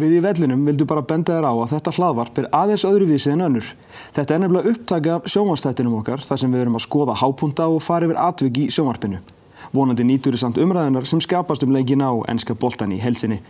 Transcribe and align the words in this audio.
Við 0.00 0.14
í 0.16 0.20
vellinum 0.24 0.62
vildum 0.64 0.88
bara 0.88 1.02
benda 1.04 1.34
þér 1.36 1.44
á 1.44 1.52
að 1.52 1.72
þetta 1.74 1.92
hlaðvarp 1.92 2.38
er 2.40 2.46
aðeins 2.56 2.84
öðruvísi 2.88 3.32
en 3.34 3.44
önnur. 3.44 3.66
Þetta 4.16 4.34
er 4.34 4.40
nefnilega 4.40 4.72
upptaka 4.72 5.16
af 5.18 5.26
sjónvarstættinum 5.28 5.98
okkar 5.98 6.24
þar 6.24 6.40
sem 6.40 6.54
við 6.54 6.62
erum 6.62 6.78
að 6.78 6.84
skoða 6.86 7.16
hápunta 7.20 7.66
og 7.68 7.82
fara 7.84 8.08
yfir 8.08 8.20
atvik 8.22 8.60
í 8.62 8.68
sjónvarpinu. 8.72 9.20
Vonandi 9.76 10.06
nýtur 10.08 10.38
þið 10.38 10.44
samt 10.46 10.62
umræðunar 10.62 11.08
sem 11.10 11.20
skapast 11.20 11.66
um 11.66 11.74
leikin 11.76 12.00
á 12.00 12.16
ennska 12.32 12.56
boltan 12.56 12.96
í 12.96 13.02
helsinni. 13.02 13.42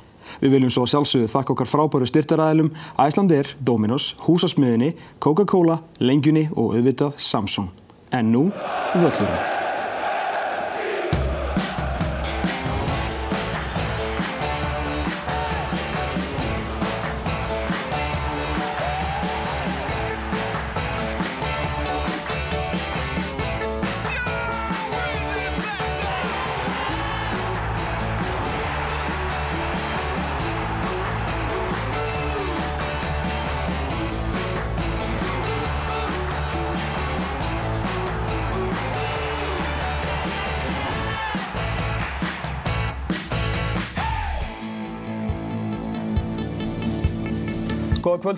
Við 0.43 0.57
viljum 0.57 0.75
svo 0.75 0.89
sjálfsögðu 0.91 1.31
þakka 1.31 1.55
okkar 1.55 1.71
frábæru 1.71 2.11
styrtaræðilum 2.11 2.75
Æslandir, 2.99 3.55
Dominos, 3.63 4.17
Húsasmiðinni, 4.27 4.97
Coca-Cola, 5.23 5.79
Lengjunni 6.03 6.49
og 6.57 6.75
auðvitað 6.75 7.15
Samsung. 7.31 7.71
En 8.11 8.35
nú, 8.35 8.49
völlurum. 8.99 9.60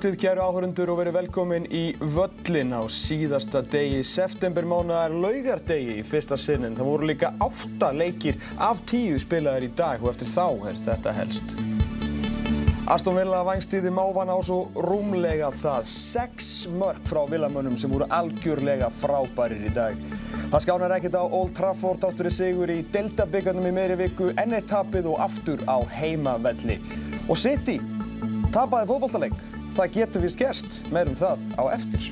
Kvöldið, 0.03 0.19
kæru 0.19 0.43
áhörundur 0.43 0.91
og 0.91 0.97
verið 0.99 1.15
velkomin 1.15 1.67
í 1.71 1.83
völlin 2.01 2.73
á 2.75 2.83
síðasta 2.91 3.61
degi 3.71 4.01
septembermánaðar 4.03 5.13
laugardegi 5.15 6.01
í 6.01 6.07
fyrsta 6.07 6.35
sinnin. 6.35 6.75
Það 6.75 6.89
voru 6.89 7.07
líka 7.07 7.31
átta 7.39 7.93
leikir 7.95 8.41
af 8.59 8.81
tíu 8.91 9.21
spilaðir 9.23 9.69
í 9.69 9.71
dag 9.79 10.03
og 10.03 10.11
eftir 10.11 10.33
þá 10.33 10.73
er 10.73 10.81
þetta 10.83 11.13
helst. 11.21 11.55
Aston 12.91 13.15
Villa 13.15 13.45
vangstíði 13.47 13.93
mávan 13.95 14.33
á 14.35 14.43
svo 14.43 14.73
rúmlega 14.75 15.53
það. 15.61 15.87
Sex 15.93 16.51
mörg 16.67 17.07
frá 17.07 17.23
villamönnum 17.31 17.79
sem 17.79 17.95
voru 17.95 18.11
algjörlega 18.11 18.91
frábærir 18.99 19.71
í 19.71 19.73
dag. 19.77 20.03
Það 20.51 20.67
skánar 20.67 20.99
ekkert 20.99 21.21
á 21.23 21.23
Old 21.23 21.55
Trafford 21.55 22.11
átt 22.11 22.19
verið 22.19 22.39
sigur 22.41 22.75
í 22.75 22.83
Delta-byggarnum 22.91 23.71
í 23.71 23.77
meiri 23.79 24.03
viku, 24.03 24.35
enneitt-tapið 24.35 25.13
og 25.15 25.23
aftur 25.31 25.63
á 25.71 25.79
heimavelli. 25.95 26.81
Og 27.31 27.39
City 27.39 27.79
tapaði 28.51 28.91
fótballtaleik 28.91 29.62
það 29.77 29.97
getur 29.97 30.25
vist 30.27 30.41
gerst, 30.41 30.79
meirum 30.93 31.17
það 31.19 31.43
á 31.57 31.63
eftir. 31.73 32.11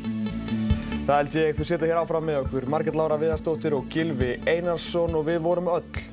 Það 1.07 1.17
held 1.17 1.37
ég 1.41 1.57
þú 1.59 1.67
setja 1.67 1.91
hér 1.91 2.01
áfram 2.03 2.27
með 2.29 2.43
okkur, 2.45 2.67
Marget 2.71 2.99
Lára 2.99 3.19
Viðarstóttir 3.21 3.77
og 3.77 3.89
Gilvi 3.93 4.35
Einarsson 4.49 5.17
og 5.19 5.27
við 5.29 5.41
vorum 5.45 5.71
öll, 5.73 6.05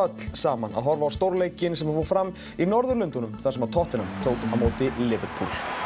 öll 0.00 0.28
saman 0.32 0.76
að 0.76 0.88
horfa 0.88 1.10
á 1.10 1.16
stórleikin 1.16 1.78
sem 1.78 1.90
fór 1.96 2.08
fram 2.08 2.34
í 2.58 2.68
Norðurlundunum 2.68 3.34
þar 3.40 3.56
sem 3.56 3.66
að 3.66 3.74
Tottenham 3.78 4.14
tók 4.26 4.46
á 4.48 4.56
móti 4.60 4.92
Liverpool. 5.00 5.83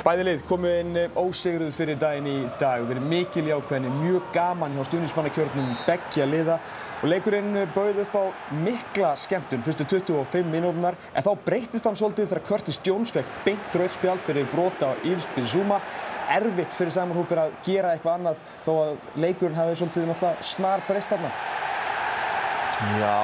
Bæði 0.00 0.22
lið 0.24 0.42
komu 0.48 0.68
inn 0.72 0.94
ósigruð 1.12 1.74
fyrir 1.76 1.98
daginn 2.00 2.28
í 2.30 2.36
dag. 2.56 2.86
Við 2.86 2.94
erum 2.94 3.10
mikil 3.10 3.42
í 3.44 3.52
ákveðinni, 3.52 3.90
mjög 4.00 4.30
gaman 4.32 4.72
hjá 4.72 4.86
stjórnismannakjörnum 4.88 5.74
beggja 5.84 6.24
liða 6.24 6.56
og 7.02 7.04
leikurinn 7.12 7.58
bauð 7.74 8.00
upp 8.06 8.16
á 8.16 8.24
mikla 8.62 9.10
skemmtun 9.20 9.66
fyrstu 9.66 9.84
25 9.92 10.48
mínútunar 10.48 10.96
en 11.12 11.26
þá 11.26 11.30
breytist 11.44 11.84
hann 11.84 12.00
svolítið 12.00 12.32
þegar 12.32 12.46
Curtis 12.48 12.80
Jones 12.86 13.12
fekk 13.12 13.36
beint 13.44 13.76
rauðspjald 13.76 14.24
fyrir 14.24 14.48
brota 14.54 14.94
á 14.96 15.00
Yves 15.04 15.28
Bizuma. 15.36 15.82
Erfitt 16.32 16.72
fyrir 16.72 16.96
Simon 16.96 17.20
Hooper 17.20 17.44
að 17.44 17.56
gera 17.68 17.92
eitthvað 17.92 18.20
annað 18.22 18.44
þó 18.64 18.74
að 18.86 18.92
leikurinn 19.20 19.60
hafi 19.60 19.80
svolítið 19.82 20.08
náttúrulega 20.08 20.52
snar 20.54 20.88
breyst 20.88 21.12
þarna. 21.12 21.34
Já, 22.96 23.16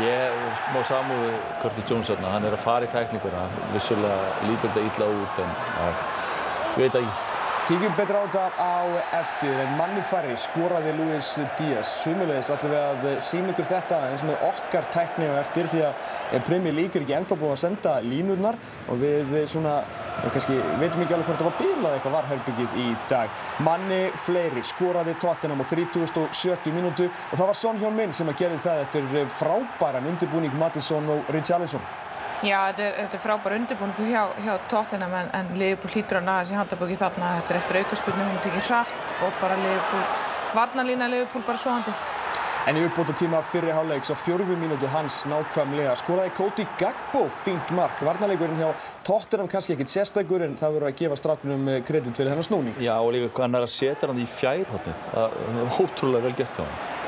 Ég 0.00 0.36
má 0.72 0.80
samúðu 0.88 1.32
Curtis 1.60 1.84
Jones 1.90 2.08
þarna, 2.08 2.30
hann 2.32 2.46
er 2.48 2.54
að 2.56 2.62
fara 2.64 2.86
í 2.88 2.92
tæklinguna, 2.92 3.42
vissulega 3.74 4.30
lítur 4.46 4.72
þetta 4.72 4.86
illa 4.88 5.08
út 5.18 5.42
en 5.44 5.52
ja, 5.76 5.90
veit 6.78 6.96
ekki. 7.02 7.31
Kíkjum 7.62 7.92
betur 7.94 8.16
á 8.18 8.26
þetta 8.26 8.44
á 8.58 8.74
eftir 9.20 9.60
en 9.62 9.76
manni 9.78 10.00
færri 10.02 10.34
skoraði 10.34 10.96
Luis 10.98 11.28
Díaz. 11.54 11.92
Sumulegis 12.02 12.50
ætlum 12.50 12.72
við 12.74 12.80
að 12.82 13.20
sína 13.22 13.52
ykkur 13.52 13.68
þetta 13.68 14.00
eins 14.08 14.24
með 14.26 14.42
okkar 14.48 14.88
tækni 14.90 15.28
á 15.30 15.38
eftir 15.38 15.70
því 15.70 15.84
að 15.86 16.42
Premier 16.48 16.74
League 16.74 16.98
er 16.98 17.06
ekki 17.06 17.14
ennþá 17.20 17.38
búið 17.38 17.54
að 17.54 17.62
senda 17.62 17.94
línurnar 18.02 18.58
og 18.90 18.98
við 19.04 19.30
svona, 19.54 19.76
kannski 20.24 20.58
veitum 20.82 21.06
ekki 21.06 21.14
alveg 21.14 21.30
hvort 21.30 21.38
það 21.44 21.50
var 21.52 21.58
bílað 21.62 21.94
eitthvað 22.00 22.18
varherbyggið 22.18 22.78
í 22.82 22.90
dag. 23.14 23.40
Manni 23.62 24.02
fleiri 24.26 24.66
skoraði 24.66 25.14
Tottenham 25.22 25.62
á 25.62 25.66
3070 25.70 26.74
mínútu 26.74 27.06
og 27.06 27.36
það 27.36 27.46
var 27.46 27.60
Son 27.62 27.78
Heung-min 27.84 28.18
sem 28.18 28.34
að 28.34 28.42
gerði 28.42 28.64
það 28.66 28.86
eftir 28.88 29.36
frábæran 29.38 30.10
undirbúning 30.10 30.58
Mattisson 30.58 31.14
og 31.14 31.30
Richarlison. 31.30 31.86
Já, 32.42 32.56
þetta 32.72 32.82
er, 32.82 32.94
þetta 32.96 33.18
er 33.18 33.22
frábær 33.22 33.54
undirbúningu 33.54 34.08
hjá, 34.10 34.22
hjá 34.42 34.54
Tottenham 34.70 35.12
en, 35.14 35.28
en 35.38 35.50
Liverpool 35.54 35.92
hlýtur 35.94 36.18
að 36.18 36.24
naða 36.26 36.40
þessi 36.42 36.56
handaböki 36.58 36.96
þarna 36.98 37.28
þetta 37.36 37.52
er 37.52 37.58
eftir 37.60 37.78
aukarspunni, 37.78 38.24
hún 38.26 38.40
tekir 38.42 38.64
hratt 38.66 39.14
og 39.22 39.36
bara 39.38 39.58
Liverpool, 39.60 40.02
varnalína 40.56 41.08
Liverpool 41.12 41.44
bara 41.46 41.60
svoandi. 41.62 41.94
En 42.66 42.78
í 42.78 42.82
uppbóta 42.86 43.14
tíma 43.18 43.40
fyrri 43.46 43.72
háleiks 43.74 44.10
á 44.10 44.16
fjörðu 44.18 44.54
mínútu 44.58 44.90
hans 44.90 45.20
nákvæmlega 45.30 45.96
skoraði 45.98 46.30
Cody 46.38 46.66
Gagbo 46.78 47.24
fínt 47.42 47.70
mark. 47.74 48.02
Varnalegurinn 48.06 48.58
hjá 48.58 48.70
Tottenham 49.06 49.50
kannski 49.50 49.74
ekkit 49.74 49.90
sérstakur 49.90 50.46
en 50.46 50.54
það 50.58 50.76
verður 50.76 50.92
að 50.92 50.98
gefa 51.02 51.18
strafnum 51.18 51.70
kredit 51.86 52.14
fyrir 52.14 52.30
hennar 52.30 52.46
snúning. 52.46 52.78
Já 52.78 52.94
og 53.00 53.10
líka 53.14 53.46
hann 53.46 53.58
er 53.58 53.66
að 53.66 53.74
setja 53.74 54.10
hann 54.10 54.22
í 54.22 54.26
fjærhóttið. 54.30 55.06
Það 55.10 55.38
er 55.50 55.78
ótrúlega 55.78 56.28
vel 56.28 56.36
gert 56.38 56.58
hjá 56.58 56.66
hann. 56.66 57.01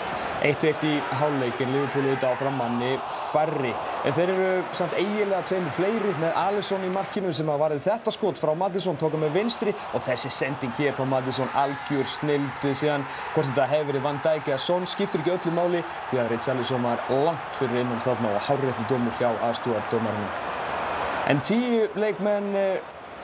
1-1 0.44 0.82
í 0.84 0.92
háluleikin, 1.16 1.70
Liverpool 1.72 2.04
auðvitað 2.04 2.34
áfram 2.34 2.58
manni 2.60 2.90
færri. 3.30 3.70
En 4.04 4.12
þeir 4.12 4.32
eru 4.34 4.48
samt 4.76 4.96
eiginlega 4.98 5.40
tveimur 5.48 5.72
fleiri 5.72 6.10
með 6.20 6.36
Alisson 6.42 6.84
í 6.84 6.90
markinu 6.92 7.32
sem 7.32 7.48
að 7.48 7.62
varði 7.62 7.80
þetta 7.86 8.12
skot 8.12 8.40
frá 8.42 8.52
Maddison, 8.60 8.98
tóka 9.00 9.20
með 9.20 9.38
vinstri 9.38 9.72
og 9.96 10.04
þessi 10.04 10.32
sending 10.36 10.74
hér 10.76 10.92
frá 10.96 11.06
Maddison 11.08 11.48
algjör 11.56 12.10
snildi 12.12 12.74
síðan 12.76 13.06
hvort 13.32 13.48
þetta 13.48 13.68
hefur 13.72 13.88
verið 13.92 14.04
Van 14.04 14.20
Dijk 14.26 14.50
eða 14.52 14.60
Son 14.66 14.84
skiptur 14.90 15.24
ekki 15.24 15.32
öllu 15.38 15.54
máli 15.56 15.80
því 16.10 16.20
að 16.20 16.28
Richarlison 16.34 16.84
var 16.84 17.06
langt 17.24 17.56
fyrir 17.56 17.80
innan 17.80 18.04
þarna 18.04 18.34
og 18.34 18.44
hárétti 18.44 18.88
dómur 18.90 19.16
hjá 19.20 19.30
aðstúardómarinn. 19.48 20.28
En 21.32 21.40
tíu 21.40 21.88
leikmenn 21.96 22.52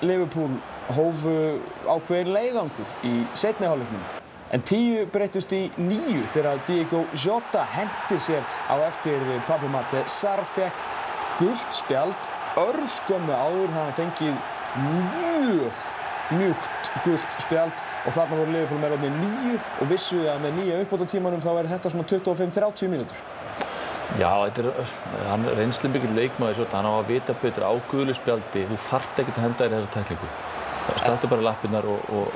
Liverpool 0.00 0.56
hófu 0.96 1.36
ákveðin 1.84 2.32
leiðangur 2.32 2.96
í 3.04 3.20
setni 3.36 3.68
háluleiknum. 3.68 4.19
En 4.50 4.62
tíu 4.66 5.04
breytust 5.14 5.52
í 5.54 5.60
nýju 5.78 6.24
þegar 6.34 6.58
Diego 6.66 7.04
Jota 7.14 7.62
hendir 7.70 8.18
sér 8.18 8.42
á 8.66 8.74
eftir 8.88 9.22
Papi 9.46 9.70
Mate. 9.70 10.02
Sarr 10.10 10.42
fekk 10.42 10.80
gullt 11.38 11.76
spjald, 11.76 12.26
örskömmu 12.58 13.30
áður 13.30 13.70
hann 13.76 13.94
fengið 13.94 14.34
mjög 14.80 15.84
mjúkt 16.34 16.90
gullt 17.04 17.38
spjald 17.38 17.84
og 18.06 18.16
þarna 18.16 18.40
voru 18.40 18.50
Liverpool 18.56 18.82
með 18.82 18.96
ráðni 18.96 19.12
nýju 19.20 19.56
og 19.60 19.90
vissu 19.92 20.18
að 20.26 20.42
með 20.42 20.58
nýja 20.58 20.82
uppbótartímanum 20.82 21.46
þá 21.46 21.50
er 21.52 21.70
þetta 21.76 21.94
svona 21.94 22.10
25-30 22.10 22.90
mínútur. 22.90 23.24
Já, 24.18 24.30
þetta 24.48 24.64
er, 24.66 24.94
hann 25.30 25.46
er 25.46 25.62
einslega 25.62 25.94
mikill 25.94 26.16
leikmaður 26.18 26.64
Jota, 26.64 26.80
hann 26.80 26.90
á 26.90 26.94
að 26.98 27.12
vita 27.14 27.36
betur 27.38 27.70
á 27.70 27.72
gullu 27.92 28.18
spjaldi, 28.18 28.66
þú 28.66 28.80
þart 28.88 29.22
ekki 29.22 29.36
að 29.36 29.44
henda 29.46 29.62
þér 29.62 29.76
þessa 29.78 29.94
tæklingu. 29.94 30.32
Startu 30.98 31.30
bara 31.30 31.52
lappinnar 31.52 31.86
og, 31.86 32.02
og 32.10 32.32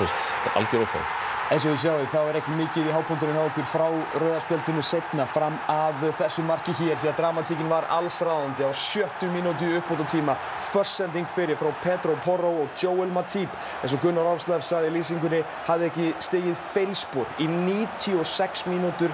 veist, 0.00 0.16
þetta 0.16 0.54
er 0.54 0.62
algjör 0.62 0.86
óþáð. 0.86 1.28
Eins 1.50 1.64
og 1.66 1.72
við 1.72 1.80
sjáum 1.82 2.04
þá 2.06 2.18
er 2.30 2.36
ekki 2.38 2.52
mikið 2.54 2.84
í 2.86 2.92
hápundunum 2.94 3.34
hjá 3.34 3.40
okkur 3.48 3.64
frá 3.66 3.86
rauðarspjöldinu 4.22 4.84
setna 4.86 5.24
fram 5.26 5.56
að 5.72 6.04
þessu 6.20 6.44
marki 6.46 6.70
hér 6.78 7.00
því 7.02 7.08
að 7.10 7.16
dramatíkin 7.18 7.72
var 7.72 7.88
allsráðandi 7.90 8.62
á 8.62 8.70
sjöttu 8.70 9.26
mínúti 9.32 9.72
uppbútt 9.80 10.04
á 10.06 10.06
tíma. 10.12 10.36
Förstsending 10.68 11.26
fyrir 11.26 11.58
frá 11.58 11.72
Pedro 11.82 12.14
Porro 12.22 12.52
og 12.62 12.78
Joel 12.78 13.10
Matip. 13.10 13.50
Eins 13.82 13.96
og 13.96 14.04
Gunnar 14.04 14.30
Ársleif 14.30 14.62
saði 14.62 14.92
í 14.92 14.94
lýsingunni 15.00 15.42
hafði 15.66 15.90
ekki 15.90 16.06
stegið 16.28 16.62
feilspor 16.68 17.42
í 17.42 17.50
96 17.50 18.68
mínútur 18.70 19.10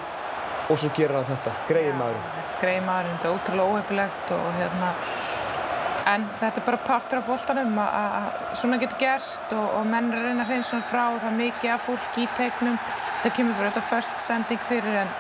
og 0.69 0.77
svo 0.77 0.93
gerir 0.93 1.17
hann 1.17 1.31
þetta. 1.33 1.57
Greið 1.73 1.97
maðurinn. 2.03 2.45
Greið 2.61 2.85
maðurinn, 2.85 3.17
þetta 3.17 3.33
er 3.33 3.41
ótrúlega 3.41 3.73
óhefilegt 3.73 4.37
og 4.37 4.47
hérna 4.61 4.93
En 6.07 6.23
þetta 6.39 6.61
er 6.61 6.67
bara 6.69 6.79
partur 6.87 7.19
af 7.19 7.27
bóltanum 7.27 7.79
að 7.83 8.27
svona 8.61 8.79
getur 8.79 9.01
gerst 9.01 9.55
og, 9.57 9.65
og 9.81 9.89
menn 9.91 10.13
er 10.13 10.21
að 10.21 10.29
reyna 10.29 10.45
að 10.45 10.53
hreina 10.53 10.67
svona 10.69 10.87
frá 10.87 11.03
og 11.09 11.17
það 11.19 11.33
er 11.33 11.41
mikið 11.41 11.73
af 11.75 11.89
fólk 11.89 12.21
í 12.23 12.27
teiknum. 12.37 12.77
Það 13.25 13.35
kemur 13.39 13.59
fyrir 13.59 13.71
alltaf 13.73 13.89
först 13.91 14.23
sending 14.23 14.69
fyrir 14.69 15.01
en 15.03 15.11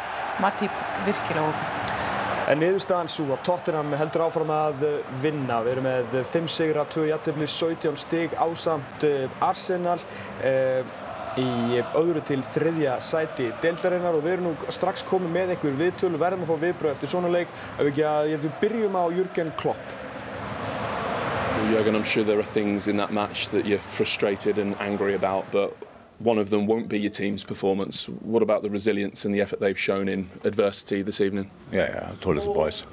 Matip 0.44 0.84
virkilega 1.06 1.48
óg. 1.48 1.64
En 2.46 2.60
niðurstaðan 2.62 3.10
svo 3.10 3.32
að 3.34 3.42
Tottenham 3.48 3.96
heldur 3.98 4.26
áfram 4.28 4.52
að 4.54 4.84
vinna. 5.18 5.58
Við 5.66 5.72
erum 5.72 5.88
með 5.88 6.16
5 6.30 6.46
sigra, 6.54 6.86
2 6.94 7.08
jættefli, 7.08 7.50
17 7.50 7.98
stig 7.98 8.38
ásamt 8.38 9.08
Arsenal. 9.42 9.98
Eh, 10.46 10.86
í 11.36 11.82
öðru 11.98 12.22
til 12.24 12.40
þriðja 12.46 12.94
sæti 13.04 13.50
deildarinnar 13.60 14.16
og 14.16 14.22
við 14.24 14.36
erum 14.36 14.52
nú 14.52 14.72
strax 14.72 15.02
komið 15.04 15.34
með 15.34 15.52
einhver 15.52 15.78
viðtölu, 15.82 16.20
verðum 16.22 16.46
að 16.46 16.52
fá 16.52 16.62
viðbröð 16.62 16.94
eftir 16.94 17.12
svona 17.12 17.32
leik. 17.34 17.50
Ef 17.76 17.90
ekki 17.90 18.06
að, 18.08 18.30
ég 18.30 18.38
held 18.38 18.44
að 18.44 18.46
við 18.46 18.58
byrjum 18.62 18.96
á 18.96 19.04
Jürgen 19.18 19.56
Klopp. 19.60 19.96
Jurgen, 21.76 21.94
I'm 21.94 22.04
sure 22.04 22.24
there 22.24 22.38
are 22.38 22.42
things 22.42 22.86
in 22.86 22.96
that 22.96 23.12
match 23.12 23.48
that 23.48 23.66
you're 23.66 23.78
frustrated 23.78 24.56
and 24.56 24.74
angry 24.80 25.14
about, 25.14 25.50
but 25.52 25.76
one 26.18 26.38
of 26.38 26.48
them 26.48 26.66
won't 26.66 26.88
be 26.88 26.98
your 26.98 27.10
team's 27.10 27.44
performance. 27.44 28.08
What 28.08 28.42
about 28.42 28.62
the 28.62 28.70
resilience 28.70 29.24
and 29.24 29.34
the 29.34 29.40
effort 29.40 29.60
they've 29.60 29.78
shown 29.78 30.08
in 30.08 30.30
adversity 30.42 31.02
this 31.02 31.20
evening? 31.20 31.50
Yeah, 31.70 31.90
yeah, 31.90 32.12
I 32.12 32.14
told 32.16 32.38
the 32.38 32.40
boys. 32.46 32.84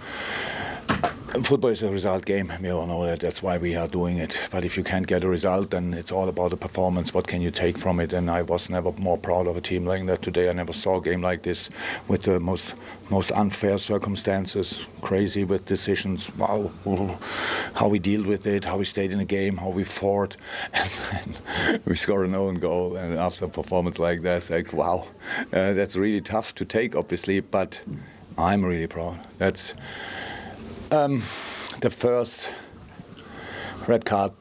Football 1.42 1.72
is 1.72 1.82
a 1.82 1.90
result 1.90 2.26
game. 2.26 2.54
We 2.62 2.70
all 2.70 2.86
know 2.86 3.08
that. 3.08 3.22
That's 3.22 3.42
why 3.42 3.58
we 3.58 3.76
are 3.76 3.88
doing 3.88 4.20
it. 4.20 4.48
But 4.52 4.64
if 4.64 4.78
you 4.78 4.84
can't 4.84 5.08
get 5.08 5.24
a 5.24 5.28
result, 5.28 5.72
then 5.72 5.92
it's 5.92 6.12
all 6.12 6.30
about 6.30 6.52
the 6.52 6.58
performance. 6.58 7.12
What 7.12 7.26
can 7.26 7.42
you 7.42 7.50
take 7.50 7.76
from 7.76 8.00
it? 8.00 8.14
And 8.14 8.30
I 8.30 8.44
was 8.44 8.70
never 8.70 8.92
more 8.92 9.18
proud 9.18 9.48
of 9.48 9.58
a 9.58 9.62
team 9.62 9.84
like 9.84 10.06
that 10.06 10.22
today. 10.22 10.48
I 10.48 10.54
never 10.54 10.74
saw 10.74 10.98
a 10.98 11.02
game 11.02 11.24
like 11.24 11.42
this 11.42 11.72
with 12.08 12.22
the 12.22 12.40
most 12.40 12.76
most 13.10 13.32
unfair 13.32 13.80
circumstances, 13.80 14.86
crazy 15.02 15.44
with 15.44 15.66
decisions. 15.66 16.30
Wow, 16.38 16.72
how 17.74 17.88
we 17.88 17.98
dealt 17.98 18.28
with 18.28 18.46
it, 18.46 18.66
how 18.66 18.78
we 18.78 18.86
stayed 18.86 19.12
in 19.12 19.18
the 19.18 19.26
game, 19.26 19.58
how 19.58 19.70
we 19.70 19.84
fought, 19.84 20.38
and 20.74 21.82
we 21.86 21.96
score 21.96 22.24
an 22.24 22.36
own 22.36 22.56
goal. 22.60 22.96
And 22.96 23.18
after 23.18 23.46
a 23.46 23.50
performance 23.50 23.98
like 23.98 24.22
that, 24.22 24.38
it's 24.38 24.50
like 24.52 24.72
wow, 24.72 25.08
uh, 25.52 25.74
that's 25.74 25.96
really 25.96 26.22
tough 26.22 26.54
to 26.56 26.64
take, 26.64 26.96
obviously. 26.96 27.40
But 27.40 27.82
I'm 28.38 28.64
really 28.64 28.88
proud. 28.88 29.20
That's 29.40 29.74
um, 30.94 31.24
the 31.80 31.90
first 31.90 32.50
red 33.88 34.06
card, 34.06 34.32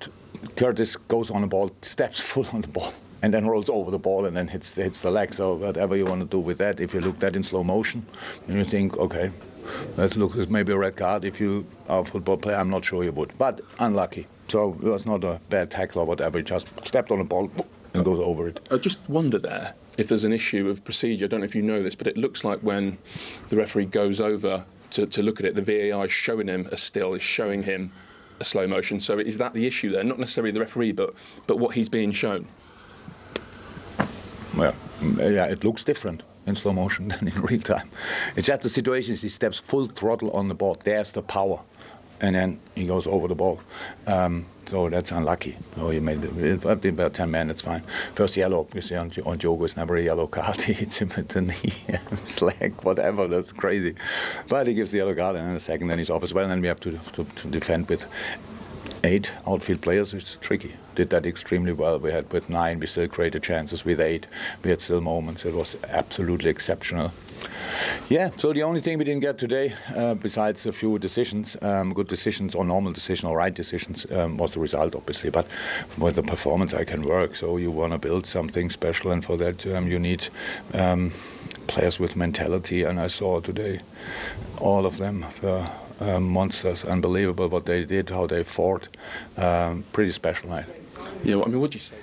Curtis 0.56 0.96
goes 0.96 1.30
on 1.30 1.40
the 1.40 1.46
ball, 1.46 1.70
steps 1.80 2.20
full 2.30 2.46
on 2.52 2.60
the 2.60 2.68
ball, 2.68 2.92
and 3.22 3.32
then 3.32 3.46
rolls 3.46 3.70
over 3.70 3.90
the 3.90 3.98
ball 3.98 4.26
and 4.26 4.36
then 4.36 4.48
hits 4.48 4.72
hits 4.72 5.00
the 5.00 5.10
leg. 5.10 5.32
So 5.34 5.54
whatever 5.54 5.96
you 5.96 6.04
want 6.04 6.20
to 6.20 6.26
do 6.26 6.38
with 6.38 6.58
that, 6.58 6.80
if 6.80 6.92
you 6.94 7.00
look 7.00 7.18
that 7.20 7.34
in 7.34 7.42
slow 7.42 7.64
motion, 7.64 8.06
and 8.46 8.58
you 8.58 8.64
think, 8.64 8.96
okay, 8.98 9.32
let's 9.96 10.16
look, 10.16 10.36
it's 10.36 10.50
maybe 10.50 10.72
a 10.72 10.78
red 10.78 10.96
card. 10.96 11.24
If 11.24 11.40
you 11.40 11.66
are 11.88 12.00
a 12.00 12.04
football 12.04 12.36
player, 12.36 12.56
I'm 12.56 12.70
not 12.70 12.84
sure 12.84 13.02
you 13.02 13.12
would, 13.12 13.36
but 13.38 13.60
unlucky. 13.78 14.26
So 14.48 14.76
it 14.82 14.88
was 14.88 15.06
not 15.06 15.24
a 15.24 15.40
bad 15.48 15.70
tackle 15.70 16.02
or 16.02 16.04
whatever. 16.04 16.38
He 16.38 16.44
just 16.44 16.66
stepped 16.86 17.10
on 17.10 17.18
the 17.18 17.24
ball 17.24 17.50
and 17.94 18.04
goes 18.04 18.20
over 18.20 18.48
it. 18.48 18.60
I 18.70 18.76
just 18.76 19.08
wonder 19.08 19.38
there 19.38 19.74
if 19.96 20.08
there's 20.08 20.24
an 20.24 20.32
issue 20.32 20.68
of 20.68 20.84
procedure. 20.84 21.24
I 21.24 21.28
don't 21.28 21.40
know 21.40 21.44
if 21.44 21.54
you 21.54 21.62
know 21.62 21.82
this, 21.82 21.94
but 21.94 22.06
it 22.06 22.18
looks 22.18 22.44
like 22.44 22.60
when 22.60 22.98
the 23.48 23.56
referee 23.56 23.86
goes 23.86 24.20
over 24.20 24.64
to, 24.92 25.06
to 25.06 25.22
look 25.22 25.40
at 25.40 25.46
it, 25.46 25.54
the 25.54 25.62
VAR 25.62 26.06
is 26.06 26.12
showing 26.12 26.48
him 26.48 26.68
a 26.70 26.76
still, 26.76 27.14
is 27.14 27.22
showing 27.22 27.64
him 27.64 27.92
a 28.40 28.44
slow 28.44 28.66
motion. 28.66 29.00
So 29.00 29.18
is 29.18 29.38
that 29.38 29.54
the 29.54 29.66
issue 29.66 29.90
there? 29.90 30.04
Not 30.04 30.18
necessarily 30.18 30.52
the 30.52 30.60
referee, 30.60 30.92
but 30.92 31.14
but 31.46 31.58
what 31.58 31.74
he's 31.74 31.88
being 31.88 32.12
shown. 32.12 32.48
Well, 34.56 34.74
yeah, 35.16 35.46
it 35.46 35.64
looks 35.64 35.82
different 35.82 36.22
in 36.46 36.56
slow 36.56 36.72
motion 36.72 37.08
than 37.12 37.28
in 37.28 37.40
real 37.40 37.60
time. 37.60 37.90
It's 38.36 38.46
just 38.46 38.62
the 38.62 38.68
situation 38.68 39.14
is 39.14 39.22
he 39.22 39.28
steps 39.28 39.58
full 39.58 39.86
throttle 39.86 40.30
on 40.32 40.48
the 40.48 40.54
ball. 40.54 40.76
There's 40.82 41.12
the 41.12 41.22
power. 41.22 41.60
And 42.22 42.34
then 42.34 42.60
he 42.74 42.86
goes 42.86 43.06
over 43.06 43.28
the 43.28 43.34
ball. 43.34 43.60
Um, 44.06 44.46
so 44.66 44.88
that's 44.88 45.10
unlucky. 45.10 45.56
So 45.76 45.90
he 45.90 46.00
made 46.00 46.24
it. 46.24 46.64
I've 46.64 46.80
been 46.80 46.94
about 46.94 47.14
10 47.14 47.30
men, 47.30 47.50
it's 47.50 47.62
fine. 47.62 47.82
First 48.14 48.36
yellow, 48.36 48.60
obviously, 48.60 48.96
on, 48.96 49.12
on 49.26 49.36
Diogo, 49.38 49.64
it's 49.64 49.76
never 49.76 49.96
a 49.96 50.02
yellow 50.02 50.26
card. 50.26 50.62
He 50.62 50.72
hits 50.72 50.98
him 50.98 51.10
with 51.16 51.28
the 51.28 51.42
knee, 51.42 51.74
his 52.24 52.40
leg, 52.40 52.74
whatever. 52.82 53.26
That's 53.26 53.52
crazy. 53.52 53.96
But 54.48 54.68
he 54.68 54.74
gives 54.74 54.92
the 54.92 54.98
yellow 54.98 55.14
card, 55.14 55.36
and 55.36 55.48
then 55.48 55.56
a 55.56 55.60
second, 55.60 55.88
then 55.88 55.98
he's 55.98 56.10
off 56.10 56.22
as 56.22 56.32
well. 56.32 56.44
And 56.44 56.52
then 56.52 56.60
we 56.60 56.68
have 56.68 56.80
to, 56.80 56.92
to, 56.92 57.24
to 57.24 57.48
defend 57.48 57.88
with 57.88 58.06
eight 59.04 59.32
outfield 59.46 59.80
players, 59.80 60.14
which 60.14 60.22
is 60.22 60.36
tricky. 60.40 60.74
Did 60.94 61.10
that 61.10 61.26
extremely 61.26 61.72
well. 61.72 61.98
We 61.98 62.12
had 62.12 62.32
with 62.32 62.48
nine, 62.48 62.78
we 62.78 62.86
still 62.86 63.08
created 63.08 63.42
chances. 63.42 63.84
With 63.84 64.00
eight, 64.00 64.26
we 64.62 64.70
had 64.70 64.80
still 64.80 65.00
moments. 65.00 65.44
It 65.44 65.54
was 65.54 65.76
absolutely 65.88 66.50
exceptional. 66.50 67.12
Yeah, 68.08 68.30
so 68.36 68.52
the 68.52 68.62
only 68.62 68.80
thing 68.80 68.98
we 68.98 69.04
didn't 69.04 69.22
get 69.22 69.38
today, 69.38 69.74
uh, 69.96 70.14
besides 70.14 70.66
a 70.66 70.72
few 70.72 70.98
decisions, 70.98 71.56
um, 71.62 71.94
good 71.94 72.08
decisions 72.08 72.54
or 72.54 72.64
normal 72.64 72.92
decisions 72.92 73.28
or 73.30 73.36
right 73.36 73.54
decisions, 73.54 74.06
um, 74.10 74.36
was 74.36 74.52
the 74.52 74.60
result, 74.60 74.94
obviously. 74.94 75.30
But 75.30 75.46
with 75.96 76.16
the 76.16 76.22
performance, 76.22 76.74
I 76.74 76.84
can 76.84 77.02
work. 77.02 77.36
So 77.36 77.56
you 77.56 77.70
want 77.70 77.92
to 77.92 77.98
build 77.98 78.26
something 78.26 78.70
special, 78.70 79.10
and 79.12 79.24
for 79.24 79.36
that, 79.38 79.66
um, 79.66 79.88
you 79.88 79.98
need 79.98 80.28
um, 80.74 81.12
players 81.66 81.98
with 81.98 82.16
mentality. 82.16 82.82
And 82.82 83.00
I 83.00 83.08
saw 83.08 83.40
today 83.40 83.80
all 84.58 84.84
of 84.84 84.98
them. 84.98 85.24
Were, 85.42 85.70
um, 86.00 86.24
monsters, 86.24 86.84
unbelievable 86.84 87.48
what 87.48 87.66
they 87.66 87.84
did, 87.84 88.10
how 88.10 88.26
they 88.26 88.42
fought. 88.42 88.88
Um, 89.36 89.84
pretty 89.92 90.12
special 90.12 90.48
night. 90.48 90.66
Yeah, 91.22 91.36
well, 91.36 91.44
I 91.46 91.48
mean, 91.48 91.60
what 91.60 91.70
do 91.70 91.78
you 91.78 91.84
say? 91.84 91.96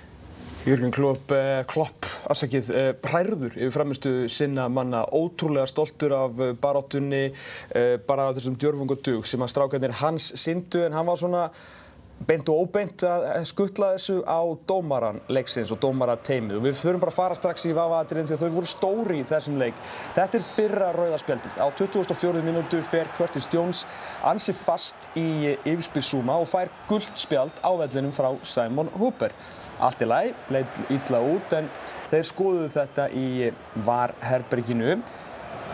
Jürgen 0.67 0.91
Klopp, 0.91 1.31
eh, 1.31 1.63
Klopp 1.71 2.05
afsakið, 2.27 2.69
eh, 2.75 2.89
hræður 3.07 3.55
yfir 3.55 3.71
framistu 3.71 4.11
sinna 4.29 4.67
manna, 4.67 5.05
ótrúlega 5.15 5.67
stoltur 5.69 6.11
af 6.17 6.39
eh, 6.39 6.51
baráttunni, 6.53 7.31
eh, 7.71 7.95
bara 8.07 8.33
þessum 8.35 8.57
djörfungutug 8.59 9.25
sem 9.25 9.39
að 9.39 9.53
strákarnir 9.53 9.95
hans 10.01 10.33
syndu 10.35 10.83
en 10.85 10.97
hann 10.97 11.07
var 11.07 11.17
svona 11.21 11.49
beint 12.27 12.49
og 12.51 12.65
óbeint 12.65 13.03
að 13.07 13.27
skuttla 13.47 13.93
þessu 13.95 14.19
á 14.27 14.39
dómaran 14.67 15.21
leiksins 15.31 15.71
og 15.73 15.79
dómarateimið 15.83 16.57
og 16.59 16.65
við 16.65 16.75
þurfum 16.81 17.03
bara 17.03 17.13
að 17.13 17.19
fara 17.19 17.37
strax 17.37 17.65
í 17.69 17.75
vafaðatirinn 17.77 18.27
því 18.27 18.35
að 18.35 18.43
þau 18.43 18.55
voru 18.57 18.71
stóri 18.71 19.19
í 19.21 19.27
þessum 19.29 19.59
leik. 19.61 19.79
Þetta 20.17 20.39
er 20.39 20.47
fyrra 20.49 20.89
rauðarspjaldið. 20.97 21.59
Á 21.63 21.67
2004. 21.79 22.43
minútu 22.45 22.81
fer 22.85 23.11
Curtis 23.17 23.47
Jones 23.53 23.85
ansi 24.27 24.55
fast 24.57 25.07
í 25.19 25.55
yfirspilsúma 25.55 26.35
og 26.41 26.49
fær 26.51 26.73
guldspjald 26.89 27.63
á 27.63 27.71
vellinum 27.83 28.15
frá 28.15 28.33
Simon 28.43 28.91
Hooper. 28.99 29.33
Allt 29.79 30.03
í 30.03 30.09
lagi, 30.09 30.35
leitt 30.51 30.81
illa 30.91 31.21
út 31.23 31.55
en 31.55 31.69
þeir 32.11 32.27
skoðuðu 32.27 32.73
þetta 32.73 33.07
í 33.15 33.29
varherberginu 33.85 34.97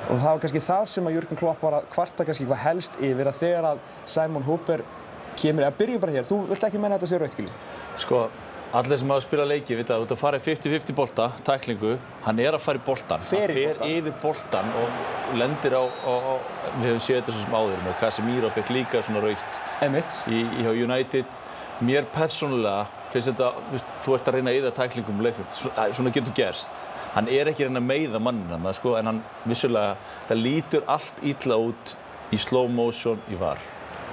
og 0.06 0.20
það 0.22 0.28
var 0.28 0.42
kannski 0.44 0.62
það 0.62 0.84
sem 0.92 1.08
að 1.10 1.16
Jürgen 1.16 1.40
Klopp 1.40 1.64
var 1.66 1.80
að 1.80 1.88
kvarta 1.96 2.26
kannski 2.28 2.46
hvað 2.46 2.62
helst 2.62 3.00
yfir 3.02 3.30
að 3.32 3.40
þegar 3.40 3.68
að 3.72 3.80
Simon 4.06 4.46
Hooper 4.46 4.84
kemur, 5.40 5.68
eða 5.68 5.78
byrjum 5.80 6.04
bara 6.04 6.16
hér, 6.18 6.28
þú 6.28 6.42
vilt 6.50 6.68
ekki 6.68 6.82
menna 6.82 7.00
þetta 7.00 7.12
sé 7.12 7.20
rautkili? 7.22 7.54
Sko, 8.02 8.26
allir 8.76 9.00
sem 9.00 9.12
hafa 9.14 9.24
spilað 9.24 9.52
leiki, 9.54 9.78
veit 9.80 9.92
að 9.92 10.02
þú 10.02 10.06
ert 10.08 10.14
að 10.16 10.22
fara 10.22 10.40
í 10.40 10.44
50-50 10.46 10.98
bolta, 10.98 11.28
tæklingu, 11.48 11.94
hann 12.26 12.42
er 12.44 12.58
að 12.58 12.64
fara 12.66 12.82
í 12.82 12.86
boltan. 12.86 13.24
Hann 13.24 13.54
fer 13.54 13.86
yfir 13.88 14.16
boltan 14.24 14.72
og 14.82 15.38
lendir 15.40 15.78
á, 15.80 15.84
á, 15.86 16.14
á 16.16 16.34
við 16.82 16.90
hefum 16.90 17.04
séð 17.06 17.22
þetta 17.22 17.38
sem 17.40 17.56
áður, 17.60 17.86
og 17.92 18.00
Casemiro 18.02 18.52
fekk 18.56 18.74
líka 18.76 19.04
svona 19.06 19.24
raukt 19.24 19.62
í, 20.32 20.42
í 20.44 20.68
United. 20.84 21.40
Mér 21.84 22.06
persónulega 22.08 22.86
finnst 23.12 23.32
þetta, 23.32 23.52
viðst, 23.72 23.94
þú 24.06 24.16
ert 24.16 24.30
að 24.30 24.38
reyna 24.38 24.52
að 24.52 24.60
eyða 24.60 24.74
tæklingum 24.78 25.24
leiknum, 25.24 25.48
svona, 25.56 25.88
svona 25.96 26.14
getur 26.16 26.36
gerst. 26.36 26.86
Hann 27.16 27.28
er 27.32 27.52
ekki 27.52 27.66
að 27.66 27.72
reyna 27.72 27.84
að 27.84 27.90
meiða 27.92 28.22
mannina, 28.24 28.74
sko, 28.76 28.96
en 29.00 29.12
hann 29.12 29.22
vissulega, 29.48 29.96
það 30.30 30.44
lítur 30.44 30.88
allt 30.92 31.24
ítla 31.24 31.60
út 31.70 31.96
í 32.36 32.40
slow 32.40 32.72
motion 32.72 33.20
í 33.32 33.40
var. 33.40 33.60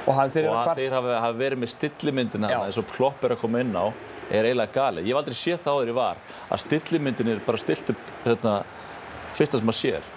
Og, 0.02 0.16
þeir, 0.34 0.49
og 0.50 0.56
að 0.58 0.81
þeir 0.81 0.96
hafa, 0.96 1.19
hafa 1.22 1.38
verið 1.38 1.62
með 1.62 1.70
stillimyndina 1.76 2.50
eins 2.56 2.78
og 2.81 2.88
Klopp 2.90 3.23
er 3.23 3.37
að 3.37 3.42
koma 3.44 3.62
inn 3.62 3.76
á 3.76 3.87
er 4.32 4.49
eiginlega 4.49 4.73
gali. 4.75 5.04
Ég 5.04 5.12
hef 5.12 5.21
aldrei 5.21 5.37
séð 5.38 5.62
það 5.62 5.76
á 5.76 5.78
þeirri 5.78 5.94
var 5.99 6.21
að 6.49 6.62
stillimyndin 6.64 7.32
er 7.35 7.42
bara 7.47 7.61
stilt 7.61 7.92
upp 7.92 8.12
hérna, 8.25 8.56
fyrsta 9.37 9.61
sem 9.61 9.68
maður 9.68 9.80
sér, 9.80 10.11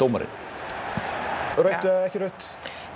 dómarinn. 0.00 0.38
Raut 1.54 1.86
eða 1.86 2.06
ekki 2.08 2.22
raut? 2.24 2.48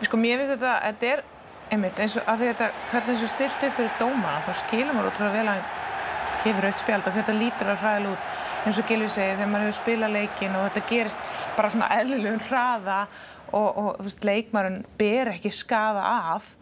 Sko 0.04 0.20
mér 0.20 0.42
finnst 0.42 0.56
þetta, 0.56 0.74
þetta 0.84 1.12
er 1.12 1.24
einmitt 1.72 2.00
eins 2.02 2.16
og 2.18 2.30
að 2.30 2.46
þetta, 2.48 2.70
hvernig 2.90 3.10
þessu 3.12 3.30
stilt 3.32 3.68
upp 3.68 3.76
fyrir 3.78 3.94
dómarna, 4.00 4.40
þá 4.46 4.62
skilur 4.62 4.96
maður 4.96 5.12
útrúlega 5.12 5.36
vel 5.36 5.52
að 5.52 5.58
hann 5.58 5.76
kemur 6.42 6.68
raut 6.68 6.82
spjald 6.82 7.08
að 7.08 7.18
þetta 7.18 7.34
lítur 7.34 7.72
að 7.72 7.80
hræða 7.82 8.12
út 8.12 8.66
eins 8.66 8.78
og 8.78 8.86
Gilvi 8.88 9.08
segið 9.10 9.34
þegar 9.38 9.50
maður 9.52 9.66
hefur 9.66 9.78
spilað 9.78 10.14
leikin 10.14 10.56
og 10.58 10.66
þetta 10.68 10.82
gerist 10.90 11.24
bara 11.56 11.70
svona 11.74 11.88
eðlilegum 11.98 12.44
hraða 12.46 12.98
og, 13.52 13.68
og 13.68 13.90
þú 13.98 14.08
veist, 14.08 14.24
leikmærin 14.28 14.80
ber 15.00 15.32
ekki 15.34 15.52
skaða 15.54 16.06
af 16.34 16.54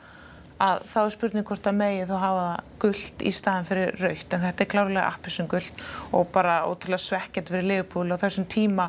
að 0.63 0.85
þá 0.89 0.97
er 1.03 1.13
spurning 1.13 1.45
hvort 1.47 1.67
að 1.69 1.77
megi 1.77 2.05
þá 2.09 2.15
hafa 2.23 2.45
gullt 2.81 3.23
í 3.29 3.33
staðan 3.35 3.67
fyrir 3.69 3.99
raukt 4.01 4.33
en 4.33 4.45
þetta 4.47 4.65
er 4.65 4.71
klárlega 4.73 5.11
appisum 5.11 5.49
gullt 5.51 5.83
og 6.17 6.31
bara 6.33 6.63
ótrúlega 6.69 7.03
svekkjant 7.05 7.53
fyrir 7.53 7.69
Leopold 7.69 8.15
og 8.15 8.23
þessum 8.23 8.47
tíma 8.49 8.87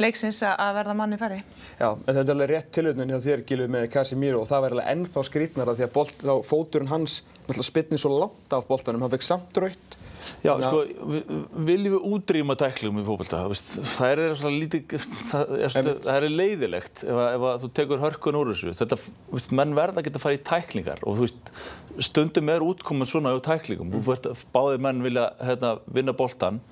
leiksins 0.00 0.40
að 0.48 0.78
verða 0.78 0.96
manni 0.96 1.20
færri. 1.20 1.42
Já, 1.76 1.90
en 1.92 2.08
þetta 2.08 2.24
er 2.24 2.34
alveg 2.36 2.52
rétt 2.54 2.72
tilhörnun 2.76 3.12
hjá 3.12 3.20
þér 3.26 3.44
Gilvi 3.50 3.68
með 3.76 3.88
Casemiro 3.92 4.40
og 4.40 4.48
það 4.48 4.66
verður 4.66 4.80
alveg 4.80 4.92
ennþá 4.94 5.26
skrítnara 5.28 5.76
því 5.76 5.86
að 5.88 5.94
bolt, 5.98 6.24
þá, 6.24 6.34
fóturinn 6.48 6.92
hans 6.92 7.20
spinnir 7.60 8.00
svo 8.00 8.14
langt 8.16 8.56
af 8.56 8.68
boltanum, 8.70 9.04
hann 9.04 9.12
fekk 9.12 9.28
samt 9.28 9.60
raukt 9.60 10.00
Já, 10.44 10.52
Já, 10.52 10.66
sko, 10.66 10.82
viljum 11.68 11.96
við 11.96 12.06
útrýma 12.10 12.56
tæklingum 12.60 13.02
í 13.02 13.06
fólkvölda? 13.06 13.42
Það 13.90 14.12
er 14.14 14.34
svona 14.40 14.54
lítið, 14.56 14.94
það 15.30 15.54
er, 15.56 15.90
það 16.06 16.12
er 16.16 16.26
leiðilegt 16.28 17.04
ef, 17.06 17.16
að, 17.16 17.30
ef 17.32 17.46
að 17.50 17.64
þú 17.64 17.72
tekur 17.80 18.04
hörkun 18.04 18.40
úr 18.40 18.52
þessu. 18.52 18.74
Þetta, 18.80 19.00
veist, 19.32 19.56
menn 19.60 19.74
verða 19.78 20.02
að 20.02 20.08
geta 20.08 20.20
að 20.20 20.26
fara 20.26 20.38
í 20.38 20.42
tæklingar 20.50 21.04
og 21.04 21.20
veist, 21.20 21.52
stundum 22.10 22.52
er 22.52 22.64
útkoman 22.66 23.10
svona 23.10 23.34
á 23.34 23.38
tæklingum. 23.50 23.92
Þú 23.96 24.04
veist, 24.08 24.30
báðir 24.54 24.86
menn 24.86 25.04
vilja 25.04 25.30
hérna, 25.42 25.74
vinna 25.90 26.16
boltan 26.16 26.62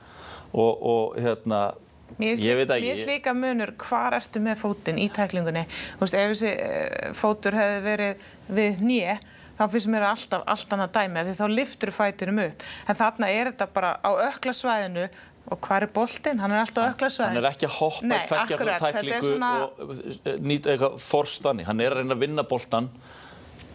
og, 0.53 0.73
og 0.73 1.21
hérna, 1.21 1.69
Mér 2.17 2.39
finnst 2.41 3.05
líka 3.05 3.35
munur 3.37 3.75
hvar 3.77 4.17
ertu 4.17 4.41
með 4.41 4.63
fótinn 4.63 4.97
í 5.01 5.11
tæklingunni. 5.13 5.67
Þú 5.99 6.07
veist, 6.07 6.17
ef 6.17 6.31
þessi 6.33 6.53
uh, 6.55 7.11
fótur 7.19 7.57
hefði 7.59 7.83
verið 7.85 8.31
við 8.57 8.81
nýje, 8.89 9.19
þá 9.59 9.65
finnst 9.73 9.91
mér 9.93 10.07
alltaf 10.09 10.47
allt 10.55 10.77
annað 10.77 10.95
dæmi 10.97 11.25
því 11.27 11.35
þá 11.41 11.47
liftur 11.55 11.93
fætunum 11.95 12.41
upp. 12.47 12.65
En 12.89 12.99
þarna 12.99 13.33
er 13.35 13.53
þetta 13.53 13.69
bara 13.75 13.93
á 14.01 14.11
öklasvæðinu 14.29 15.07
og 15.49 15.61
hvað 15.65 15.87
er 15.87 15.93
boltinn? 15.97 16.43
Hann 16.43 16.55
er 16.55 16.65
alltaf 16.65 16.85
á 16.85 16.93
öklasvæðinu. 16.93 17.35
Hann 17.35 17.45
er 17.45 17.51
ekki 17.51 17.69
að 17.69 17.77
hoppa 17.79 18.19
í 18.19 18.27
tveggja 18.29 18.59
fyrir 18.63 18.83
tæklingu 18.85 19.23
svona... 19.25 19.53
og 19.63 20.43
nýta 20.45 20.75
eitthvað 20.75 20.99
forstanni. 21.03 21.69
Hann 21.69 21.83
er 21.85 21.97
að 21.97 22.03
reyna 22.03 22.19
að 22.19 22.27
vinna 22.27 22.45
boltan 22.49 22.91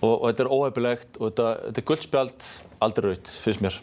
og, 0.04 0.14
og 0.14 0.28
þetta 0.30 0.46
er 0.46 0.54
óhefilegt 0.58 1.20
og 1.20 1.32
þetta, 1.32 1.50
þetta 1.68 1.84
er 1.84 1.90
guldspjald 1.92 2.48
aldrei 2.84 3.14
raut, 3.14 3.34
finnst 3.44 3.64
mér. 3.64 3.78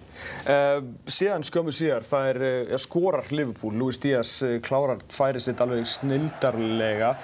Uh, 0.44 0.80
síðan 1.10 1.44
skömmu 1.46 1.72
síðar 1.74 2.04
fær, 2.06 2.38
uh, 2.40 2.74
skorar 2.80 3.28
Liverpool, 3.32 3.76
Luis 3.80 4.00
Díaz 4.02 4.36
uh, 4.46 4.58
klárar 4.64 5.00
færi 5.12 5.40
sitt 5.42 5.60
alveg 5.64 5.88
snildarlega. 5.88 7.14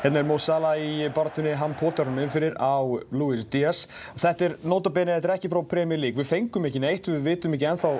Hérna 0.00 0.22
er 0.22 0.26
Mo 0.28 0.38
Salah 0.40 0.80
í 0.80 1.06
barðunni 1.14 1.52
hann 1.60 1.76
potarnum 1.78 2.18
inn 2.22 2.32
fyrir 2.32 2.56
á 2.56 2.80
Luis 3.12 3.46
Díaz. 3.52 3.84
Þetta 4.18 4.48
er 4.48 4.58
notabene, 4.64 5.18
þetta 5.18 5.30
er 5.30 5.36
ekki 5.36 5.52
frá 5.52 5.62
Premier 5.74 6.00
League. 6.00 6.18
Við 6.18 6.30
fengum 6.32 6.66
ekki 6.68 6.82
neitt, 6.82 7.10
við 7.12 7.26
vitum 7.28 7.56
ekki 7.56 7.70
ennþá 7.74 7.94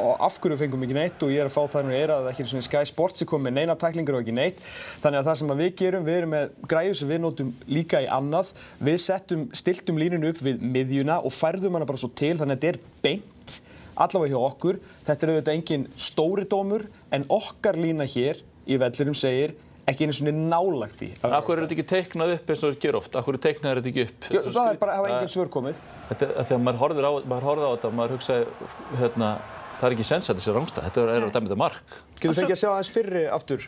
og 0.00 0.22
af 0.26 0.38
hverju 0.42 0.58
fengum 0.60 0.84
ekki 0.86 0.96
neitt 0.96 1.24
og 1.24 1.32
ég 1.32 1.42
er 1.42 1.50
að 1.50 1.54
fá 1.56 1.72
það 1.72 1.88
nú 1.88 1.96
er 1.96 2.12
að 2.14 2.24
það 2.24 2.30
ekki 2.32 2.44
er 2.44 2.50
svona 2.52 2.66
Sky 2.66 2.90
Sports 2.90 3.22
sem 3.22 3.30
kom 3.30 3.44
með 3.46 3.56
neina 3.58 3.76
tæklingar 3.80 4.18
og 4.18 4.24
ekki 4.24 4.36
neitt 4.36 4.62
þannig 5.02 5.20
að 5.20 5.28
það 5.30 5.40
sem 5.40 5.52
að 5.54 5.62
við 5.62 5.72
gerum, 5.82 6.06
við 6.06 6.18
erum 6.20 6.34
með 6.36 6.56
græður 6.72 6.98
sem 7.00 7.12
við 7.12 7.22
notum 7.24 7.52
líka 7.70 8.02
í 8.04 8.08
annað 8.18 8.52
við 8.88 8.98
settum, 9.06 9.46
stiltum 9.56 10.00
línunu 10.02 10.32
upp 10.32 10.42
við 10.44 10.64
miðjuna 10.64 11.20
og 11.24 11.34
færðum 11.36 11.78
hana 11.78 11.88
bara 11.88 12.02
svo 12.02 12.12
til 12.12 12.34
þannig 12.36 12.58
að 12.58 12.66
þetta 12.66 12.72
er 12.72 12.80
beint 13.06 13.58
allavega 13.96 14.34
hjá 14.34 14.40
okkur 14.52 14.80
þetta 15.06 15.26
er 15.26 15.34
auðvitað 15.34 15.54
engin 15.56 15.86
stóri 15.96 16.48
dómur 16.50 16.88
en 17.16 17.28
okkar 17.32 17.78
lína 17.80 18.08
hér 18.08 18.42
í 18.66 18.78
vellirum 18.80 19.16
segir 19.16 19.56
ekki 19.86 20.06
einu 20.06 20.14
svona 20.16 20.32
nálagt 20.34 21.02
í. 21.06 21.10
Akkur 21.22 21.56
er 21.56 21.66
þetta 21.66 21.76
ekki 21.76 21.86
teiknað 21.90 22.32
upp 22.36 22.48
eins 22.50 22.62
og 22.62 22.72
þetta 22.72 22.82
ger 22.82 22.98
oft? 22.98 23.18
Akkur 23.18 23.38
teiknað 23.42 23.78
þetta 23.78 23.90
ekki 23.92 24.06
upp? 24.06 24.28
Já, 24.34 24.40
það 24.48 24.70
er 24.70 24.80
bara 24.80 24.94
að 24.94 25.00
hafa 25.00 25.12
engin 25.12 25.32
svör 25.36 25.50
komið. 25.54 25.82
Þetta, 26.08 26.30
þegar 26.40 26.62
maður 26.66 26.80
horfður 26.82 27.06
á, 27.06 27.12
á 27.14 27.70
þetta, 27.76 27.92
maður 28.00 28.16
hugsaði, 28.16 28.70
hérna, 29.02 29.30
það 29.80 29.88
er 29.88 29.96
ekki 29.96 30.06
sens 30.08 30.28
að 30.28 30.34
þetta 30.34 30.44
sé 30.44 30.54
rángstað, 30.56 30.86
þetta 30.88 31.02
er 31.02 31.26
að 31.26 31.34
dæmi 31.34 31.48
þetta 31.48 31.58
mark. 31.60 31.98
Getur 32.16 32.32
þú 32.32 32.38
fengið 32.40 32.54
að 32.56 32.62
sjá 32.62 32.70
aðeins 32.70 32.92
fyrri 32.94 33.24
aftur? 33.36 33.66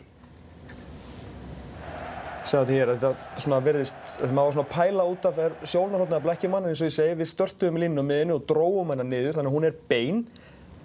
Segða 2.49 2.61
þetta 2.63 2.77
hér, 2.77 2.91
þetta 2.95 3.41
svona 3.43 3.59
verðist, 3.65 3.99
þetta 4.15 4.35
maður 4.37 4.49
var 4.49 4.55
svona 4.57 4.73
pæla 4.73 5.07
út 5.11 5.27
af 5.29 5.41
sjónarhóttinu 5.69 6.17
að 6.17 6.25
blekja 6.25 6.49
mann, 6.53 6.69
eins 6.69 6.81
og 6.81 6.89
ég 6.89 6.95
segi, 6.95 7.17
við 7.19 7.29
störtuðum 7.33 7.77
í 7.77 7.83
línu 7.83 8.01
á 8.01 8.09
miðinu 8.09 8.37
og 8.39 8.47
dróðum 8.49 8.93
hennar 8.95 9.09
niður, 9.09 9.35
þannig 9.37 9.51
að 9.51 9.57
hún 9.57 9.67
er 9.69 9.77
bein 9.91 10.23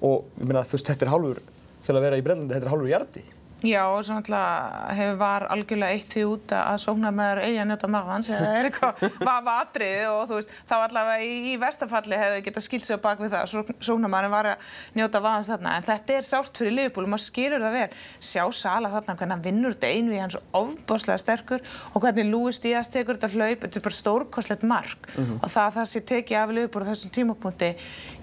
og 0.04 0.26
ég 0.40 0.50
meina 0.50 0.66
þú 0.66 0.76
veist, 0.76 0.90
þetta 0.90 1.06
er 1.06 1.12
hálfur, 1.14 1.40
til 1.86 1.94
að 1.94 2.04
vera 2.04 2.20
í 2.20 2.26
Brellandi, 2.26 2.52
þetta 2.52 2.68
er 2.68 2.74
hálfur 2.74 2.92
hjarti. 2.92 3.24
Já, 3.64 3.80
og 3.88 4.02
svo 4.04 4.18
náttúrulega 4.18 4.94
hefur 4.98 5.14
var 5.20 5.46
algjörlega 5.54 5.96
eitt 5.96 6.10
því 6.12 6.22
út 6.28 6.52
að 6.52 6.80
sóknarmæður 6.82 7.38
eigi 7.46 7.60
að 7.62 7.68
njóta 7.70 7.88
magans 7.94 8.28
eða 8.28 8.50
er 8.58 8.68
eitthvað 8.68 9.04
vafa 9.28 9.54
atrið 9.62 10.02
og 10.10 10.20
þú 10.28 10.38
veist, 10.38 10.52
þá 10.68 10.74
allavega 10.76 11.24
í, 11.24 11.38
í 11.48 11.54
verstafalli 11.62 12.18
hefðu 12.20 12.42
getað 12.48 12.66
skilt 12.66 12.88
sig 12.88 13.00
á 13.00 13.04
bak 13.06 13.22
við 13.22 13.32
það 13.32 13.46
að 13.46 13.72
sóknarmæðurinn 13.88 14.34
var 14.34 14.50
að 14.52 14.74
njóta 14.98 15.22
vafans 15.24 15.50
þarna. 15.54 15.76
En 15.78 15.86
þetta 15.86 16.18
er 16.18 16.28
sárt 16.28 16.60
fyrir 16.60 16.76
liðbúl 16.76 17.06
og 17.06 17.10
maður 17.14 17.24
skilur 17.24 17.64
það 17.64 17.78
vel. 17.78 17.86
Sjá 18.28 18.44
Sala 18.60 18.92
þarna 18.92 19.16
hvernig 19.16 19.36
hann 19.36 19.46
vinnur 19.48 19.78
þetta 19.78 19.94
einu 19.94 20.12
í 20.12 20.20
hann 20.20 20.34
svo 20.34 20.44
ofbáslega 20.60 21.24
sterkur 21.24 21.64
og 21.94 22.04
hvernig 22.04 22.28
Luis 22.28 22.60
Díaz 22.60 22.92
tekur 22.92 23.16
þetta 23.16 23.32
hlaup 23.32 23.64
þetta 23.64 23.80
er 23.80 23.86
bara 23.88 24.00
stórkostlegt 24.02 24.68
mark. 24.68 25.08
Mm 25.14 25.24
-hmm. 25.24 25.40
og 25.40 25.56
það 25.56 25.74
það 25.78 25.90
sem 25.94 26.06
tekið 26.12 26.42
af 26.42 26.54
liðbúl 26.58 26.84
á 26.84 26.88
þessum 26.92 27.16
tímapunkti 27.16 27.74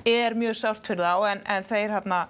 er 0.05 0.37
mjög 0.37 0.55
sárt 0.61 0.85
fyrir 0.85 1.01
þá 1.01 1.31
en, 1.31 1.43
en 1.49 1.63
þeir 1.65 1.97
hérna 1.97 2.27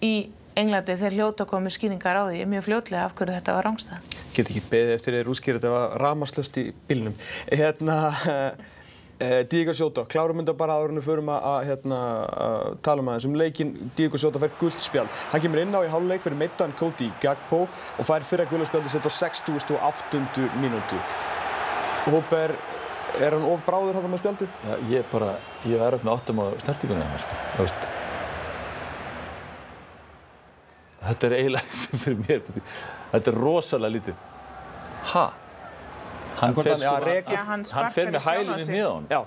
í 0.00 0.14
Englandi 0.56 0.94
þeir 0.96 1.18
hljóta 1.18 1.44
komið 1.44 1.74
skýringar 1.74 2.16
á 2.16 2.24
því 2.30 2.44
mjög 2.48 2.62
fljótlega 2.64 3.02
af 3.04 3.12
hverju 3.18 3.34
þetta 3.34 3.54
var 3.58 3.66
rángstæða. 3.66 3.98
Get 4.32 4.48
ekki 4.48 4.62
beðið 4.70 4.92
eftir 4.94 5.16
þeir 5.18 5.28
útskýra 5.28 5.58
þetta 5.58 5.72
var 5.74 5.96
ramaslöst 6.00 6.56
í 6.56 6.62
bílnum. 6.88 7.16
Hérna, 7.50 7.96
eh, 9.26 9.42
Diego 9.52 9.74
Sjóta, 9.76 10.06
klárum 10.08 10.40
mynda 10.40 10.54
bara 10.56 10.78
aður 10.78 10.94
en 10.94 11.00
við 11.02 11.10
förum 11.10 11.28
að 11.34 11.58
hérna, 11.68 11.98
tala 12.86 13.04
um 13.04 13.10
aðeins 13.12 13.26
um 13.28 13.36
leikin. 13.36 13.74
Diego 13.98 14.16
Sjóta 14.22 14.40
fær 14.40 14.54
guldspjál. 14.62 15.04
Hann 15.34 15.44
kemur 15.44 15.60
inn 15.60 15.76
á 15.76 15.84
í 15.84 15.90
háluleik 15.92 16.24
fyrir 16.24 16.40
meittan 16.40 16.72
Cody 16.80 17.10
Gagpo 17.20 17.66
og 17.68 18.08
fær 18.08 18.24
fyrra 18.24 18.48
guldspjálni 18.48 18.94
sett 18.94 19.04
á 19.04 19.12
60.8. 19.12 20.48
mínútu. 20.62 21.02
Hóper, 22.08 22.56
er 23.20 23.36
hann 23.36 23.44
of 23.44 23.60
bráður 23.68 24.00
þarna 24.00 24.14
með 24.14 24.24
spjaldið? 24.24 24.56
Já, 24.64 24.74
ég 24.94 25.12
bara, 25.12 25.36
ég 25.68 25.84
er 25.84 26.00
upp 26.00 26.08
með 26.08 26.16
áttum 26.16 26.40
á 26.40 26.46
snertingunni 26.64 27.12
það, 27.12 27.28
sko. 27.28 27.94
Þetta 31.06 31.28
er 31.28 31.34
eiginlega 31.40 31.80
fyrir 32.02 32.20
mér, 32.22 32.46
þetta 33.12 33.32
er 33.32 33.40
rosalega 33.40 33.96
lítið. 33.96 34.22
Hæ? 35.12 35.24
Hann 36.36 36.54
fer, 36.58 36.74
sko, 36.76 37.12
ja, 37.32 37.42
hann 37.48 37.64
hann 37.72 37.92
fer 37.96 38.12
með 38.12 38.26
hælinni 38.26 38.66
niður 38.68 38.90
á 38.90 38.94
hann. 38.96 39.06
Já. 39.08 39.20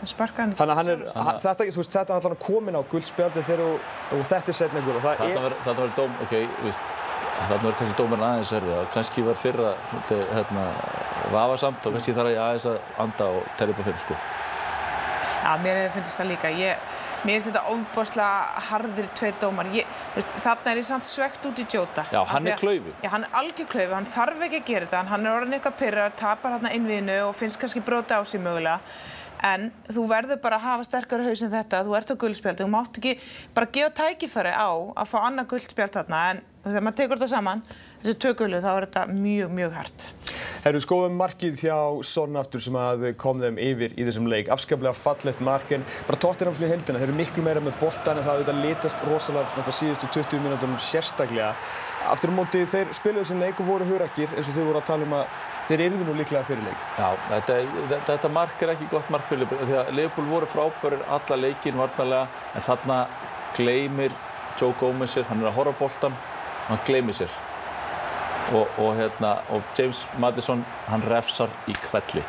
Hann 0.00 0.10
sparkar 0.10 0.42
hann. 0.42 0.54
Þannig 0.58 0.72
að 0.72 0.80
hann 0.80 0.90
er, 0.90 1.04
hann, 1.14 1.36
þetta, 1.44 1.66
þú 1.68 1.82
veist, 1.82 1.92
þetta 1.94 2.16
er 2.16 2.18
alltaf 2.18 2.40
komin 2.42 2.78
á 2.78 2.82
guldspjaldi 2.90 3.44
þegar 3.46 3.62
og, 3.68 3.92
og 4.16 4.24
þetta 4.32 4.50
er 4.50 4.58
setningur 4.58 4.98
og 4.98 5.04
það 5.04 5.22
er... 5.28 5.54
Þetta 5.62 5.76
var 5.78 5.92
dóm, 6.00 6.16
ok, 6.24 6.34
víst, 6.64 6.90
þetta 7.36 7.60
var 7.62 7.76
kannski 7.78 7.98
dómarinn 8.00 8.26
aðeins 8.26 8.54
verðið 8.56 8.80
og 8.80 8.90
kannski 8.96 9.26
var 9.28 9.38
fyrra 9.44 9.70
svona, 9.92 10.26
hérna, 10.32 10.66
vafasamt 11.36 11.86
og 11.86 11.96
kannski 11.96 12.16
þarf 12.18 12.34
ég 12.34 12.42
aðeins 12.48 12.68
að 12.72 12.80
anda 13.06 13.30
og 13.36 13.46
telja 13.60 13.76
upp 13.76 13.84
á 13.84 13.86
fimm, 13.90 14.02
sko. 14.02 14.18
Já, 15.42 15.52
mér 15.62 15.80
finnst 15.94 16.18
það 16.18 16.32
líka. 16.32 16.50
Ég, 16.58 16.90
Mér 17.22 17.36
finnst 17.36 17.52
þetta 17.52 17.60
ofboslega 17.70 18.62
harðir 18.66 19.08
tveir 19.14 19.36
dómar. 19.38 19.68
Þarna 20.42 20.72
er 20.72 20.80
ég 20.80 20.86
samt 20.88 21.06
svegt 21.06 21.44
út 21.46 21.60
í 21.62 21.66
Jota. 21.70 22.02
Já, 22.10 22.18
hann 22.32 22.48
er 22.50 22.58
klaufi. 22.58 22.90
Já, 23.04 23.12
hann 23.12 23.26
er 23.28 23.36
algjör 23.38 23.68
klaufi. 23.70 23.94
Hann 23.94 24.08
þarf 24.10 24.42
ekki 24.48 24.58
að 24.58 24.70
gera 24.72 24.88
þetta. 24.88 25.02
Hann 25.12 25.26
er 25.28 25.36
orðin 25.36 25.54
eitthvað 25.54 25.76
pyrrar, 25.84 26.16
tapar 26.18 26.56
hann 26.56 26.66
innvíðinu 26.72 27.20
og 27.28 27.36
finnst 27.38 27.60
kannski 27.62 27.84
brota 27.86 28.18
á 28.18 28.26
sig 28.26 28.42
mögulega. 28.42 28.80
En 29.46 29.70
þú 29.86 30.08
verður 30.10 30.40
bara 30.42 30.58
að 30.58 30.66
hafa 30.66 30.88
sterkari 30.88 31.28
haus 31.28 31.44
en 31.46 31.54
þetta. 31.54 31.84
Þú 31.86 31.96
ert 31.98 32.10
á 32.10 32.16
guldspjaldi. 32.24 32.66
Þú 32.66 32.72
mátt 32.74 32.98
ekki 32.98 33.14
bara 33.54 33.70
gefa 33.78 33.94
tækifæri 34.02 34.54
á 34.58 34.70
að 34.74 35.10
fá 35.14 35.16
annað 35.22 35.50
guldspjald 35.54 35.94
þarna. 35.94 36.24
En 36.32 36.42
þegar 36.66 36.86
maður 36.88 36.98
tekur 37.04 37.22
þetta 37.22 37.32
saman, 37.36 37.64
þessi 38.02 38.18
tökulu, 38.26 38.60
þá 38.62 38.72
er 38.72 38.88
þetta 38.88 39.06
mjög, 39.14 39.54
mjög 39.56 39.78
hært. 39.78 40.08
Herru, 40.62 40.78
skoðum 40.82 41.16
markið 41.18 41.56
hjá 41.58 41.76
Son 42.06 42.38
aftur 42.38 42.62
sem 42.62 42.76
að 42.78 43.08
kom 43.18 43.40
þeim 43.42 43.56
yfir 43.62 43.94
í 43.98 44.04
þessum 44.06 44.28
leik. 44.30 44.50
Afskaplega 44.54 44.94
fallett 44.94 45.40
mark 45.42 45.72
en 45.74 45.84
bara 46.06 46.20
tóttir 46.22 46.46
hans 46.46 46.60
í 46.62 46.70
heldina. 46.70 47.00
Þeir 47.00 47.08
eru 47.08 47.16
miklu 47.18 47.44
meira 47.46 47.62
með 47.62 47.74
boltan 47.80 48.20
en 48.20 48.26
það 48.26 48.38
auðvitað 48.38 48.60
litast 48.66 49.02
rosalega 49.08 49.48
náttúrulega 49.48 49.76
síðustu 49.78 50.10
20 50.18 50.44
mínútum 50.44 50.76
sérstaklega. 50.78 51.52
Aftur 52.12 52.34
á 52.34 52.38
móti 52.38 52.62
þeir 52.70 52.94
spiluðu 52.94 53.24
þessin 53.24 53.42
leik 53.42 53.62
og 53.62 53.70
voru 53.72 53.90
hurakir 53.90 54.30
eins 54.36 54.50
og 54.50 54.56
þau 54.56 54.64
voru 54.68 54.80
að 54.80 54.88
tala 54.90 55.06
um 55.06 55.16
að 55.18 55.36
þeir 55.68 55.84
eruðu 55.88 56.08
nú 56.08 56.16
líklega 56.18 56.46
fyrir 56.48 56.66
leik. 56.66 56.88
Já, 56.98 57.08
þetta, 57.28 57.60
þetta, 57.76 58.00
þetta 58.08 58.32
mark 58.38 58.64
er 58.64 58.74
ekki 58.74 58.90
gott 58.90 59.14
mark 59.14 59.28
fyrir 59.30 59.44
Liverpool 59.44 59.70
því 59.70 59.78
að 59.82 59.94
Liverpool 59.98 60.32
voru 60.32 60.50
frábærir 60.50 61.06
alla 61.18 61.38
leikin 61.38 61.78
varnalega 61.78 62.50
en 62.54 62.66
þarna 62.66 62.98
gleymir 63.58 64.18
Joe 64.58 64.74
Gomez 64.80 65.14
sér, 65.14 65.26
hann 65.30 65.42
er 65.42 65.52
að 65.52 65.58
horfa 65.60 65.78
boltan 65.78 66.18
og 66.18 66.68
hann 66.74 66.86
gleymir 66.88 67.18
sér 67.18 67.40
og, 68.52 68.68
og, 68.78 68.94
hérna, 68.96 69.38
og 69.50 69.62
James 69.78 70.06
Madison 70.18 70.64
hann 70.88 71.04
refsar 71.08 71.50
í 71.68 71.76
kvelli 71.88 72.22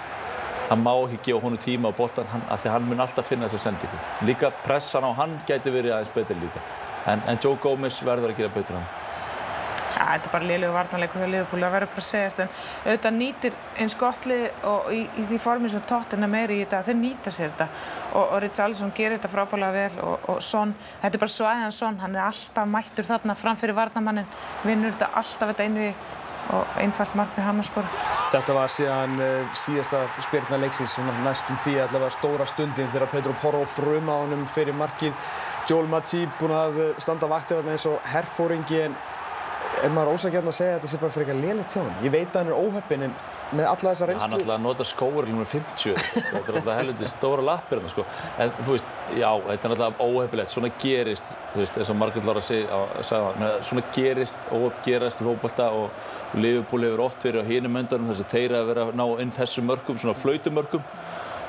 hann 0.69 0.83
má 0.83 0.93
ekki 1.05 1.19
gefa 1.27 1.43
honu 1.43 1.57
tíma 1.57 1.91
á 1.91 1.97
boltan 1.97 2.25
af 2.49 2.63
því 2.63 2.73
hann 2.73 2.89
mun 2.89 2.99
alltaf 3.03 3.27
finna 3.27 3.47
þessa 3.47 3.69
sendingu. 3.69 3.97
Líka 4.25 4.51
pressan 4.65 5.03
á 5.03 5.11
hann 5.13 5.39
gæti 5.47 5.69
verið 5.69 5.93
aðeins 5.93 6.15
betur 6.15 6.39
líka. 6.39 6.65
En, 7.05 7.21
en 7.27 7.39
Joe 7.43 7.57
Gomez 7.61 8.01
verður 8.01 8.31
að 8.31 8.37
gera 8.37 8.55
betur 8.55 8.79
hann 8.79 9.02
Ja, 9.93 10.07
þetta 10.15 10.29
er 10.29 10.33
bara 10.33 10.47
liðlegu 10.49 10.73
varnarleiku 10.73 11.19
hjá 11.21 11.27
Liverpool 11.29 11.65
að 11.67 11.75
vera 11.75 11.89
bara 11.91 12.01
að 12.01 12.07
segjast 12.07 12.39
en 12.41 12.49
auðvitað 12.87 13.17
nýtir 13.19 13.57
eins 13.83 13.95
gott 13.99 14.25
lið 14.29 14.65
og 14.69 14.89
í, 14.95 15.03
í 15.21 15.25
því 15.29 15.39
formi 15.43 15.69
sem 15.69 15.83
Tottenham 15.89 16.33
er 16.39 16.53
í 16.55 16.57
þetta, 16.63 16.81
þeir 16.87 16.99
nýta 17.01 17.33
sér 17.33 17.53
þetta 17.53 17.67
og, 18.13 18.23
og 18.23 18.41
Richarlison 18.41 18.95
gerir 18.97 19.19
þetta 19.19 19.33
frábæðilega 19.35 19.77
vel 19.77 20.01
og, 20.07 20.27
og 20.33 20.41
Son, 20.41 20.73
þetta 21.03 21.19
er 21.19 21.23
bara 21.25 21.35
svæðan 21.37 21.77
Son, 21.77 22.01
hann 22.01 22.17
er 22.17 22.25
alltaf 22.25 22.73
mættur 22.73 23.09
þarna 23.11 23.37
framfyrir 23.37 23.77
varnamannin, 23.77 24.35
vinnur 24.65 24.97
þetta 24.97 25.13
alltaf 25.21 25.53
þetta 25.53 25.69
einu 25.69 25.87
og 26.51 26.77
einfalt 26.81 27.13
mark 27.15 27.37
við 27.37 27.45
hann 27.47 27.61
að 27.61 27.67
skora. 27.69 27.91
Þetta 28.33 28.55
var 28.57 28.71
síðan 28.73 29.13
uh, 29.23 29.55
síðasta 29.55 30.01
spyrna 30.25 30.59
leiksins, 30.59 30.97
næstum 31.23 31.59
því 31.63 31.77
allavega 31.85 32.11
stóra 32.17 32.47
stundin 32.49 32.89
þegar 32.91 33.11
Pedro 33.13 33.35
Porro 33.41 33.63
fruma 33.69 34.17
á 34.19 34.21
honum 34.25 34.43
fyrir 34.51 34.75
markið. 34.75 35.15
Joel 35.69 35.87
Matip 35.87 36.33
búinn 36.41 36.55
að 36.57 36.81
standa 36.99 37.29
vaktir 37.31 37.63
eins 37.63 37.87
og 37.87 38.01
herfóringi 38.11 38.81
en 38.89 38.97
er 39.83 39.93
maður 39.93 40.17
ósakjarn 40.17 40.49
að 40.49 40.57
segja 40.57 40.73
að 40.73 40.81
þetta 40.81 40.91
sé 40.91 40.99
bara 41.01 41.13
fyrir 41.13 41.29
eitthvað 41.29 41.45
lélitt 41.47 41.73
hjá 41.75 41.81
hann. 41.81 41.95
Ég 42.05 42.13
veit 42.13 42.29
að 42.29 42.39
hann 42.39 42.51
er 42.51 42.59
óheppin 42.59 43.05
en 43.07 43.15
með 43.53 43.67
alla 43.69 43.91
þessa 43.91 44.07
reynslu. 44.09 44.23
Hann 44.23 44.35
alltaf 44.37 44.61
nota 44.63 44.85
skóur 44.87 45.27
nr. 45.29 45.47
50, 45.49 45.97
þetta 46.09 46.51
er 46.51 46.57
alltaf 46.59 46.77
helviti 46.79 47.09
stóra 47.11 47.45
lappir 47.45 47.81
hann 47.81 47.91
sko. 47.91 48.05
En 48.41 48.53
þú 48.59 48.75
veist, 48.75 48.93
já, 49.19 49.29
þetta 49.49 49.69
er 49.69 49.75
alltaf 49.75 50.03
óheppilegt, 50.03 50.53
svona 50.53 50.71
gerist, 50.81 51.33
þú 51.53 51.63
veist, 51.63 51.79
eins 51.79 51.91
og 51.93 51.99
Margrét 51.99 52.29
Lára 52.29 52.43
sagði, 52.45 53.49
svona 53.69 53.85
gerist, 53.95 54.47
óuppgerast 54.53 55.23
í 55.23 55.27
fókbalta 55.27 55.69
og 55.77 56.39
Liverpool 56.39 56.87
hefur 56.87 57.05
oft 57.07 57.27
verið 57.27 57.45
á 57.45 57.51
hínum 57.51 57.81
öndanum 57.83 58.13
þess 58.13 58.25
að 58.25 58.33
þeirra 58.37 58.63
að 58.63 58.71
vera 58.71 58.87
að 58.87 58.95
ná 59.01 59.05
inn 59.23 59.35
þessum 59.35 59.69
mörgum, 59.69 59.99
svona 60.01 60.17
flautumörgum 60.17 60.87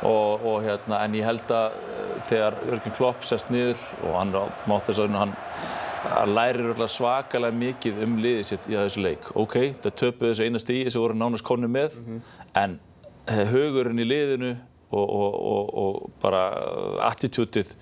og, 0.04 0.44
og 0.44 0.58
hérna, 0.66 1.00
en 1.00 1.16
ég 1.16 1.24
held 1.24 1.54
að 1.54 1.78
eh, 1.78 2.10
þegar 2.28 2.58
Jörgur 2.68 2.96
Klopp 2.98 3.24
sest 3.24 3.52
niður 3.54 3.80
og 4.02 4.18
hann 4.18 4.34
mátt 4.68 4.90
þess 4.90 5.00
að 5.06 5.16
hann 5.22 5.34
að 6.04 6.34
læri 6.37 6.88
svakalega 6.88 7.58
mikið 7.58 8.02
um 8.04 8.16
liðið 8.23 8.46
sitt 8.50 8.68
í 8.68 8.76
þessu 8.76 9.04
leik. 9.04 9.30
Ok, 9.37 9.56
það 9.82 9.96
töpuð 10.00 10.30
þessu 10.30 10.46
eina 10.46 10.62
stíi 10.62 10.90
sem 10.90 11.02
voru 11.02 11.16
nánast 11.18 11.44
konni 11.46 11.70
með, 11.70 11.96
mm 11.99 12.06
-hmm. 12.06 12.20
en 12.62 12.78
eh, 13.26 13.44
hugurinn 13.50 13.99
í 13.99 14.08
liðinu 14.08 14.56
og, 14.90 15.08
og, 15.08 15.34
og, 15.52 15.75
og 15.84 16.11
bara 16.23 16.42
attitútið 17.08 17.75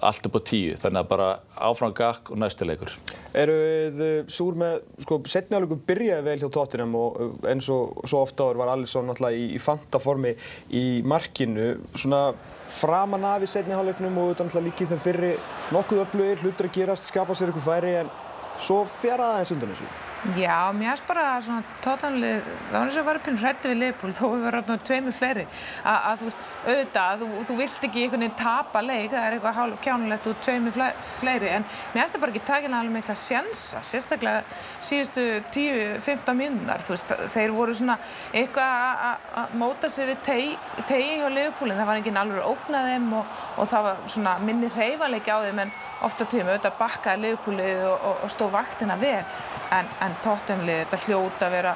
allt 0.00 0.28
upp 0.28 0.38
á 0.38 0.40
tíu, 0.48 0.76
þannig 0.80 1.02
að 1.02 1.10
bara 1.10 1.28
áfram 1.68 1.94
gakk 1.96 2.32
og 2.32 2.40
næstilegur. 2.42 2.94
Eru 3.38 3.56
þið 3.98 4.32
súr 4.32 4.58
með, 4.62 4.78
sko, 5.04 5.18
setniálugum 5.34 5.82
byrjaði 5.88 6.26
vel 6.28 6.38
hjá 6.42 6.48
tóttinum 6.56 6.96
og 6.98 7.46
eins 7.48 7.68
og 7.72 8.04
svo 8.08 8.22
ofta 8.26 8.48
áður 8.48 8.62
var 8.62 8.72
Alisson 8.74 9.08
náttúrulega 9.10 9.40
í, 9.40 9.48
í 9.56 9.62
fantaformi 9.62 10.34
í 10.78 10.84
markinu, 11.08 11.74
svona 11.94 12.24
framan 12.72 13.26
af 13.28 13.44
í 13.44 13.50
setniálugnum 13.52 14.22
og 14.22 14.32
þetta 14.32 14.48
náttúrulega 14.48 14.70
líkið 14.70 14.94
þeim 14.94 15.04
fyrri 15.08 15.34
nokkuð 15.76 16.06
öflugir, 16.06 16.46
hlutur 16.46 16.70
að 16.70 16.78
gerast, 16.78 17.10
skapa 17.12 17.36
sér 17.36 17.52
eitthvað 17.52 17.68
færi 17.68 17.98
en 18.04 18.16
svo 18.62 18.82
fjara 18.88 19.34
aðeins 19.34 19.54
undan 19.56 19.74
þessu. 19.74 20.11
Já, 20.22 20.70
mér 20.70 20.92
finnst 20.92 21.06
bara 21.10 21.22
svona 21.42 21.64
tótanlið, 21.82 22.44
það 22.70 22.76
var 22.76 22.84
eins 22.86 22.94
og 22.94 23.00
að 23.00 23.06
vera 23.08 23.20
pinn 23.26 23.38
hrætti 23.40 23.70
við 23.72 23.78
Leopold 23.80 24.14
þó 24.14 24.20
við 24.30 24.44
varum 24.44 24.60
náttúrulega 24.68 24.86
tveimur 24.86 25.14
fleiri 25.16 25.46
að, 25.82 25.96
að 25.96 26.20
þú 26.20 26.28
veist, 26.28 26.44
auðvitað, 26.62 27.22
þú, 27.22 27.40
þú 27.48 27.56
vilt 27.58 27.86
ekki 27.88 28.04
einhvern 28.04 28.22
veginn 28.22 28.36
tapa 28.38 28.82
leik, 28.86 29.08
það 29.10 29.26
er 29.26 29.34
eitthvað 29.34 29.56
hálf 29.56 29.80
kjánulegt 29.82 30.28
og 30.30 30.36
tveimur 30.46 30.76
fleiri 31.08 31.50
en 31.56 31.66
mér 31.66 31.96
finnst 31.96 32.14
það 32.14 32.22
bara 32.22 32.34
ekki 32.36 32.42
takilega 32.52 32.82
alveg 32.84 32.94
mikla 33.00 33.16
sjansa, 33.18 33.82
sérstaklega 33.90 34.60
síðustu 34.78 35.24
10-15 35.56 36.38
mínunar, 36.38 36.86
þú 36.86 36.94
veist, 36.94 37.10
þeir 37.34 37.56
voru 37.56 37.74
svona 37.80 37.98
eitthvað 38.30 39.02
að 39.42 39.58
móta 39.58 39.90
sig 39.90 40.06
við 40.12 40.22
tegi 40.28 40.54
tei 40.86 41.18
hjá 41.18 41.26
Leopoldin, 41.34 41.80
það 41.80 41.90
var 41.90 41.98
enginn 41.98 42.22
alveg 42.22 42.46
ógnað 42.46 42.92
þeim 42.92 43.10
og, 43.18 43.42
og 43.58 43.74
það 43.74 43.90
var 43.90 44.06
svona 44.06 44.38
minni 44.46 44.70
reyfaleiki 44.70 45.34
á 45.34 45.42
þeim 45.48 45.64
en 45.66 45.76
ofta 46.06 46.30
tíum 46.30 46.46
auðvitað 46.46 46.78
bakkaði 46.78 47.26
Leopoldið 47.26 47.84
og, 47.90 47.98
og, 47.98 48.22
og 48.22 48.34
stóð 48.36 48.54
vaktina 48.54 49.00
vel 49.02 49.24
en, 49.72 49.88
en 50.04 50.11
tóttemlið 50.24 50.84
þetta 50.84 51.00
hljóta 51.06 51.48
að 51.48 51.56
vera 51.56 51.74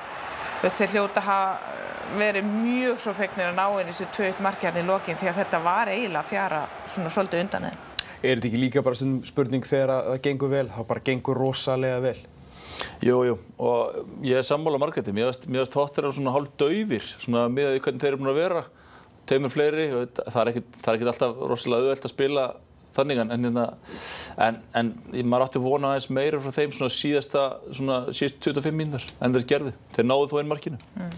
þeir 0.66 0.94
hljóta 0.94 1.20
að 1.22 1.28
hafa 1.30 1.74
verið 2.16 2.46
mjög 2.46 3.00
svo 3.02 3.12
fegnir 3.16 3.50
að 3.50 3.58
ná 3.58 3.66
inn 3.80 3.90
þessu 3.90 4.06
tveit 4.14 4.40
markjarni 4.44 4.84
í 4.84 4.86
lokin 4.86 5.18
því 5.18 5.30
að 5.30 5.40
þetta 5.40 5.60
var 5.64 5.90
eiginlega 5.90 6.22
að 6.22 6.30
fjara 6.30 6.62
svona 6.86 7.12
svolítið 7.12 7.44
undan 7.44 7.68
þeim. 7.68 7.82
Er 8.22 8.38
þetta 8.38 8.48
ekki 8.48 8.62
líka 8.62 8.82
bara 8.86 9.10
spurning 9.28 9.66
þegar 9.66 9.92
það 9.92 10.22
gengur 10.24 10.52
vel, 10.52 10.66
þá 10.72 10.80
bara 10.88 11.04
gengur 11.10 11.40
rosalega 11.40 12.00
vel? 12.04 12.16
Jú, 13.04 13.18
jú, 13.24 13.36
og 13.62 14.22
ég 14.24 14.38
er 14.38 14.46
sammála 14.46 14.80
margætti, 14.80 15.14
mér 15.16 15.32
finnst 15.32 15.72
tóttir 15.72 16.06
á 16.08 16.10
svona 16.12 16.34
hálf 16.34 16.52
döfir, 16.60 17.04
svona 17.22 17.46
með 17.52 17.78
hvernig 17.84 18.02
þeir 18.02 18.10
eru 18.12 18.20
búin 18.20 18.32
að 18.32 18.40
vera, 18.40 18.62
taumur 19.28 19.52
fleiri, 19.52 19.86
það 20.20 20.40
er 20.42 20.50
ekkert 20.52 21.10
alltaf 21.12 21.40
rosalega 21.40 21.86
auðvelt 21.86 22.08
að 22.08 22.12
spila 22.12 22.46
þannig 22.96 23.22
en, 23.22 23.32
en, 23.34 23.46
hérna, 23.48 23.66
en, 24.80 24.90
maður 25.22 25.46
átti 25.46 25.60
að 25.60 25.68
vona 25.68 25.92
aðeins 25.92 26.10
meira 26.18 26.40
frá 26.42 26.56
þeim 26.56 26.74
svona 26.76 26.96
síðasta 26.96 27.44
svona 27.70 28.00
síðast 28.10 28.40
25 28.48 28.76
mínútur 28.76 29.06
en 29.20 29.36
þeir 29.36 29.48
gerði. 29.52 29.74
Þeir 29.96 30.08
náðu 30.10 30.30
þó 30.32 30.36
einn 30.40 30.52
markinu. 30.52 30.80
Mm. 30.96 31.16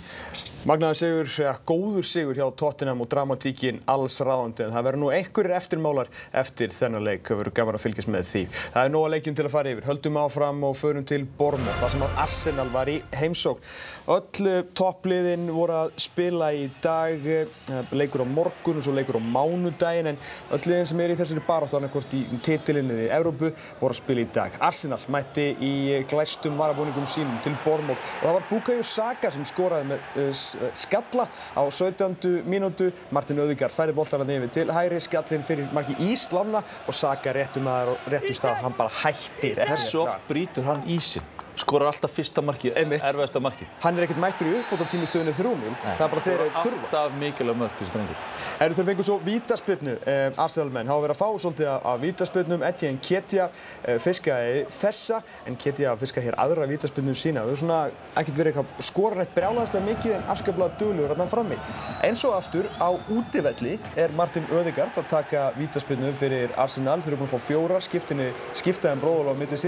Magnaður 0.69 0.99
sigur, 0.99 1.29
ja, 1.41 1.53
góður 1.65 2.05
sigur 2.05 2.37
hjá 2.37 2.45
Tottenham 2.61 3.01
og 3.01 3.09
dramatíkin 3.09 3.79
alls 3.89 4.19
ráðandi 4.21 4.67
en 4.67 4.75
það 4.75 4.85
verður 4.85 5.01
nú 5.01 5.07
einhverjir 5.17 5.55
eftirmálar 5.57 6.09
eftir 6.37 6.75
þennan 6.77 7.07
leik, 7.07 7.23
það 7.25 7.39
verður 7.41 7.55
gaman 7.57 7.79
að 7.79 7.83
fylgjast 7.87 8.11
með 8.13 8.27
því. 8.29 8.43
Það 8.75 8.83
er 8.83 8.93
nóga 8.93 9.13
leikjum 9.15 9.39
til 9.39 9.47
að 9.47 9.55
fara 9.55 9.73
yfir, 9.73 9.87
höldum 9.89 10.19
áfram 10.21 10.67
og 10.69 10.75
förum 10.77 11.07
til 11.09 11.25
Bournemouth, 11.39 11.79
það 11.81 11.95
sem 11.95 12.05
að 12.05 12.21
Arsenal 12.21 12.67
var 12.75 12.91
í 12.93 12.97
heimsókn. 13.17 13.71
Öll 14.13 14.51
toppliðin 14.77 15.47
voru 15.57 15.79
að 15.79 15.95
spila 16.05 16.51
í 16.53 16.69
dag, 16.85 17.25
eh, 17.33 17.73
leikur 17.97 18.27
á 18.27 18.29
morgun 18.29 18.83
og 18.83 18.85
svo 18.85 18.93
leikur 18.93 19.17
á 19.17 19.25
mánudagin 19.25 20.13
en 20.13 20.21
öll 20.53 20.61
liðin 20.69 20.93
sem 20.93 21.01
er 21.01 21.17
í 21.17 21.19
þessari 21.23 21.47
baráttu 21.49 21.81
annarkort 21.81 22.13
í 22.13 22.27
titilinni 22.45 23.07
í 23.07 23.09
Európu 23.17 23.55
voru 23.81 23.97
að 23.97 24.03
spila 24.03 24.21
í 24.21 24.29
dag. 24.37 24.61
Arsenal 24.61 25.01
mætti 25.09 25.49
í 25.65 26.05
glæstum 26.13 26.61
varabúningum 26.61 27.09
sínum 27.09 27.41
til 27.41 27.57
Bournemouth 27.65 28.21
og 28.21 28.29
það 28.29 28.37
var 28.37 28.49
Bukayo 28.53 28.85
Saka 28.85 29.33
sem 29.33 29.49
skoraði 29.49 29.95
með 29.95 30.58
skalla 30.75 31.29
á 31.57 31.63
17. 31.71 32.43
mínútu 32.47 32.91
Martin 33.11 33.41
Öðugard 33.43 33.75
færi 33.75 33.95
bóltana 33.97 34.27
nefnir 34.29 34.53
til 34.53 34.73
hæri 34.73 35.01
skallin 35.01 35.47
fyrir 35.47 35.73
marki 35.73 35.97
Íslanna 36.11 36.63
og 36.87 36.95
Saka 36.95 37.33
réttum 37.37 37.69
aðar 37.71 37.95
og 37.95 38.13
réttum 38.13 38.39
stað 38.39 38.63
hann 38.63 38.79
bara 38.79 38.95
hættir 39.03 39.61
Hversu 39.65 40.05
oft 40.05 40.25
brítur 40.31 40.67
hann 40.69 40.85
ísin? 40.87 41.38
Skorar 41.59 41.91
alltaf 41.91 42.13
fyrsta 42.15 42.43
marki, 42.45 42.71
erfiðasta 42.75 43.41
marki. 43.43 43.67
Hann 43.83 43.99
er 43.99 44.07
ekkert 44.07 44.21
mættur 44.23 44.49
í 44.49 44.55
uppbót 44.59 44.83
á 44.83 44.87
tímistöðunni 44.93 45.35
þrjúnum, 45.37 45.75
það 45.85 46.05
er 46.05 46.13
bara 46.13 46.23
þeir 46.25 46.39
eru 46.39 46.51
þurfa. 46.55 46.83
Alltaf 46.89 47.13
mikilvæg 47.19 47.57
mörg 47.63 47.73
þessi 47.79 47.95
drengir. 47.95 48.17
Eru 48.65 48.75
þeir 48.79 48.89
fengið 48.89 49.07
svo 49.09 49.17
vítaspilnu, 49.25 49.95
eh, 50.07 50.33
Arsenal-menn, 50.45 50.89
hafa 50.89 51.05
verið 51.05 51.15
að 51.15 51.21
fá 51.23 51.29
svolítið 51.45 51.69
af 51.77 52.01
vítaspilnum, 52.03 52.63
Etienne 52.69 52.97
Nketiah 52.99 53.49
eh, 53.85 53.99
fiskaði 53.99 54.67
þessa, 54.73 55.23
en 55.47 55.53
Nketiah 55.57 55.97
fiskaði 55.99 56.25
hér 56.29 56.39
aðra 56.39 56.69
vítaspilnum 56.69 57.15
sína. 57.15 57.41
Það 57.43 57.51
er 57.51 57.57
svona 57.63 57.91
ekkert 58.17 58.39
verið 58.39 58.53
eitthvað 58.53 58.67
skoranætt 58.89 59.35
brjálæðislega 59.35 59.85
mikið 59.89 60.13
en 60.17 60.25
afskaplega 60.29 60.71
dögluður 60.79 61.11
að 61.15 61.19
hann 61.25 61.33
frammi. 61.33 61.59
En 62.03 62.15
svo 62.17 62.31
aftur 62.37 62.67
á 62.79 62.89
útivelli 63.11 63.79
er 63.97 64.11
Martin 64.13 64.47
Öðegard 64.53 64.97
að 64.99 65.09
taka 65.09 65.53
vítaspilnu 65.59 66.13
fyrir 66.15 66.49
Arsenal. 66.57 67.01
Þeir 67.03 67.13
eru 67.13 67.21
búin 67.23 67.31
að 67.31 67.37
fá 67.37 67.41
fjóra, 67.49 67.81
skiptaði 67.83 68.93
um 68.93 69.01
bróðal 69.03 69.33
á 69.33 69.39
milli 69.39 69.59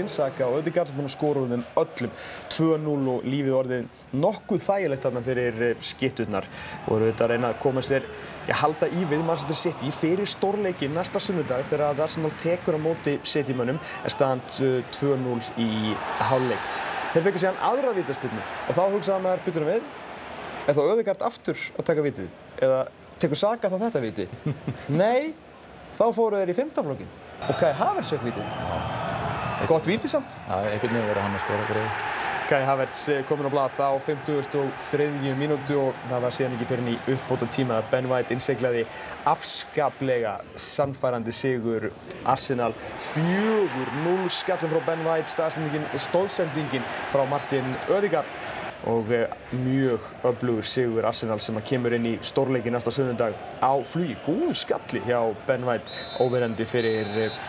öllum 1.81 2.11
2-0 2.53 3.07
og 3.15 3.25
lífið 3.27 3.55
orðið 3.57 4.19
nokkuð 4.21 4.63
þægilegt 4.65 5.05
þarna 5.07 5.23
fyrir 5.25 5.63
eh, 5.67 5.73
skitturnar 5.91 6.47
og 6.85 6.93
eru 6.97 7.09
þetta 7.11 7.25
að 7.27 7.33
reyna 7.33 7.51
að 7.51 7.59
koma 7.63 7.83
sér 7.85 8.07
að 8.47 8.59
halda 8.61 8.89
í 8.91 9.05
við 9.09 9.25
Manchester 9.25 9.59
City 9.59 9.91
fyrir 9.95 10.29
stórleiki 10.29 10.89
næsta 10.91 11.21
sunnudag 11.21 11.65
þegar 11.69 11.91
að 11.91 12.05
Arsenal 12.07 12.31
tekur 12.41 12.77
á 12.77 12.79
móti 12.81 13.17
City-mönnum 13.23 13.79
er 13.79 14.13
staðan 14.13 14.41
2-0 14.51 15.37
í 15.61 15.95
hálfleik. 16.29 16.71
Þeir 17.11 17.25
fekkur 17.27 17.43
síðan 17.43 17.61
aðra 17.67 17.93
vítaspilnu 17.95 18.41
og 18.41 18.77
þá 18.77 18.83
hugsaða 18.93 19.23
maður 19.25 19.45
byttunum 19.47 19.71
við 19.73 19.81
er 20.67 20.77
þá 20.77 20.83
Öðegard 20.85 21.25
aftur 21.27 21.63
að 21.75 21.87
taka 21.89 22.05
vitið 22.05 22.29
eða 22.61 22.81
tekur 23.21 23.39
Saka 23.39 23.71
þá 23.71 23.77
þetta 23.85 24.03
viti? 24.03 24.27
Nei, 25.01 25.33
þá 25.97 26.05
fóru 26.15 26.39
þeir 26.39 26.53
í 26.53 26.57
fymtaflokkin 26.57 27.11
og 27.47 27.57
Kai 27.59 27.71
Havertz 27.77 28.13
fekk 28.13 28.29
vitið. 28.29 28.47
Gott 29.67 29.85
víti 29.85 30.07
samt. 30.07 30.37
Já, 30.47 30.55
einhvern 30.57 30.93
veginn 30.95 31.07
verður 31.07 31.21
hann 31.25 31.37
að 31.37 31.43
skora 31.45 31.65
greið. 31.69 31.89
Kai 32.51 32.63
Havertz 32.67 33.01
eh, 33.13 33.19
komin 33.29 33.47
á 33.47 33.51
blad 33.53 33.75
þá 33.77 33.85
53. 34.03 35.35
mínútu 35.39 35.77
og 35.79 35.99
það 36.09 36.23
var 36.25 36.33
síðan 36.35 36.55
ekki 36.57 36.67
fyrir 36.67 36.81
henni 36.83 37.13
uppbóta 37.13 37.47
tíma 37.47 37.77
að 37.79 37.91
Ben 37.93 38.09
White 38.11 38.35
innseglaði 38.35 38.81
afskaplega 39.31 40.33
sannfærandi 40.59 41.35
sigur 41.35 41.87
Arsenal. 42.27 42.73
Fjögur 42.99 43.93
0 44.01 44.31
skallin 44.33 44.73
frá 44.73 44.81
Ben 44.89 45.05
White, 45.07 45.31
stóðsendingin 46.09 46.89
frá 47.13 47.23
Martin 47.29 47.71
Ödegaard 47.87 48.27
og 48.89 49.13
eh, 49.13 49.29
mjög 49.53 50.11
öflugur 50.25 50.65
sigur 50.65 51.05
Arsenal 51.05 51.39
sem 51.39 51.55
að 51.61 51.67
kemur 51.69 51.95
inn 51.95 52.09
í 52.09 52.17
stórleiki 52.25 52.73
næsta 52.73 52.91
sunnundag 52.91 53.37
á 53.61 53.73
flugi. 53.85 54.17
Góð 54.25 54.55
skalli 54.65 55.05
hjá 55.05 55.21
Ben 55.47 55.63
White, 55.67 55.93
óverandi 56.19 56.65
fyrir 56.67 57.15
eh, 57.27 57.41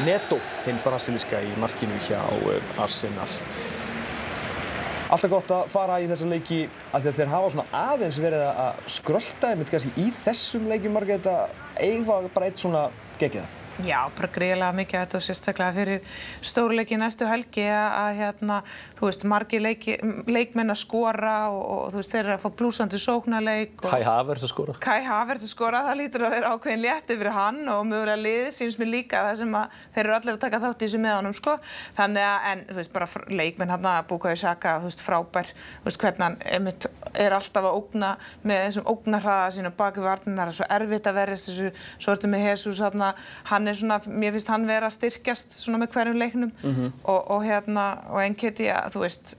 Neto, 0.00 0.38
hinn 0.64 0.78
brasilíska 0.80 1.42
í 1.44 1.50
markinu 1.60 1.98
hjá 2.06 2.20
eh, 2.48 2.80
Arsenal. 2.80 3.28
Alltaf 5.12 5.28
gott 5.28 5.50
að 5.52 5.66
fara 5.68 5.98
í 6.00 6.06
þessa 6.08 6.28
leiki 6.30 6.62
að 6.96 7.10
þeir 7.18 7.32
hafa 7.34 7.50
svona 7.52 7.66
aðeins 7.76 8.20
verið 8.22 8.46
að 8.48 8.78
skrölda 8.94 9.50
einmitt 9.52 9.72
kannski 9.74 9.92
í 10.00 10.06
þessum 10.24 10.70
leikjum 10.72 10.96
margir 10.96 11.20
þetta 11.20 11.82
eiga 11.84 12.22
bara 12.32 12.48
eitt 12.48 12.62
svona 12.62 12.86
geggiða. 13.20 13.61
Já, 13.80 14.04
bara 14.12 14.28
greiðilega 14.28 14.74
mikið 14.76 14.98
að 14.98 15.04
þetta 15.06 15.16
og 15.16 15.22
sérstaklega 15.24 15.72
fyrir 15.72 16.00
stóruleiki 16.44 16.96
næstu 17.00 17.24
helgi 17.24 17.64
að 17.72 18.18
hérna, 18.18 18.58
þú 18.98 19.06
veist, 19.08 19.24
margi 19.32 19.60
leiki, 19.62 19.94
leikmenn 20.28 20.74
að 20.74 20.78
skora 20.82 21.48
og, 21.48 21.62
og 21.72 21.86
þú 21.94 21.96
veist, 22.02 22.12
þeir 22.12 22.20
eru 22.26 22.34
að 22.34 22.42
fá 22.42 22.50
blúsandi 22.58 23.00
sóknarleik. 23.00 23.72
Kai 23.80 24.04
Havertz 24.04 24.44
að 24.44 24.52
skora. 24.52 24.72
Kai 24.84 25.00
Havertz 25.06 25.46
að 25.46 25.52
skora, 25.54 25.80
það 25.88 25.96
lítur 26.02 26.26
að 26.28 26.34
vera 26.36 26.50
ákveðin 26.52 26.84
létti 26.84 27.16
fyrir 27.16 27.36
hann 27.38 27.62
og 27.72 27.80
mögulega 27.88 28.20
liðið 28.20 28.52
síns 28.58 28.76
mér 28.76 28.90
líka 28.92 29.24
það 29.30 29.40
sem 29.40 29.56
að 29.62 29.80
þeir 29.96 30.04
eru 30.04 30.16
allir 30.18 30.34
að 30.36 30.42
taka 30.44 30.62
þátt 30.66 30.76
í 30.76 30.84
þessu 30.84 31.00
með 31.06 31.16
honum, 31.16 31.36
sko. 31.40 31.56
Þannig 31.96 32.24
að, 32.28 32.38
en 32.52 32.58
þú 32.68 32.78
veist, 32.82 32.92
bara 32.92 33.08
leikmenn 33.40 33.72
hann 33.72 33.88
að 33.88 34.08
búka 34.12 34.36
í 34.36 34.38
saka, 34.42 34.76
þú 34.84 34.86
veist, 34.90 35.04
frábær, 35.08 35.48
þú 35.80 35.88
veist, 35.88 36.00
hvernig 36.04 36.22
hann 36.28 36.36
er 37.12 37.32
alltaf 37.36 37.64
að 37.64 37.76
ógna 37.80 38.10
með 38.44 38.58
þessum 38.66 38.88
ógnarhraða 38.92 39.48
er 43.68 43.74
að 43.74 43.80
hann 43.82 43.98
er 43.98 44.06
svona, 44.06 44.18
mér 44.20 44.32
finnst 44.36 44.48
hann 44.52 44.66
vera 44.66 44.88
að 44.88 44.96
styrkjast 44.98 45.58
svona 45.58 45.82
með 45.82 45.92
hverjum 45.96 46.18
leiknum. 46.18 46.52
Mm 46.62 46.74
-hmm. 46.74 46.92
og, 47.04 47.30
og 47.30 47.44
hérna, 47.44 47.86
og 48.10 48.24
Enketi, 48.24 48.64
ja, 48.64 48.88
þú 48.88 49.04
veist 49.06 49.36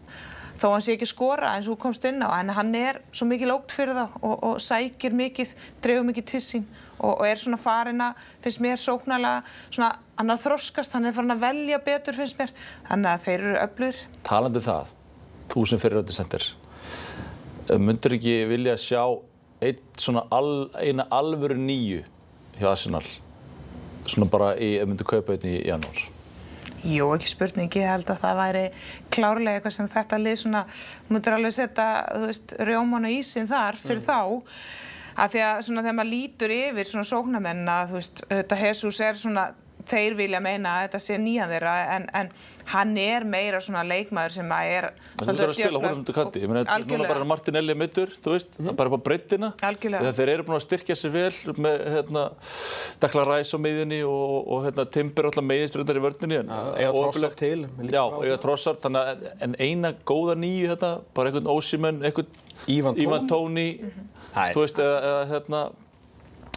þó 0.63 0.69
hann 0.71 0.83
sé 0.85 0.95
ekki 0.95 1.07
skora 1.09 1.51
eins 1.57 1.67
og 1.67 1.79
komst 1.81 2.05
inn 2.07 2.23
á 2.23 2.31
en 2.37 2.53
hann 2.55 2.71
er 2.77 3.01
svo 3.11 3.27
mikið 3.27 3.49
lógt 3.51 3.73
fyrir 3.75 3.97
það 3.97 4.15
og, 4.21 4.43
og 4.47 4.61
sækir 4.63 5.15
mikið, 5.17 5.51
drefur 5.83 6.07
mikið 6.07 6.27
til 6.29 6.41
sín 6.43 6.65
og, 6.99 7.19
og 7.19 7.25
er 7.27 7.41
svona 7.41 7.59
farin 7.59 8.03
að 8.05 8.21
finnst 8.45 8.61
mér 8.63 8.79
sóknarlega 8.79 9.41
svona 9.69 9.91
hann 10.19 10.29
er 10.29 10.41
þroskast, 10.45 10.95
hann 10.95 11.09
er 11.09 11.15
farin 11.15 11.35
að 11.35 11.43
velja 11.43 11.81
betur 11.83 12.15
finnst 12.15 12.39
mér, 12.39 12.53
þannig 12.87 13.11
að 13.11 13.25
þeir 13.25 13.39
eru 13.39 13.57
öflur 13.65 14.01
Talandi 14.29 14.61
um 14.61 14.67
það, 14.69 14.95
þú 15.51 15.65
sem 15.71 15.83
fyrir 15.83 16.01
öll 16.03 16.15
sendir 16.19 16.47
myndur 17.79 18.17
ekki 18.19 18.39
vilja 18.47 18.77
sjá 18.79 19.03
al, 19.03 20.53
eina 20.79 21.07
alvöru 21.11 21.59
nýju 21.59 22.03
hjá 22.59 22.71
Arsenal 22.71 23.05
svona 24.07 24.29
bara 24.31 24.53
í, 24.57 24.75
ef 24.81 24.89
myndu 24.89 25.07
kaupa 25.07 25.35
einn 25.35 25.47
í 25.49 25.57
janúar? 25.67 26.03
Jú, 26.83 27.07
ekki 27.15 27.29
spurning, 27.31 27.71
ég 27.79 27.87
held 27.87 28.09
að 28.11 28.23
það 28.25 28.39
væri 28.41 28.63
klárlega 29.13 29.59
eitthvað 29.59 29.75
sem 29.77 29.91
þetta 29.91 30.19
lið 30.19 30.39
svona, 30.41 30.63
mútur 31.07 31.37
alveg 31.37 31.55
setja, 31.55 31.85
þú 32.11 32.25
veist, 32.27 32.55
rjóman 32.67 33.07
og 33.07 33.13
ísin 33.15 33.47
þar 33.47 33.79
fyrir 33.79 34.01
mm. 34.01 34.07
þá 34.09 34.19
að 35.13 35.35
því 35.35 35.43
að 35.45 35.59
svona 35.67 35.83
þegar 35.85 35.97
maður 35.99 36.11
lítur 36.11 36.53
yfir 36.55 36.89
svona 36.89 37.07
sóknamenn 37.07 37.67
að 37.69 37.91
þú 37.91 37.99
veist, 37.99 38.23
þetta 38.31 38.59
Jesus 38.63 38.99
er 39.05 39.19
svona 39.21 39.45
þeir 39.89 40.17
vilja 40.17 40.41
meina 40.43 40.77
að 40.77 40.87
þetta 40.87 40.99
sé 41.03 41.17
nýjan 41.21 41.51
þeirra 41.51 41.73
en, 41.95 42.09
en 42.15 42.29
hann 42.71 42.93
er 42.97 43.25
meira 43.27 43.59
svona 43.63 43.83
leikmaður 43.85 44.35
sem 44.37 44.51
að 44.55 44.69
er 44.71 44.87
Þú 45.19 45.25
þurftur 45.27 45.51
að 45.51 45.57
spila 45.57 45.81
hóra 45.81 45.91
sem 45.97 46.05
þú 46.07 46.15
kanti, 46.17 46.43
ég 46.43 46.51
meina 46.51 46.77
núna 46.87 47.09
bara 47.09 47.27
Martinelli 47.27 47.75
mittur, 47.77 48.13
þú 48.23 48.35
veist, 48.35 48.55
mm. 48.59 48.71
bara 48.79 48.91
upp 48.91 49.03
á 49.03 49.05
breyttina 49.07 49.49
þegar 49.59 50.17
þeir 50.19 50.31
eru 50.35 50.47
búin 50.47 50.57
að 50.57 50.65
styrkja 50.67 50.97
sér 50.99 51.13
vel 51.13 51.55
með 51.65 51.83
hérna, 51.97 52.25
Dakla 53.03 53.25
Ræs 53.27 53.53
á 53.55 53.57
miðjunni 53.63 54.01
og, 54.07 54.35
og 54.55 54.65
hérna, 54.67 54.87
Timber 54.95 55.29
alltaf 55.29 55.47
meðinströndar 55.49 55.99
í 55.99 56.05
vördunni 56.07 56.39
Ega 56.39 56.91
trossart 56.95 57.39
til 57.43 57.67
Já, 57.91 58.03
ega 58.23 58.39
trossart, 58.43 58.87
en 58.87 59.57
eina 59.59 59.93
góða 60.07 60.37
nýju 60.39 60.73
hérna, 60.73 60.95
bara 61.15 61.31
einhvern 61.31 61.51
Ósimenn, 61.51 62.03
einhvern 62.03 62.31
Ívan 62.69 63.27
Tóni, 63.27 63.69
þú 64.31 64.63
veist, 64.63 64.79
eða, 64.79 64.99
eða 65.09 65.25
hérna 65.33 65.65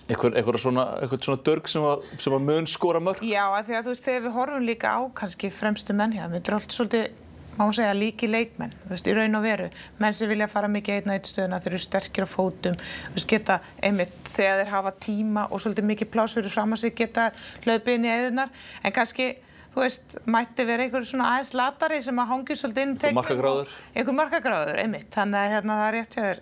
eitthvað 0.06 0.58
svona, 0.62 0.86
svona 1.10 1.38
dörg 1.46 1.68
sem 1.70 1.84
að, 1.86 2.02
að 2.30 2.42
mun 2.46 2.68
skora 2.70 3.02
mörg? 3.02 3.22
Já, 3.26 3.44
að 3.50 3.68
því 3.68 3.78
að 3.78 3.86
þú 3.86 3.94
veist, 3.94 4.08
þegar 4.08 4.26
við 4.26 4.36
horfum 4.36 4.66
líka 4.66 4.92
á 4.94 5.00
kannski 5.18 5.50
fremstu 5.54 5.96
menn 5.96 6.14
hérna, 6.14 6.34
við 6.36 6.52
alltaf 6.54 6.76
svolítið, 6.76 7.22
má 7.56 7.64
segja, 7.72 7.96
líki 7.96 8.28
leikmenn, 8.28 8.74
þú 8.84 8.92
veist, 8.92 9.08
í 9.08 9.16
raun 9.16 9.38
og 9.38 9.46
veru. 9.46 9.70
Menn 10.02 10.14
sem 10.14 10.30
vilja 10.30 10.48
fara 10.52 10.68
mikið 10.70 10.98
einn 11.00 11.10
á 11.10 11.16
eitt 11.16 11.30
stöðuna, 11.30 11.60
þeir 11.64 11.72
eru 11.72 11.82
sterkir 11.86 12.28
á 12.28 12.28
fótum, 12.28 12.76
þú 12.76 13.16
veist, 13.16 13.30
geta 13.32 13.58
einmitt 13.80 14.30
þegar 14.30 14.60
þeir 14.60 14.72
hafa 14.74 14.94
tíma 15.06 15.48
og 15.48 15.64
svolítið 15.64 15.88
mikið 15.90 16.12
plásfyrir 16.12 16.54
fram 16.54 16.76
að 16.76 16.84
sig 16.84 16.96
geta 17.00 17.30
hlaupið 17.64 17.96
inn 17.96 18.06
í 18.06 18.12
eðunar, 18.12 18.54
en 18.84 18.94
kannski 18.94 19.32
þú 19.76 19.82
veist, 19.84 20.14
mætti 20.24 20.64
vera 20.64 20.86
einhver 20.86 21.04
svona 21.04 21.34
aðeins 21.34 21.52
latari 21.58 21.98
sem 22.04 22.20
að 22.22 22.30
hangi 22.30 22.54
svolítið 22.56 22.86
inn. 22.86 22.94
Einhver 22.96 23.18
markagráður. 23.18 23.74
Einhver 23.92 24.16
markagráður, 24.16 24.78
einmitt. 24.80 25.10
Þannig 25.12 25.42
að 25.42 25.52
hérna 25.52 25.76
það 25.76 25.88
er 25.88 25.96
rétt 25.98 26.16
hjá 26.16 26.22
þér, 26.24 26.40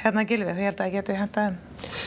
hérna 0.00 0.24
Gilvið, 0.30 0.54
því 0.54 0.64
ég 0.64 0.70
held 0.70 0.80
að 0.80 0.88
ég 0.88 0.96
geti 0.96 1.18
hendað 1.18 1.50
um 1.50 1.58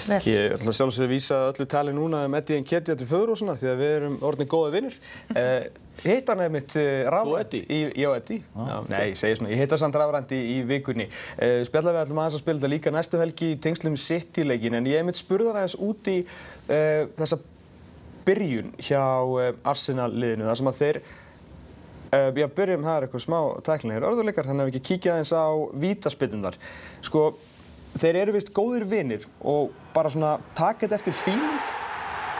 vel. 0.07 0.19
Ég 0.27 0.57
ætla 0.57 0.73
sjálfsög 0.79 1.05
að 1.05 1.13
vísa 1.13 1.39
öllu 1.51 1.67
tali 1.69 1.93
núna 1.93 2.25
um 2.25 2.37
Eddie 2.39 2.59
Nketiah 2.63 2.97
til 2.97 3.09
föður 3.09 3.35
og 3.35 3.39
svona 3.43 3.55
því 3.59 3.69
að 3.69 3.79
við 3.83 3.95
erum 3.99 4.19
orðin 4.25 4.51
góða 4.55 4.75
vinnir. 4.77 4.99
Eh, 5.43 5.65
hitt 6.03 6.29
hann 6.29 6.41
einmitt 6.41 6.73
eh, 6.79 7.03
rafrænt 7.09 7.53
í, 7.57 7.79
já 7.99 8.07
Eddie, 8.15 8.43
ah, 8.57 8.67
já, 8.69 8.75
nei 8.89 8.99
ég 9.11 9.17
segir 9.17 9.37
svona, 9.39 9.51
ég 9.53 9.59
hitt 9.61 9.73
hann 9.77 9.95
rafrænt 9.95 10.33
í, 10.35 10.39
í 10.53 10.57
vikunni. 10.69 11.07
Eh, 11.37 11.61
Spjallar 11.67 11.95
við 11.95 12.03
ætlum 12.03 12.21
aðeins 12.21 12.37
að 12.37 12.43
spila 12.43 12.61
þetta 12.61 12.71
líka 12.73 12.93
næstu 12.93 13.21
helgi 13.21 13.49
í 13.53 13.59
tengslum 13.61 13.97
City-leikin 13.99 14.77
en 14.79 14.89
ég 14.89 15.01
einmitt 15.01 15.19
spurði 15.19 15.51
hann 15.51 15.61
aðeins 15.61 15.77
út 15.77 16.09
í 16.11 16.19
eh, 16.23 17.09
þessa 17.19 17.39
byrjun 18.27 18.73
hjá 18.81 19.03
eh, 19.43 19.53
Arsenal 19.67 20.09
liðinu 20.13 20.49
þar 20.49 20.59
sem 20.59 20.71
að 20.71 20.79
þeir 20.79 20.99
uh, 21.03 22.29
já, 22.41 22.47
byrjum 22.59 22.87
það 22.87 22.97
er 22.97 23.07
eitthvað 23.07 23.25
smá 23.27 23.39
tæklinir 23.69 24.07
orðuleikar, 24.09 24.49
þannig 24.49 24.65
að 24.65 24.69
við 24.69 24.79
ekki 24.79 24.91
kíkja 24.91 25.15
aðeins 25.15 25.33
á 25.35 25.45
vítaspillundar 25.85 26.59
sko, 27.05 27.29
þeir 27.99 28.21
eru 28.23 28.35
vist 28.37 28.53
góðir 28.55 28.87
vinnir 28.89 29.29
og 29.39 29.73
bara 29.95 30.11
svona 30.13 30.35
taka 30.57 30.85
þetta 30.85 31.01
eftir 31.01 31.17
fíling 31.17 31.79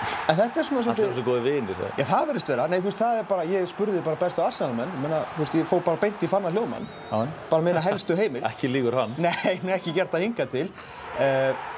en 0.03 0.37
þetta 0.37 0.59
er 0.59 0.67
svona 0.67 0.83
svolítið... 0.85 1.05
Er 1.09 1.17
svo 1.17 1.25
góði 1.27 1.43
vinir 1.45 1.77
það. 1.77 1.91
Já, 1.95 2.05
það 2.09 2.25
verðist 2.29 2.49
vera. 2.51 2.65
Nei, 2.67 2.77
þú 2.79 2.89
veist, 2.89 3.01
það 3.01 3.19
er 3.19 3.27
bara, 3.29 3.45
ég 3.47 3.69
spurði 3.71 4.01
bara 4.03 4.19
bestu 4.19 4.43
Arsenal-menn, 4.43 4.95
menna, 5.03 5.21
þú 5.35 5.43
veist, 5.45 5.55
ég 5.59 5.69
fó 5.69 5.77
bara 5.85 6.01
beint 6.01 6.25
í 6.25 6.29
fanna 6.31 6.51
hljóðmann, 6.51 6.89
bara 7.11 7.63
meina 7.63 7.83
helstu 7.83 8.17
heimil. 8.19 8.43
Ekki 8.49 8.71
líkur 8.71 8.99
hann. 8.99 9.15
Nei, 9.23 9.55
ekki 9.77 9.95
gert 9.95 10.15
að 10.17 10.27
hinga 10.27 10.49
til. 10.51 10.65
Uh, 11.15 11.69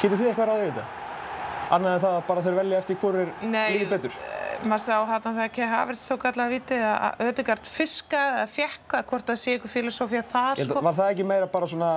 Getur 0.00 0.16
þið 0.20 0.30
eitthvað 0.30 0.48
ráðið 0.52 0.70
þetta? 0.70 0.95
Annað 1.74 1.96
en 1.96 2.02
það 2.06 2.18
bara 2.28 2.44
þeir 2.46 2.58
velja 2.60 2.80
eftir 2.82 2.98
hverjur 3.02 3.32
lífi 3.42 3.88
betur? 3.90 4.18
Maður 4.64 4.82
sá 4.84 4.94
hérna 5.10 5.32
þegar 5.36 5.50
Kei 5.56 5.66
Havertz 5.70 6.02
tók 6.08 6.24
allavega 6.30 6.52
vitið 6.56 6.82
að 6.86 7.22
Ödegard 7.26 7.66
fiskaði 7.68 8.36
eða 8.36 8.46
fjekk 8.52 8.86
það 8.92 9.02
hvort 9.10 9.26
það 9.30 9.38
sé 9.42 9.50
ykkur 9.56 9.70
filosófið 9.72 10.20
að 10.20 10.28
það 10.32 10.60
sko. 10.62 10.80
Var 10.86 10.96
það 10.96 11.10
ekki 11.12 11.24
meira 11.30 11.46
bara 11.52 11.66
svona... 11.70 11.90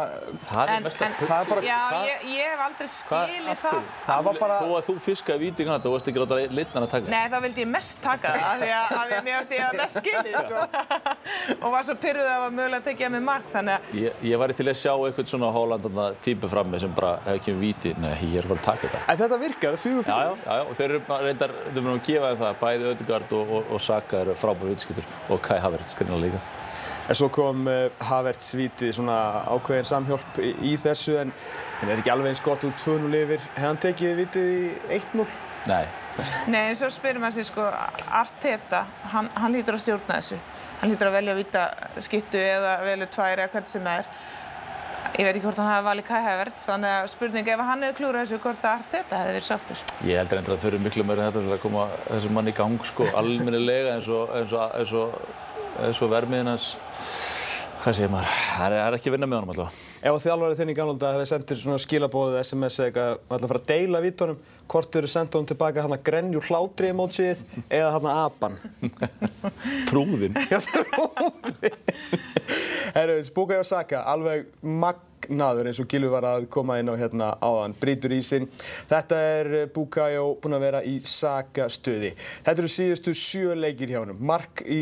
Það 0.49 0.71
er 0.73 0.79
mest 0.85 0.99
að... 1.05 1.11
Það 1.19 1.39
er 1.39 1.47
bara... 1.51 1.61
Já, 1.69 1.81
ég, 2.09 2.17
ég 2.35 2.43
hef 2.49 2.59
aldrei 2.65 2.89
skilið 2.93 3.57
það. 3.63 3.79
Það 4.09 4.21
var 4.27 4.35
bara... 4.43 4.55
Þó 4.59 4.69
að 4.79 4.83
þú 4.89 4.95
fiskaði 5.05 5.39
vitið 5.45 5.63
kannan, 5.69 5.83
þú 5.85 5.89
varst 5.95 6.07
ekki 6.11 6.19
rátt 6.23 6.33
að 6.35 6.39
litna 6.59 6.77
að 6.81 6.89
taka. 6.95 7.05
Nei, 7.13 7.25
þá 7.29 7.37
vildi 7.45 7.59
ég 7.63 7.71
mest 7.73 7.97
taka 8.03 8.27
það, 8.35 8.41
af 8.49 8.55
því 8.59 8.69
að 8.99 9.07
ég 9.13 9.21
mjögst 9.29 9.51
ég 9.55 9.61
að 9.65 9.73
það 9.79 9.89
skilið, 9.97 10.33
sko. 10.39 10.57
Og 11.63 11.69
var 11.75 11.83
svo 11.87 11.95
pyrruð 11.99 12.25
að 12.25 12.31
það 12.33 12.41
var 12.43 12.51
mögulega 12.59 12.79
að 12.79 12.87
tekja 12.89 13.07
með 13.13 13.23
mark, 13.29 13.47
þannig 13.53 13.73
að... 13.75 13.81
Ég, 13.99 14.11
ég 14.29 14.35
var 14.41 14.47
til 14.59 14.67
að 14.69 14.79
sjá 14.79 14.93
eitthvað 14.95 15.29
svona 15.33 15.49
Hólanda 15.53 16.07
típu 16.25 16.45
frammi 16.51 16.77
sem 16.81 16.91
bara 16.95 17.11
hefði 17.25 17.39
ekki 17.39 17.53
viti, 17.59 17.91
nei, 17.99 18.13
ég 18.33 18.39
er 18.41 18.47
bara 18.49 18.59
að 18.59 18.67
taka 18.69 18.83
þetta. 18.89 18.99
En 22.49 22.55
erum 22.55 22.61
að 22.61 22.61
það, 22.61 22.61
bæði 22.63 22.89
Ödegard 22.93 23.33
og, 23.37 23.51
og, 23.51 23.73
og 23.75 23.81
Saka 23.81 24.23
eru 24.23 24.33
frábæri 24.37 24.73
vitskiptur 24.73 25.05
og 25.29 25.41
Kai 25.45 25.59
Havertz 25.61 25.93
skriðna 25.93 26.17
líka. 26.17 26.39
En 27.09 27.17
svo 27.17 27.29
kom 27.33 27.67
uh, 27.69 27.89
Havertz 28.05 28.53
vitið 28.57 28.93
svona 28.97 29.17
ákveðin 29.49 29.87
samhjálp 29.89 30.39
í, 30.41 30.53
í 30.71 30.75
þessu 30.81 31.17
en 31.21 31.33
það 31.81 31.93
er 31.93 32.01
ekki 32.01 32.13
alveg 32.13 32.33
eins 32.33 32.41
gott 32.45 32.65
úr 32.65 32.73
2-0 32.73 33.13
yfir. 33.21 33.45
Hefði 33.55 33.67
hann 33.67 33.81
tekið 33.85 34.15
vitið 34.23 34.49
í 34.53 34.63
1-0? 34.99 35.27
Nei. 35.69 35.85
Nei, 36.49 36.63
en 36.65 36.75
svo 36.75 36.89
spyrir 36.91 37.21
maður 37.21 37.39
sér 37.39 37.47
sko, 37.47 37.65
Arteta, 38.19 38.83
hann, 39.13 39.29
hann 39.39 39.55
lítur 39.55 39.77
að 39.77 39.85
stjórna 39.85 40.17
þessu. 40.19 40.39
Hann 40.81 40.91
lítur 40.91 41.09
að 41.09 41.17
velja 41.19 41.35
að 41.35 41.41
vita 41.43 41.63
skittu 42.03 42.41
eða 42.41 42.73
velja 42.83 43.07
tvær 43.13 43.43
eða 43.43 43.53
hvernig 43.53 43.71
sem 43.71 43.87
það 43.87 44.01
er. 44.01 44.11
Ég 45.17 45.25
veit 45.25 45.33
ekki 45.33 45.43
hvort 45.43 45.59
hann 45.59 45.69
hafi 45.71 45.85
valið 45.87 46.05
Kai 46.07 46.19
Havertz, 46.23 46.65
þannig 46.69 46.93
að 46.95 47.07
spurning 47.11 47.49
ef 47.51 47.63
hann 47.67 47.85
hefði 47.85 47.97
klúrað 47.97 48.25
þessu 48.25 48.39
hvort 48.43 48.65
að 48.69 48.75
Arteta 48.77 49.21
hefði 49.23 49.35
verið 49.35 49.47
sáttur. 49.47 49.83
Ég 50.07 50.21
heldur 50.21 50.39
endur 50.39 50.53
að 50.53 50.59
það 50.59 50.65
fyrir 50.67 50.83
miklu 50.85 51.05
meira 51.09 51.27
þetta 51.27 51.43
til 51.45 51.55
að 51.55 51.61
koma 51.65 51.85
þessu 52.05 52.33
mann 52.37 52.51
í 52.51 52.55
gang 52.61 52.87
sko, 52.91 53.09
alminnilega 53.19 53.97
eins 53.97 54.09
og, 54.13 54.33
eins 54.37 54.55
og, 54.55 54.79
eins 54.79 54.95
og, 55.01 55.19
eins 55.87 56.01
og 56.05 56.13
vermiðin 56.13 56.53
hans, 56.53 56.71
hvað 57.81 57.99
segir 57.99 58.13
maður, 58.15 58.41
það 58.53 58.67
er, 58.69 58.81
er 58.85 58.99
ekki 58.99 59.11
að 59.11 59.17
vinna 59.17 59.31
með 59.31 59.41
honum 59.41 59.55
alltaf. 59.55 59.85
Ef 59.99 60.21
þjálfarið 60.23 60.59
þinn 60.61 60.69
í 60.71 60.75
ganlunda 60.77 61.09
hefði 61.11 61.27
sendir 61.27 61.57
svona 61.59 61.81
skilabóðið 61.83 62.37
SMS 62.39 62.77
eða 62.79 62.85
eitthvað, 62.87 63.17
maður 63.27 63.35
ætla 63.35 63.47
að 63.47 63.51
fara 63.51 63.59
að 63.59 63.71
deila 63.71 64.01
vítunum, 64.05 64.37
hvort 64.71 64.95
eru 64.95 65.09
sendað 65.11 65.41
hún 65.41 65.49
tilbaka 65.49 65.83
hann 65.83 65.95
að 65.95 66.05
grenjur 66.07 66.47
hlátri 66.47 66.91
emótsið 66.93 67.41
eða 67.67 67.89
hann 67.97 68.07
að 68.07 68.21
apan? 68.23 68.55
Trúðinn. 69.89 70.39
Já, 70.47 70.59
trúðinn. 70.69 71.77
Herru, 72.95 73.17
Bukayo 73.35 73.65
Saka, 73.67 74.05
alveg 74.07 74.47
magnaður 75.29 75.69
eins 75.69 75.79
og 75.81 75.87
Gilvi 75.89 76.09
var 76.11 76.25
að 76.27 76.47
koma 76.51 76.79
inn 76.79 76.89
á 76.89 76.95
hérna 76.97 77.29
áðan, 77.41 77.75
brítur 77.79 78.13
í 78.15 78.19
sinn. 78.25 78.47
Þetta 78.89 79.19
er 79.35 79.49
Bukayo 79.73 80.35
búinn 80.41 80.57
að 80.57 80.65
vera 80.65 80.81
í 80.83 80.97
Saka 81.05 81.69
stuði. 81.69 82.11
Þetta 82.45 82.63
eru 82.63 82.71
síðustu 82.73 83.13
sjö 83.17 83.55
leikir 83.57 83.93
hjá 83.93 84.01
hann. 84.01 84.17
Mark 84.19 84.63
í, 84.65 84.81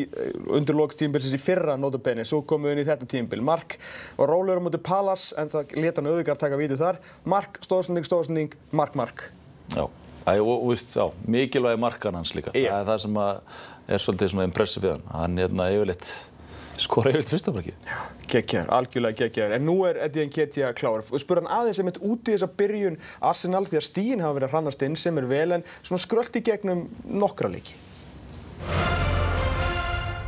undir 0.56 0.78
lóks 0.78 1.00
tímbilsins 1.00 1.36
í 1.36 1.42
fyrra 1.42 1.78
notabenni, 1.80 2.26
svo 2.28 2.44
komum 2.48 2.70
við 2.70 2.78
inn 2.78 2.84
í 2.86 2.88
þetta 2.88 3.10
tímbil. 3.12 3.44
Mark 3.46 3.78
var 4.18 4.32
rólur 4.32 4.62
á 4.62 4.64
móti 4.64 4.82
Pallas 4.82 5.30
en 5.38 5.52
það 5.52 5.78
leta 5.78 6.02
hann 6.02 6.12
auðvitað 6.12 6.42
taka 6.46 6.60
vítið 6.60 6.84
þar. 6.84 7.02
Mark, 7.28 7.60
stóðsending, 7.66 8.08
stóðsending, 8.08 8.58
Mark, 8.72 8.96
Mark. 8.98 9.28
Já, 9.76 9.84
og 10.38 10.70
veist, 10.72 10.96
já, 10.96 11.06
mikilvægi 11.28 11.84
markan 11.84 12.20
hans 12.20 12.34
líka. 12.38 12.56
Það 12.56 12.72
er 12.72 12.88
það 12.88 13.04
sem 13.04 13.22
er 13.88 14.04
svolítið 14.04 14.42
impressið 14.48 14.88
við 14.88 14.96
hann. 14.96 15.08
Hann 15.12 15.38
er 15.38 15.48
hérna 15.48 15.70
yfirleitt 15.76 16.12
skora 16.78 17.12
yfir 17.14 17.26
fyrsta 17.32 17.54
marki. 17.56 17.74
Gekkjar, 18.30 18.70
algjörlega 18.74 19.24
gekkjar. 19.24 19.56
En 19.58 19.66
nú 19.68 19.80
er 19.88 20.00
Eddie 20.06 20.28
Nketiah 20.28 20.74
klár. 20.78 21.04
Spur 21.06 21.42
hann 21.42 21.50
aðeins 21.52 21.82
einmitt 21.82 22.00
úti 22.04 22.36
þessa 22.36 22.50
byrjun 22.60 23.00
Arsenal 23.20 23.66
því 23.68 23.80
að 23.80 23.88
stíðin 23.90 24.24
hafa 24.26 24.38
verið 24.38 24.50
að 24.50 24.56
hrannast 24.56 24.88
inn 24.88 24.98
sem 25.00 25.18
er 25.18 25.30
vel 25.30 25.58
en 25.58 25.68
svona 25.82 26.04
skrölt 26.04 26.38
í 26.38 26.46
gegnum 26.46 26.88
nokkra 27.06 27.52
leiki. 27.52 27.78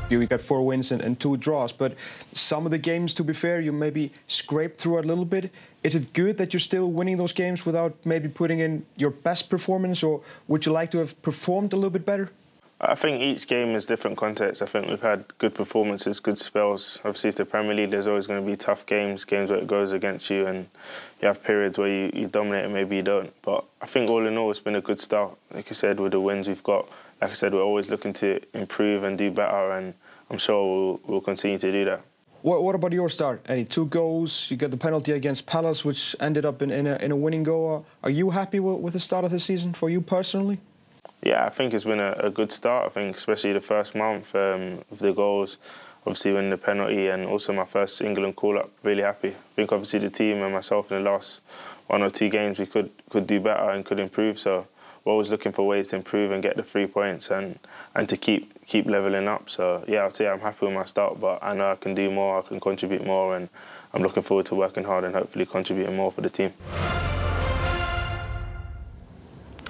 You 0.09 0.25
got 0.25 0.41
four 0.41 0.65
wins 0.65 0.91
and, 0.91 1.01
and 1.01 1.19
two 1.19 1.37
draws, 1.37 1.71
but 1.71 1.93
some 2.33 2.65
of 2.65 2.71
the 2.71 2.79
games, 2.79 3.13
to 3.13 3.23
be 3.23 3.33
fair, 3.33 3.59
you 3.61 3.71
maybe 3.71 4.11
scraped 4.25 4.79
through 4.79 4.99
a 4.99 5.05
little 5.05 5.25
bit. 5.25 5.51
Is 5.83 5.93
it 5.93 6.13
good 6.13 6.39
that 6.39 6.51
you're 6.51 6.59
still 6.59 6.89
winning 6.89 7.17
those 7.17 7.31
games 7.31 7.63
without 7.63 7.93
maybe 8.05 8.27
putting 8.27 8.59
in 8.59 8.85
your 8.97 9.11
best 9.11 9.49
performance, 9.49 10.01
or 10.01 10.21
would 10.47 10.65
you 10.65 10.71
like 10.71 10.89
to 10.91 10.97
have 10.97 11.21
performed 11.21 11.73
a 11.73 11.75
little 11.75 11.91
bit 11.91 12.07
better? 12.07 12.31
I 12.81 12.95
think 12.95 13.21
each 13.21 13.45
game 13.47 13.75
is 13.75 13.85
different 13.85 14.15
context. 14.15 14.61
I 14.61 14.65
think 14.65 14.87
we've 14.87 15.01
had 15.01 15.25
good 15.37 15.53
performances, 15.53 16.21
good 16.21 16.37
spells. 16.37 16.99
Obviously, 17.03 17.27
it's 17.27 17.37
the 17.37 17.43
Premier 17.43 17.73
League. 17.73 17.91
There's 17.91 18.07
always 18.07 18.25
going 18.25 18.41
to 18.41 18.49
be 18.49 18.55
tough 18.55 18.85
games, 18.85 19.25
games 19.25 19.49
where 19.49 19.59
it 19.59 19.67
goes 19.67 19.91
against 19.91 20.29
you, 20.29 20.47
and 20.47 20.69
you 21.21 21.27
have 21.27 21.43
periods 21.43 21.77
where 21.77 21.89
you, 21.89 22.09
you 22.13 22.27
dominate 22.27 22.63
and 22.63 22.73
maybe 22.73 22.95
you 22.95 23.01
don't. 23.01 23.33
But 23.41 23.65
I 23.81 23.85
think 23.85 24.09
all 24.09 24.25
in 24.25 24.37
all, 24.37 24.49
it's 24.49 24.61
been 24.61 24.75
a 24.75 24.81
good 24.81 25.01
start. 25.01 25.37
Like 25.53 25.69
I 25.69 25.73
said, 25.73 25.99
with 25.99 26.13
the 26.13 26.21
wins 26.21 26.47
we've 26.47 26.63
got, 26.63 26.87
like 27.21 27.31
I 27.31 27.33
said, 27.33 27.53
we're 27.53 27.61
always 27.61 27.89
looking 27.89 28.13
to 28.13 28.39
improve 28.53 29.03
and 29.03 29.17
do 29.17 29.29
better, 29.29 29.71
and 29.71 29.93
I'm 30.29 30.37
sure 30.37 30.63
we'll, 30.63 31.01
we'll 31.05 31.21
continue 31.21 31.57
to 31.57 31.71
do 31.73 31.83
that. 31.83 32.01
What, 32.43 32.63
what, 32.63 32.75
about 32.75 32.93
your 32.93 33.09
start? 33.09 33.41
Any 33.49 33.65
two 33.65 33.87
goals? 33.87 34.49
You 34.49 34.55
got 34.55 34.71
the 34.71 34.77
penalty 34.77 35.11
against 35.11 35.45
Palace, 35.45 35.83
which 35.83 36.15
ended 36.21 36.45
up 36.45 36.61
in, 36.61 36.71
in, 36.71 36.87
a, 36.87 36.95
in 36.95 37.11
a 37.11 37.15
winning 37.17 37.43
goal. 37.43 37.85
Are 38.01 38.09
you 38.09 38.29
happy 38.29 38.61
with, 38.61 38.79
with 38.79 38.93
the 38.93 39.01
start 39.01 39.25
of 39.25 39.31
the 39.31 39.39
season 39.41 39.73
for 39.73 39.89
you 39.89 39.99
personally? 39.99 40.59
Yeah, 41.21 41.45
I 41.45 41.49
think 41.49 41.73
it's 41.73 41.83
been 41.83 41.99
a, 41.99 42.15
a 42.17 42.29
good 42.29 42.51
start. 42.51 42.85
I 42.85 42.89
think 42.89 43.17
especially 43.17 43.53
the 43.53 43.61
first 43.61 43.93
month 43.93 44.33
um, 44.35 44.83
of 44.89 44.99
the 44.99 45.13
goals, 45.13 45.57
obviously 46.01 46.31
winning 46.31 46.49
the 46.49 46.57
penalty 46.57 47.07
and 47.07 47.25
also 47.25 47.51
my 47.51 47.65
first 47.65 48.01
England 48.01 48.37
call-up. 48.37 48.71
Really 48.83 49.03
happy. 49.03 49.29
I 49.29 49.53
think 49.55 49.71
obviously 49.71 49.99
the 49.99 50.09
team 50.09 50.41
and 50.41 50.53
myself 50.53 50.91
in 50.91 51.03
the 51.03 51.09
last 51.09 51.41
one 51.87 52.03
or 52.03 52.09
two 52.09 52.29
games 52.29 52.59
we 52.59 52.67
could 52.67 52.91
could 53.09 53.27
do 53.27 53.39
better 53.39 53.69
and 53.69 53.83
could 53.83 53.99
improve. 53.99 54.39
So 54.39 54.67
we're 55.03 55.11
always 55.11 55.31
looking 55.31 55.51
for 55.51 55.67
ways 55.67 55.89
to 55.89 55.97
improve 55.97 56.31
and 56.31 56.41
get 56.41 56.55
the 56.55 56.63
three 56.63 56.87
points 56.87 57.31
and 57.31 57.59
and 57.95 58.07
to 58.07 58.15
keep 58.15 58.65
keep 58.65 58.85
leveling 58.85 59.27
up. 59.27 59.49
So 59.49 59.83
yeah, 59.87 60.05
I'd 60.05 60.15
say 60.15 60.29
I'm 60.29 60.39
happy 60.39 60.67
with 60.67 60.75
my 60.75 60.85
start, 60.85 61.19
but 61.19 61.39
I 61.41 61.53
know 61.53 61.71
I 61.71 61.75
can 61.75 61.95
do 61.95 62.09
more. 62.11 62.39
I 62.39 62.47
can 62.47 62.59
contribute 62.59 63.05
more, 63.05 63.35
and 63.35 63.49
I'm 63.93 64.03
looking 64.03 64.23
forward 64.23 64.45
to 64.47 64.55
working 64.55 64.85
hard 64.85 65.03
and 65.03 65.15
hopefully 65.15 65.45
contributing 65.45 65.95
more 65.97 66.11
for 66.11 66.21
the 66.21 66.29
team. 66.29 66.53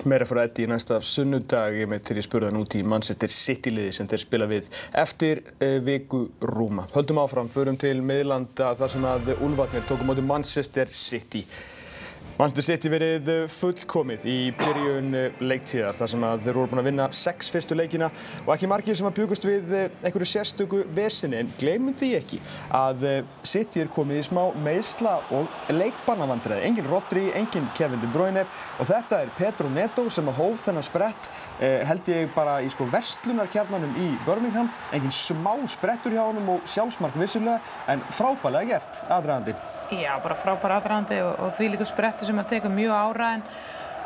Meira 0.08 0.24
frá 0.24 0.46
Eddi 0.46 0.64
í 0.64 0.70
næsta 0.72 1.02
sunnudag 1.04 1.76
ég 1.76 1.90
með 1.92 2.06
til 2.08 2.16
ég 2.20 2.24
spurða 2.24 2.52
hann 2.52 2.62
út 2.62 2.76
í 2.80 2.84
Manchester 2.88 3.34
City 3.36 3.74
liði 3.74 3.92
sem 3.98 4.08
þeir 4.08 4.22
spila 4.24 4.48
við 4.48 4.70
eftir 4.96 5.42
uh, 5.58 5.76
viku 5.84 6.22
rúma. 6.40 6.86
Höldum 6.94 7.20
áfram, 7.20 7.50
förum 7.52 7.76
til 7.80 7.98
meðlanda 8.00 8.72
þar 8.80 8.94
sem 8.94 9.10
að 9.10 9.34
Ulfarnir 9.36 9.84
tókum 9.90 10.14
átti 10.14 10.24
Manchester 10.30 10.94
City. 10.96 11.44
Manchester 12.40 12.64
City 12.64 12.88
verið 12.88 13.26
fullkomið 13.52 14.22
í 14.32 14.34
byrjun 14.56 15.10
leiktíðar 15.44 15.98
þar 15.98 16.10
sem 16.14 16.22
að 16.24 16.46
þeir 16.46 16.56
voru 16.56 16.70
búin 16.72 16.80
að 16.80 16.86
vinna 16.88 17.08
sex 17.20 17.50
fyrstu 17.52 17.76
leikina 17.76 18.08
og 18.46 18.54
ekki 18.54 18.70
margir 18.72 18.96
sem 18.96 19.10
að 19.10 19.18
bjúkast 19.18 19.44
við 19.44 19.74
einhverju 19.76 20.28
sérstöku 20.32 20.80
vesinni 20.96 21.36
en 21.42 21.50
gleymum 21.60 21.98
því 22.00 22.14
ekki 22.16 22.40
að 22.80 23.04
City 23.44 23.84
er 23.84 23.92
komið 23.92 24.22
í 24.22 24.24
smá 24.30 24.40
meðsla 24.56 25.18
og 25.36 25.52
leikbannavandræði. 25.74 26.64
Engin 26.70 26.88
Rodri, 26.88 27.26
engin 27.36 27.68
Kevin 27.76 28.00
De 28.00 28.08
Bruyne 28.14 28.46
og 28.80 28.88
þetta 28.88 29.20
er 29.26 29.34
Pedro 29.36 29.74
Neto 29.76 30.08
sem 30.08 30.32
að 30.32 30.40
hóf 30.40 30.64
þennan 30.64 30.88
sprett 30.88 31.28
held 31.60 32.14
ég 32.14 32.32
bara 32.38 32.62
í 32.64 32.72
sko 32.72 32.88
verslunarkjarnanum 32.96 34.00
í 34.00 34.14
Birmingham. 34.24 34.72
Engin 34.96 35.12
smá 35.12 35.58
sprettur 35.76 36.16
hjá 36.16 36.24
honum 36.30 36.56
og 36.56 36.64
sjálfsmark 36.72 37.20
vissulega 37.20 37.60
en 37.92 38.08
frábælega 38.16 38.78
gert 38.78 39.04
aðræðandi. 39.12 39.60
Já, 39.90 40.12
bara 40.22 40.38
frábær 40.38 40.76
aðræðandi 40.78 41.18
og, 41.26 41.32
og 41.42 41.54
því 41.58 41.72
líka 41.74 41.86
sprettu 41.90 42.28
sem 42.28 42.38
að 42.38 42.52
teka 42.52 42.70
mjög 42.70 42.92
áræðin 42.94 43.46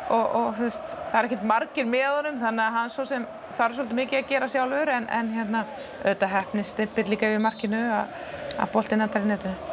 og, 0.08 0.22
og 0.24 0.46
þú 0.56 0.64
veist, 0.64 0.94
það 1.10 1.18
er 1.18 1.28
ekkert 1.28 1.44
margir 1.50 1.88
með 1.88 2.06
honum 2.08 2.40
þannig 2.40 2.64
að 2.64 2.78
hann 2.78 2.94
svo 2.94 3.04
sem 3.08 3.26
þarf 3.56 3.76
svolítið 3.76 4.00
mikið 4.00 4.20
að 4.20 4.32
gera 4.32 4.48
sjálfur 4.54 4.92
en, 4.94 5.10
en 5.12 5.30
hérna 5.34 5.62
auðvitað 6.00 6.34
hefni 6.38 6.64
stimpil 6.70 7.04
líka 7.12 7.30
við 7.34 7.44
markinu 7.44 7.84
að 7.92 8.72
boltinn 8.72 9.04
endar 9.04 9.26
í 9.26 9.30
netinu. 9.34 9.70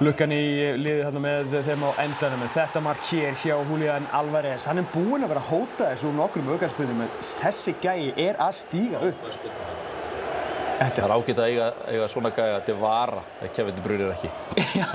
Lukkan 0.00 0.32
í 0.32 0.44
liði 0.80 1.02
þarna 1.04 1.20
með 1.26 1.58
þeim 1.66 1.82
á 1.84 1.90
endanum 2.06 2.46
en 2.46 2.54
þetta 2.54 2.80
mark 2.86 3.02
hér 3.10 3.34
hjá 3.36 3.56
Julián 3.58 4.06
Alvarez 4.16 4.64
hann 4.70 4.80
er 4.80 4.88
búinn 4.94 5.26
að 5.26 5.34
vera 5.34 5.42
að 5.42 5.50
hóta 5.50 5.90
þessu 5.90 6.08
úr 6.08 6.16
nokkrum 6.22 6.54
aukarspunum 6.54 7.02
en 7.04 7.10
þessi 7.20 7.74
gæi 7.82 8.14
er 8.14 8.38
að 8.40 8.54
stíga 8.62 9.02
upp. 9.10 9.34
Þetta 10.80 11.02
er 11.04 11.12
ágætt 11.12 11.40
að 11.42 11.50
eiga, 11.50 11.64
eiga 11.92 12.06
svona 12.08 12.30
gæði 12.32 12.52
að 12.54 12.54
þetta 12.54 12.72
er 12.72 12.78
vara 12.80 13.24
þegar 13.40 13.50
Kevin 13.56 13.80
er 14.00 14.12
ekki. 14.14 14.30
Já, 14.80 14.86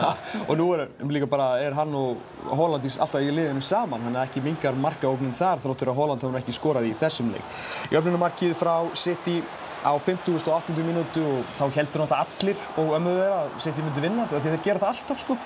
og 0.47 0.55
nú 0.57 0.65
er, 0.73 0.87
líka 1.13 1.27
bara, 1.29 1.49
er 1.61 1.75
hann 1.77 1.93
og 1.99 2.23
Hollandís 2.57 2.97
alltaf 2.97 3.21
í 3.21 3.29
liðinu 3.29 3.61
saman, 3.61 4.01
hann 4.01 4.17
er 4.17 4.25
ekki 4.25 4.41
mingar 4.41 4.73
markaóknin 4.81 5.35
þar 5.37 5.61
þróttur 5.61 5.91
að 5.93 5.99
Holland 5.99 6.25
hefur 6.25 6.39
ekki 6.39 6.55
skorað 6.57 6.89
í 6.89 6.95
þessum 6.97 7.29
leik. 7.35 7.53
Í 7.91 7.99
öfnunumarkið 7.99 8.55
frá 8.57 8.73
City 8.97 9.43
á 9.85 9.93
50. 9.93 10.39
og 10.41 10.55
80. 10.65 10.81
minútu 10.87 11.21
og 11.21 11.53
þá 11.53 11.65
heldur 11.77 12.01
náttúrulega 12.01 12.25
allir 12.25 12.63
og 12.81 12.95
ömmuðu 12.97 13.19
þeirra 13.21 13.41
að 13.43 13.59
City 13.67 13.85
myndi 13.85 14.05
vinna 14.07 14.25
því 14.31 14.41
þeir 14.47 14.63
gera 14.65 14.81
það 14.81 14.95
alltaf 14.95 15.21
sko. 15.21 15.37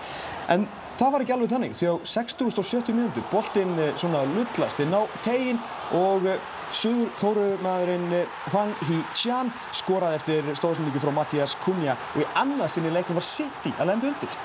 En 0.55 0.63
það 1.01 1.11
var 1.13 1.25
ekki 1.25 1.35
alveg 1.35 1.51
þannig 1.51 1.75
því 1.75 1.91
á 1.91 1.95
60. 2.13 2.47
og 2.47 2.69
70. 2.69 2.95
minútu 2.95 3.25
boltinn 3.33 3.75
svona 3.99 4.23
lullast 4.31 4.79
inn 4.79 4.95
á 4.95 5.03
teginn 5.25 5.59
og 5.99 6.31
Suður 6.69 7.09
kórumaðurinn 7.17 8.11
Hwang 8.51 8.75
Hee-chan 8.85 9.49
skoraði 9.73 10.19
eftir 10.19 10.49
stóðsendingu 10.53 11.01
frá 11.01 11.13
Mattias 11.15 11.55
Cunha 11.63 11.95
og 12.13 12.21
í 12.21 12.27
annað 12.37 12.75
sinni 12.75 12.91
leiknum 12.93 13.17
var 13.17 13.25
City 13.25 13.73
að 13.77 13.89
lenda 13.89 14.11
undir. 14.11 14.39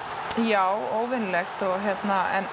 Já, 0.48 0.64
óvinnlegt 0.96 1.62
og 1.62 1.76
hérna, 1.84 2.18
en, 2.38 2.48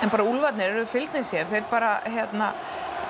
en 0.00 0.12
bara 0.14 0.26
úlvarnir 0.30 0.70
eru 0.70 0.86
fylgnið 0.88 1.26
sér, 1.26 1.50
þeir 1.50 1.66
bara 1.72 1.96
hérna 2.06 2.52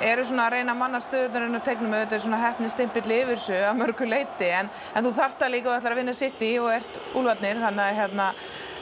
eru 0.03 0.25
svona 0.27 0.49
að 0.49 0.57
reyna 0.57 0.73
að 0.73 0.81
manna 0.81 1.01
stöðunarinn 1.05 1.59
og 1.59 1.65
tegnum 1.67 1.95
auðvitað 1.95 2.25
svona 2.25 2.41
hefni 2.43 2.71
stimpill 2.73 3.05
yfir 3.05 3.37
þessu 3.37 3.61
að 3.61 3.79
mörgu 3.79 4.09
leiti 4.09 4.49
en, 4.51 4.71
en 4.95 5.07
þú 5.07 5.13
þarft 5.21 5.45
að 5.45 5.55
líka 5.55 5.71
og 5.71 5.77
ætlar 5.79 5.95
að 5.95 6.01
vinna 6.01 6.17
City 6.17 6.51
og 6.63 6.73
ert 6.73 6.99
úlvarnir 7.15 7.61
þannig 7.63 7.85
að 7.85 8.01
hérna 8.01 8.27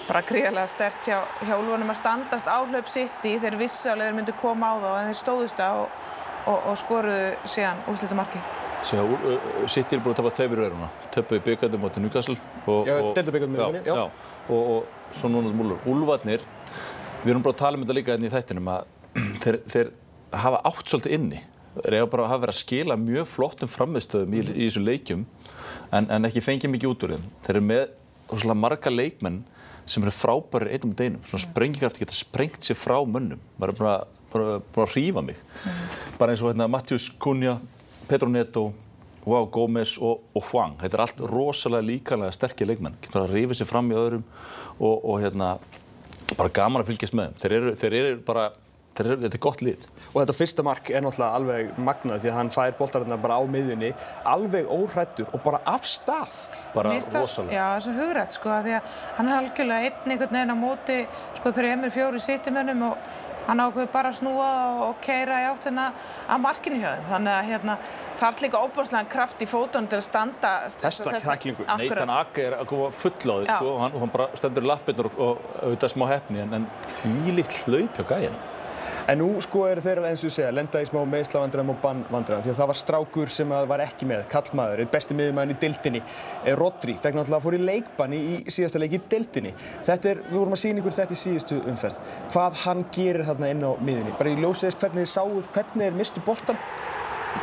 bara 0.07 0.25
gríðarlega 0.27 0.71
stert 0.71 1.07
hjá, 1.07 1.19
hjá 1.45 1.55
úlvarnum 1.59 1.93
að 1.93 2.01
standast 2.01 2.51
áhlaup 2.51 2.91
City 2.91 3.37
þeir 3.43 3.59
vissalega 3.61 4.17
myndu 4.17 4.35
koma 4.41 4.73
á 4.73 4.75
þá 4.83 4.91
en 4.95 5.11
þeir 5.11 5.21
stóðust 5.21 5.63
á 5.63 5.73
og 5.85 6.01
og, 6.47 6.59
og 6.73 6.77
skoruðu 6.81 7.33
síðan 7.49 7.83
úrslita 7.91 8.19
marki. 8.19 8.43
Sitt 8.83 9.93
er 9.95 10.01
búin 10.03 10.11
að 10.11 10.19
tapa 10.19 10.33
tveimur 10.35 10.65
verðuna, 10.65 10.89
töpuði 11.15 11.43
byggandi 11.47 11.79
motið 11.79 12.03
Newcastle 12.03 12.35
og, 12.67 12.89
já, 12.89 12.97
delta 13.15 13.35
byggandi 13.35 13.55
með 13.55 13.65
henni, 13.69 13.83
já. 13.87 13.95
já. 13.95 14.33
Og, 14.51 14.73
og 14.75 15.15
svo 15.19 15.31
núna 15.31 15.53
múlur. 15.55 15.79
Úlvarnir, 15.87 16.43
við 17.23 17.35
erum 17.35 17.45
bara 17.47 17.55
að 17.55 17.63
tala 17.63 17.79
um 17.79 17.85
þetta 17.85 17.99
líka 17.99 18.17
hérna 18.17 18.29
í 18.29 18.33
þættinum 18.33 18.71
að 18.73 18.91
þeir, 19.45 19.59
þeir 19.71 19.93
hafa 20.43 20.63
átt 20.73 20.91
svolítið 20.91 21.17
inni. 21.19 21.43
Þeir 21.77 21.97
eiga 21.97 22.11
bara 22.13 22.27
að 22.27 22.33
hafa 22.33 22.43
verið 22.43 22.55
að 22.57 22.61
skila 22.61 22.99
mjög 23.01 23.29
flottum 23.33 23.71
frammeðstöðum 23.73 24.35
í, 24.35 24.43
í 24.51 24.67
þessu 24.67 24.83
leikjum 24.83 25.23
en, 25.95 26.09
en 26.11 26.29
ekki 26.29 26.43
fengið 26.45 26.75
mikið 26.75 26.91
út 26.91 27.07
úr 27.07 27.15
þeim. 27.15 27.31
Þeir 27.47 27.55
eru 27.55 27.67
með 27.71 28.57
marga 28.59 28.93
leikmenn 28.93 29.43
sem 29.87 30.05
eru 30.05 30.13
frábærir 30.15 30.75
einnum 30.75 30.93
og 30.93 30.99
deinum. 30.99 31.23
Svona 31.29 31.47
sprengingarafti 31.47 32.03
geta 32.03 32.17
sprengt 32.17 32.67
sér 32.67 32.79
frá 32.79 32.99
munnum. 33.07 33.41
Maður 33.59 33.73
er 33.73 33.81
bara 33.81 33.95
bara, 34.33 34.61
bara 34.75 34.89
að 34.89 34.97
hrífa 34.97 35.25
mig. 35.25 35.39
Mm. 35.63 35.83
Bara 36.19 36.35
eins 36.35 36.43
og 36.45 36.53
hérna, 36.53 36.71
Mattius 36.71 37.11
Cunha, 37.23 37.59
Pedro 38.09 38.31
Neto, 38.33 38.71
Wow 39.25 39.47
Gómez 39.51 39.95
og, 40.03 40.25
og 40.35 40.49
Hwang. 40.51 40.81
Þetta 40.81 40.99
er 40.99 41.05
allt 41.05 41.23
rosalega 41.31 41.87
líkanlega 41.87 42.35
sterkir 42.35 42.71
leikmenn. 42.71 42.99
Getur 43.05 43.23
að 43.27 43.37
rífa 43.37 43.59
sér 43.59 43.71
fram 43.71 43.93
í 43.93 43.99
öðrum 43.99 44.25
og, 44.81 44.97
og 44.97 45.23
hérna, 45.23 45.55
bara 46.35 46.53
gaman 46.55 46.83
að 46.83 46.91
fylgjast 46.91 47.17
með 47.19 47.31
þeim. 47.31 47.41
Þeir 47.43 47.57
eru, 47.59 47.75
þeir 47.79 47.97
eru 48.01 48.17
bara, 48.27 48.49
eru, 48.99 49.19
þetta 49.23 49.39
er 49.39 49.45
gott 49.47 49.63
lið. 49.63 49.87
Og 50.11 50.19
þetta 50.19 50.37
fyrsta 50.37 50.67
mark 50.67 50.91
er 50.91 51.05
náttúrulega 51.07 51.39
alveg 51.39 51.81
magnað 51.87 52.25
því 52.25 52.33
að 52.33 52.39
hann 52.41 52.53
fær 52.53 52.75
boltarinn 52.81 53.23
bara 53.23 53.39
á 53.39 53.43
miðjunni, 53.55 53.93
alveg 54.35 54.73
óhrættur 54.75 55.31
og 55.31 55.45
bara 55.47 55.63
af 55.71 55.87
stað. 55.89 56.39
Bara 56.75 56.97
rosalega. 56.99 57.55
Já, 57.55 57.63
það 57.63 57.77
er 57.77 57.85
svo 57.87 57.95
hugrætt 58.01 58.39
sko, 58.39 58.57
því 58.67 58.75
að 58.79 58.97
hann 59.19 59.31
er 59.31 59.39
algjörlega 59.39 59.87
einn 59.87 60.17
einhvern 60.17 60.39
veginn 60.39 60.57
á 60.57 60.59
móti, 60.59 60.99
sko, 61.39 61.55
þreymir 61.55 61.95
fjóri 61.95 62.23
sittimennum 62.27 62.89
og 62.91 63.13
hann 63.47 63.63
ákveði 63.65 63.89
bara 63.93 64.13
að 64.13 64.19
snúa 64.21 64.49
og 64.87 65.01
keira 65.05 65.41
í 65.43 65.49
áttina 65.51 65.89
að 66.29 66.43
markinu 66.45 66.81
hjá 66.83 66.89
þeim. 66.95 67.09
Þannig 67.11 67.35
að 67.35 67.51
hérna, 67.51 67.77
það 68.21 68.29
er 68.29 68.47
líka 68.47 68.63
óbúrslega 68.67 69.11
kraft 69.17 69.43
í 69.43 69.49
fótunum 69.51 69.91
til 69.91 69.99
að 69.99 70.07
standa 70.07 70.53
Testa 70.83 71.15
kæklingu. 71.19 71.67
Neitan 71.83 72.15
Ake 72.17 72.47
er 72.49 72.59
að 72.61 72.71
koma 72.73 72.91
full 73.03 73.15
á 73.19 73.35
því 73.35 73.45
sko, 73.51 73.75
og 73.75 73.85
hann, 73.85 74.15
bara 74.17 74.31
stendur 74.39 74.69
lappinur 74.73 75.11
og 75.13 75.47
auðvitað 75.63 75.95
smá 75.97 76.09
hefni 76.15 76.43
en, 76.45 76.59
en 76.61 76.69
því 76.99 77.37
líkt 77.41 77.63
hlaup 77.67 78.01
hjá 78.01 78.09
gæðin. 78.15 78.41
En 79.11 79.19
nú 79.19 79.27
sko 79.43 79.65
eru 79.67 79.83
þeir 79.83 79.99
eins 80.07 80.23
og 80.23 80.29
ég 80.29 80.35
segja, 80.37 80.51
lenda 80.55 80.79
í 80.79 80.87
smá 80.87 81.01
meðslavandræðum 81.11 81.73
og 81.73 81.79
bannvandræðum 81.83 82.45
því 82.45 82.53
að 82.53 82.59
það 82.61 82.69
var 82.71 82.79
strákur 82.79 83.33
sem 83.35 83.55
var 83.73 83.83
ekki 83.83 84.07
með, 84.07 84.23
kallmaður, 84.31 84.83
besti 84.93 85.17
miðjumæðin 85.19 85.55
í 85.55 85.57
dildinni. 85.65 86.03
Eh, 86.45 86.55
Rodri 86.59 86.95
fekk 86.95 87.19
náttúrulega 87.19 87.41
að 87.41 87.49
fór 87.49 87.57
í 87.59 87.61
leikbanni 87.67 88.21
í 88.23 88.39
síðasta 88.47 88.79
leik 88.79 88.95
í 88.95 89.03
dildinni. 89.11 89.55
Þetta 89.89 90.13
er, 90.13 90.23
við 90.29 90.39
vorum 90.39 90.55
að 90.55 90.63
sína 90.63 90.83
ykkur 90.85 90.99
þetta 91.01 91.19
í 91.19 91.23
síðustu 91.25 91.59
umferð. 91.73 92.01
Hvað 92.31 92.63
hann 92.63 92.87
gerir 92.95 93.27
þarna 93.27 93.53
inn 93.57 93.67
á 93.67 93.73
miðjunni? 93.83 94.17
Bara 94.23 94.37
í 94.37 94.39
ljósiðist 94.39 94.87
hvernig 94.87 95.03
þið 95.03 95.15
sáuð, 95.17 95.53
hvernig 95.57 95.89
þeir 95.89 95.99
mistu 95.99 96.27
boltan? 96.29 96.63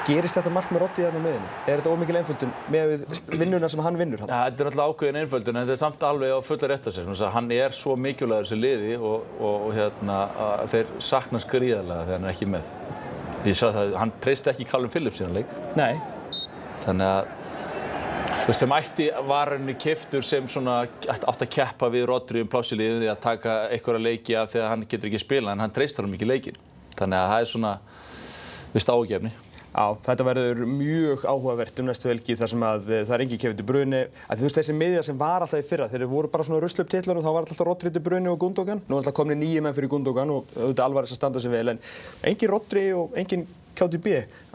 Gerist 0.06 0.38
þetta 0.38 0.52
mark 0.54 0.70
með 0.74 0.84
Roddi 0.84 1.04
þarna 1.06 1.22
meðinni? 1.24 1.50
Er 1.66 1.82
þetta 1.82 1.94
ómikil 1.94 2.18
einföldun 2.20 2.52
með 2.74 2.92
vinnuna 3.40 3.70
sem 3.72 3.82
hann 3.84 3.98
vinnur? 3.98 4.22
Ja, 4.26 4.44
þetta 4.48 4.64
er 4.64 4.70
alltaf 4.70 4.94
ákveðin 4.94 5.20
einföldun 5.24 5.58
en 5.58 5.66
þetta 5.66 5.76
er 5.76 5.82
samt 5.82 6.06
alveg 6.06 6.34
á 6.34 6.40
fulla 6.46 6.70
rétt 6.72 6.90
að 6.90 6.96
sér. 6.98 7.26
Hann 7.34 7.50
er 7.56 7.76
svo 7.76 7.96
mikilvægur 7.98 8.50
sem 8.50 8.62
liði 8.62 8.96
og, 8.98 9.26
og, 9.40 9.66
og 9.68 9.74
hérna, 9.78 10.20
þeir 10.72 10.94
sakna 11.04 11.42
skrýðarlega 11.44 12.06
þegar 12.06 12.20
hann 12.20 12.30
er 12.30 12.36
ekki 12.36 12.50
með. 12.54 12.72
Ég 13.48 13.58
sagði 13.58 13.76
það, 13.80 13.98
hann 14.04 14.16
treysti 14.24 14.54
ekki 14.54 14.70
Callum 14.70 14.94
Phillips 14.94 15.22
síðan 15.22 15.38
leik. 15.40 15.58
Nei. 15.80 15.94
Þannig 16.86 17.10
að 17.10 17.36
sem 18.56 18.72
ætti 18.74 19.10
var 19.30 19.54
henni 19.54 19.76
keftur 19.78 20.26
sem 20.26 20.48
svona 20.50 20.80
átt 21.10 21.28
að 21.30 21.50
keppa 21.54 21.90
við 21.94 22.08
Rodri 22.10 22.42
um 22.42 22.50
plásiliðið 22.50 23.12
að 23.12 23.22
taka 23.22 23.58
einhverja 23.70 24.02
leiki 24.02 24.38
af 24.40 24.54
því 24.54 24.64
að 24.64 24.72
hann 24.74 24.86
getur 24.90 25.10
ekki 25.12 25.22
spila 25.22 25.54
en 25.54 25.62
hann 25.62 25.74
treystar 25.76 26.06
hann 26.06 26.14
mikið 26.16 26.32
leikin. 26.32 26.58
Þannig 26.98 27.20
að 27.20 27.30
það 27.34 27.44
er 27.44 27.52
svona 27.52 27.76
vist 28.74 28.90
ágefni. 28.90 29.32
Já, 29.70 29.86
þetta 30.06 30.26
verður 30.26 30.64
mjög 30.66 31.26
áhugavert 31.30 31.80
um 31.82 31.90
næstu 31.90 32.10
helgi 32.10 32.36
þar 32.40 32.52
sem 32.54 32.64
að 32.66 32.88
það 32.90 33.14
er 33.16 33.24
engi 33.26 33.38
kefið 33.42 33.60
til 33.60 33.68
bruni. 33.70 34.02
Þú 34.32 34.48
veist 34.48 34.60
þessi 34.60 34.76
miðja 34.76 35.04
sem 35.06 35.20
var 35.20 35.46
alltaf 35.46 35.62
í 35.62 35.68
fyrra, 35.70 35.88
þeir 35.92 36.08
voru 36.10 36.32
bara 36.34 36.48
svona 36.48 36.72
titlar 36.90 37.20
og 37.20 37.26
þá 37.26 37.30
var 37.30 37.46
alltaf 37.46 37.62
Rodri 37.68 37.94
til 37.94 38.02
bruni 38.02 38.32
og 38.32 38.40
Gundogan. 38.42 38.82
Nú 38.88 38.98
er 38.98 39.04
alltaf 39.04 39.16
komin 39.20 39.40
nýjum 39.40 39.68
menn 39.68 39.78
fyrir 39.78 39.92
Gundogan 39.94 40.34
og 40.34 40.50
auðvitað 40.58 40.86
alvarist 40.88 41.14
að 41.14 41.22
standa 41.22 41.44
sig 41.44 41.54
vel 41.54 41.76
en 41.76 41.82
engin 42.26 42.54
Rodri 42.54 42.86
og 42.98 43.14
engin 43.20 43.46
KTB 43.80 44.08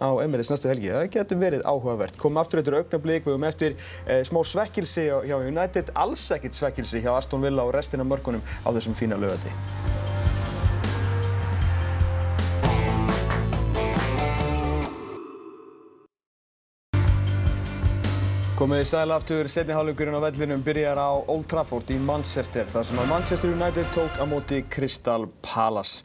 á 0.03 0.09
Emirates 0.25 0.51
næstu 0.53 0.69
helgi. 0.69 0.91
Það 0.93 1.07
getur 1.15 1.41
verið 1.41 1.63
áhugavert. 1.65 2.19
Komum 2.21 2.43
aftur 2.43 2.61
eftir 2.61 2.77
augnablík, 2.81 3.25
við 3.25 3.37
höfum 3.37 3.47
eftir 3.49 3.79
eh, 3.79 4.21
smá 4.27 4.43
svekkilsi 4.45 5.07
hjá 5.31 5.39
United, 5.39 5.95
alls 5.95 6.27
ekkert 6.35 6.59
svekkilsi 6.59 7.05
hjá 7.05 7.15
Aston 7.17 7.45
Villa 7.45 7.65
og 7.65 7.73
restina 7.77 8.05
mörgunum 8.05 8.45
á 8.67 8.69
þessum 8.75 8.99
fína 8.99 9.21
lögati. 9.21 9.55
Komið 18.55 18.81
í 18.81 18.87
stæl 18.87 19.11
aftur, 19.11 19.49
setni 19.51 19.75
hálfleikurinn 19.75 20.15
á 20.15 20.23
vellinum 20.23 20.63
byrjar 20.63 20.99
á 21.01 21.11
Old 21.11 21.49
Trafford 21.51 21.89
í 21.91 21.97
Manchester 21.99 22.69
þar 22.71 22.87
sem 22.87 23.01
að 23.03 23.09
Manchester 23.11 23.51
United 23.51 23.89
tók 23.97 24.19
á 24.21 24.25
móti 24.31 24.61
Crystal 24.71 25.27
Palace. 25.43 26.05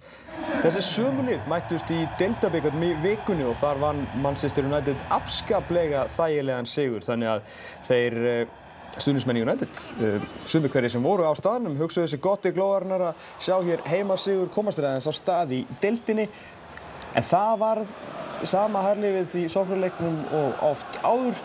Þessi 0.64 0.82
sömulið 0.88 1.46
mættust 1.52 1.94
í 1.94 2.00
deltabíkarnum 2.18 2.88
í 2.88 2.92
vikunni 3.04 3.46
og 3.46 3.58
þar 3.62 3.84
vann 3.84 4.02
Manchester 4.24 4.66
United 4.66 4.98
afskaplega 5.14 6.08
þægilegan 6.16 6.70
sigur 6.70 7.06
þannig 7.06 7.36
að 7.36 7.58
þeir 7.92 8.20
stuðnismenn 8.98 9.38
í 9.38 9.46
United, 9.46 9.84
sumi 10.50 10.74
hverjir 10.74 10.96
sem 10.96 11.06
voru 11.06 11.30
á 11.30 11.34
staðnum, 11.38 11.78
hugsaðu 11.78 12.08
þessi 12.08 12.24
gott 12.24 12.50
í 12.50 12.56
glóðarinnar 12.56 13.12
að 13.12 13.28
sjá 13.38 13.60
hér 13.62 13.86
heima 13.92 14.18
sigur 14.18 14.50
komast 14.50 14.82
þeir 14.82 14.96
aðeins 14.96 15.12
á 15.12 15.14
stað 15.14 15.60
í 15.60 15.66
deldinni 15.84 16.26
En 17.18 17.26
það 17.26 17.56
var 17.62 17.80
sama 18.48 18.84
herlifið 18.86 19.34
í 19.42 19.48
sóknarleiknum 19.52 20.20
og 20.36 20.62
oft 20.70 21.00
áður. 21.02 21.42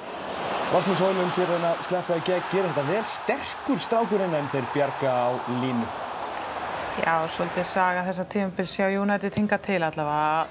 Rasmus 0.74 0.98
Hólund 0.98 1.30
til 1.37 1.44
að 1.54 1.82
sleppa 1.87 2.16
í 2.18 2.22
gegn, 2.26 2.46
gera 2.50 2.70
þetta 2.72 2.82
vel 2.88 3.02
sterkur 3.06 3.78
strákurinn 3.78 4.32
en 4.34 4.48
þeir 4.50 4.64
bjarga 4.74 5.12
á 5.14 5.30
línu. 5.60 5.84
Já, 6.98 7.14
svolítið 7.30 7.68
saga 7.70 8.02
þess 8.08 8.22
að 8.24 8.32
tímabils 8.32 8.72
sjá 8.74 8.88
United 8.90 9.38
hinga 9.38 9.60
til 9.62 9.78
allavega 9.87 10.48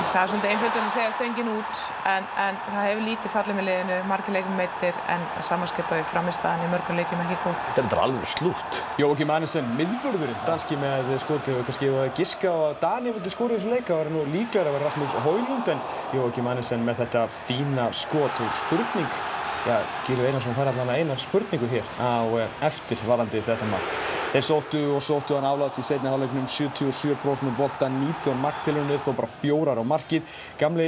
Það 0.00 0.22
er 0.22 0.30
svolítið 0.30 0.50
einföldun 0.54 0.86
að 0.86 0.92
segja 0.94 1.08
stöngin 1.12 1.48
út 1.52 1.80
en, 2.08 2.24
en 2.40 2.56
það 2.64 2.86
hefur 2.86 3.02
lítið 3.04 3.32
fallið 3.34 3.56
með 3.58 3.66
liðinu, 3.66 3.96
margir 4.08 4.34
leikum 4.34 4.54
meittir 4.56 5.00
en 5.12 5.26
samanskipaði 5.44 6.06
framistæðan 6.08 6.64
í 6.64 6.70
mörgum 6.72 6.96
leikum 6.98 7.20
ekki 7.26 7.36
góð. 7.42 7.58
Þetta 7.76 7.84
er 7.84 8.00
alveg 8.06 8.30
slútt. 8.32 8.78
Jóakim 8.98 9.32
Annesen, 9.34 9.68
miðvörðurinn, 9.76 10.38
danski 10.46 10.78
með 10.80 11.12
skoti 11.22 11.52
og 11.54 11.68
kannski 11.68 11.90
giska 12.16 12.48
á 12.48 12.58
að 12.70 12.80
Dani 12.86 13.12
vildi 13.18 13.34
skora 13.34 13.54
í 13.54 13.60
þessu 13.60 13.74
leika, 13.74 13.92
það 13.92 14.00
var 14.00 14.10
nú 14.16 14.24
líklega 14.32 14.64
að 14.64 14.78
vera 14.78 14.88
Rasmus 14.88 15.18
Hólund 15.26 15.70
en 15.74 15.84
Jóakim 16.16 16.48
Annesen 16.54 16.88
með 16.88 17.04
þetta 17.04 17.26
fína 17.36 17.90
skot 18.00 18.40
og 18.40 18.56
spurning. 18.64 19.20
Já, 19.68 19.76
Gílu 20.08 20.24
Einarsson 20.24 20.56
fær 20.56 20.72
allavega 20.72 20.96
eina 20.96 21.20
spurningu 21.20 21.68
hér 21.68 21.94
á 22.00 22.24
eh, 22.40 22.58
eftir 22.72 23.04
varandi 23.04 23.44
þetta 23.44 23.68
mark. 23.68 24.19
Þeir 24.30 24.44
sóttu 24.46 24.80
og 24.94 25.00
sóttu 25.02 25.34
hann 25.34 25.46
aflæðs 25.48 25.80
í 25.80 25.82
setni 25.82 26.06
hálfleiknum 26.06 26.44
77% 26.46 27.42
með 27.48 27.56
bolta, 27.58 27.88
19 27.90 28.36
marktilunir, 28.38 29.00
þó 29.02 29.16
bara 29.18 29.30
fjórar 29.32 29.80
á 29.82 29.84
markið. 29.90 30.36
Gamli 30.60 30.86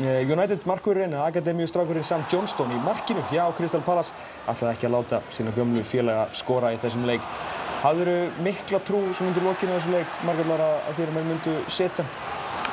eh, 0.00 0.22
United 0.24 0.64
markurinn, 0.64 1.12
akademíustrákurinn 1.20 2.06
Sam 2.08 2.24
Johnston 2.32 2.72
í 2.72 2.80
markinu 2.86 3.26
hjá 3.28 3.42
Crystal 3.58 3.82
Palace 3.84 4.16
ætlaði 4.48 4.72
ekki 4.72 4.88
að 4.88 4.94
láta 4.96 5.20
sína 5.28 5.52
gömlu 5.52 5.84
félaga 5.84 6.30
skora 6.32 6.72
í 6.72 6.80
þessum 6.80 7.04
leik. 7.10 7.28
Hafður 7.82 8.14
þau 8.14 8.42
mikla 8.48 8.80
trú 8.88 9.04
svona 9.12 9.34
undir 9.34 9.44
lokinu 9.50 9.76
á 9.76 9.78
þessu 9.82 9.92
leik, 9.92 10.18
margarlar 10.24 10.64
að 10.70 10.92
þeirra 10.96 11.18
menn 11.18 11.30
myndu 11.34 11.60
setja? 11.68 12.08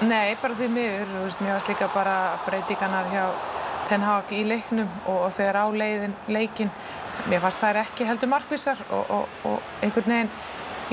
Nei, 0.07 0.37
bara 0.39 0.55
því 0.55 0.71
miður. 0.79 1.11
Þú 1.11 1.25
veist, 1.27 1.43
mér 1.43 1.57
varst 1.57 1.75
líka 1.75 1.91
bara 1.91 2.15
breytingarnar 2.47 3.11
hjá 3.11 3.25
Ten 3.89 4.07
Hag 4.07 4.31
í 4.31 4.45
leiknum 4.47 4.87
og, 5.05 5.27
og 5.27 5.33
þegar 5.35 5.59
á 5.59 5.65
leiðin 5.75 6.15
leikinn 6.31 6.71
mér 7.29 7.43
fannst 7.43 7.61
það 7.61 7.81
ekki 7.83 8.07
heldur 8.09 8.31
markvísar 8.31 8.81
og, 8.89 9.11
og, 9.11 9.39
og 9.49 9.85
einhvern 9.85 10.11
veginn 10.11 10.33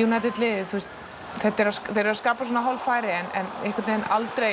United 0.01 0.39
liðið, 0.41 0.69
þú 0.71 0.79
veist, 0.79 1.01
er 1.43 1.69
að, 1.69 1.81
þeir 1.89 2.03
eru 2.05 2.13
að 2.15 2.21
skapa 2.21 2.47
svona 2.49 2.65
hálffæri 2.67 3.13
en, 3.13 3.29
en 3.37 3.51
einhvern 3.63 3.89
veginn 3.89 4.09
aldrei 4.17 4.53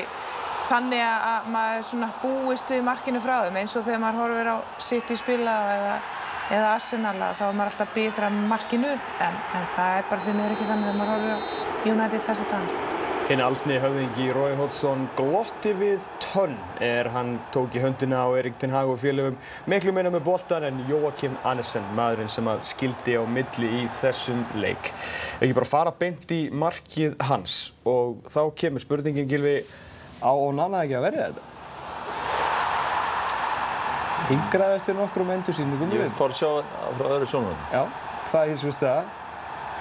þannig 0.69 1.01
að 1.01 1.49
maður 1.53 1.85
svona 1.89 2.09
búist 2.21 2.73
við 2.73 2.83
markinu 2.85 3.21
frá 3.23 3.35
þeim 3.47 3.59
eins 3.61 3.75
og 3.77 3.85
þegar 3.87 4.03
maður 4.03 4.21
horfir 4.23 4.51
á 4.53 4.57
City 4.89 5.17
spila 5.17 5.57
eða, 5.73 5.97
eða 6.59 6.71
Arsenal 6.75 7.17
þá 7.17 7.43
er 7.47 7.57
maður 7.57 7.73
alltaf 7.73 7.93
býð 7.97 8.15
frá 8.19 8.29
markinu 8.53 8.93
en, 8.93 9.43
en 9.57 9.69
það 9.77 9.97
er 9.97 10.09
bara 10.13 10.25
því 10.27 10.37
miður 10.37 10.57
ekki 10.57 10.71
þannig 10.71 10.89
þegar 10.89 11.03
maður 11.03 11.13
horfir 11.15 11.37
á 11.37 11.93
United 11.95 12.25
þessi 12.29 12.49
tann. 12.51 12.98
Hinn 13.29 13.43
aldni 13.45 13.75
höfðingi 13.77 14.31
Rói 14.33 14.55
Hótsson 14.57 15.03
glotti 15.13 15.69
við 15.77 16.01
tönn 16.17 16.55
er 16.81 17.05
hann 17.13 17.35
tók 17.53 17.75
í 17.77 17.81
höndina 17.83 18.23
á 18.25 18.33
Erik 18.39 18.55
Ten 18.57 18.73
Hag 18.73 18.89
og 18.89 18.97
félögum 18.97 19.35
miklu 19.69 19.93
meina 19.93 20.09
með 20.09 20.23
boltan 20.25 20.65
en 20.65 20.79
Jóakim 20.89 21.35
Annesen, 21.45 21.85
maðurinn 21.93 22.31
sem 22.33 22.49
að 22.49 22.63
skildi 22.71 23.19
á 23.21 23.23
milli 23.29 23.69
í 23.69 23.83
þessum 23.99 24.41
leik. 24.57 24.89
Ekki 25.43 25.53
bara 25.59 25.69
fara 25.69 25.93
beint 25.93 26.33
í 26.33 26.39
markið 26.49 27.19
hans 27.29 27.59
og 27.85 28.25
þá 28.33 28.41
kemur 28.63 28.81
spurningin 28.81 29.29
Gilvi 29.29 29.59
á 30.25 30.33
Onana 30.33 30.81
ekki 30.87 30.97
að 30.97 31.07
verða 31.11 31.29
þetta? 31.29 31.47
Hingraði 34.33 34.81
eftir 34.81 34.97
nokkrum 35.03 35.37
endur 35.37 35.53
sínu 35.53 35.77
Ég 35.85 36.01
vil 36.01 36.11
fara 36.17 36.33
að 36.33 36.41
sjá 36.41 36.49
frá 36.97 37.07
öðru 37.13 37.29
sjónvöldum. 37.29 37.65
Já, 37.77 37.85
það 38.33 38.41
er 38.41 38.63
því 38.65 38.93
að 38.95 39.17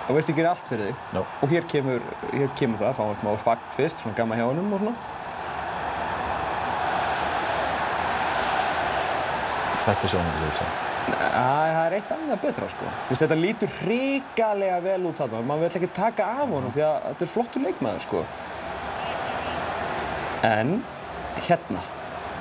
og 0.09 0.17
veist 0.17 0.33
ég 0.33 0.39
gerir 0.39 0.51
allt 0.51 0.69
fyrir 0.69 0.89
þig. 0.89 1.07
No. 1.13 1.23
og 1.43 1.53
hér 1.53 1.69
kemur, 1.69 2.05
hér 2.33 2.51
kemur 2.57 2.81
það, 2.81 2.95
fáum 2.97 3.13
við 3.13 3.23
smá 3.23 3.33
fagn 3.45 3.73
fyrst, 3.77 4.03
svona 4.03 4.17
gamma 4.17 4.39
hjá 4.39 4.47
hennum 4.49 4.73
og 4.73 4.83
svona. 4.83 4.97
Þetta 9.89 10.05
er 10.05 10.13
sjónum 10.13 10.37
þú 10.37 10.47
veist 10.51 10.87
Það 11.09 11.79
er 11.87 11.95
eitt 11.97 12.11
annað 12.13 12.41
betra 12.43 12.67
sko. 12.69 12.89
Vist, 13.09 13.23
Þetta 13.23 13.39
lítur 13.39 13.71
hrigalega 13.79 14.81
vel 14.85 14.99
út 15.09 15.21
þarna. 15.21 15.41
Maður 15.49 15.63
vil 15.63 15.79
ekki 15.81 15.91
taka 15.97 16.27
af 16.43 16.51
honum 16.53 16.75
því 16.75 16.85
að 16.85 16.99
þetta 17.07 17.25
er 17.25 17.33
flottur 17.33 17.65
leikmaður 17.65 18.05
sko. 18.05 18.25
En 20.49 20.75
hérna. 21.47 21.85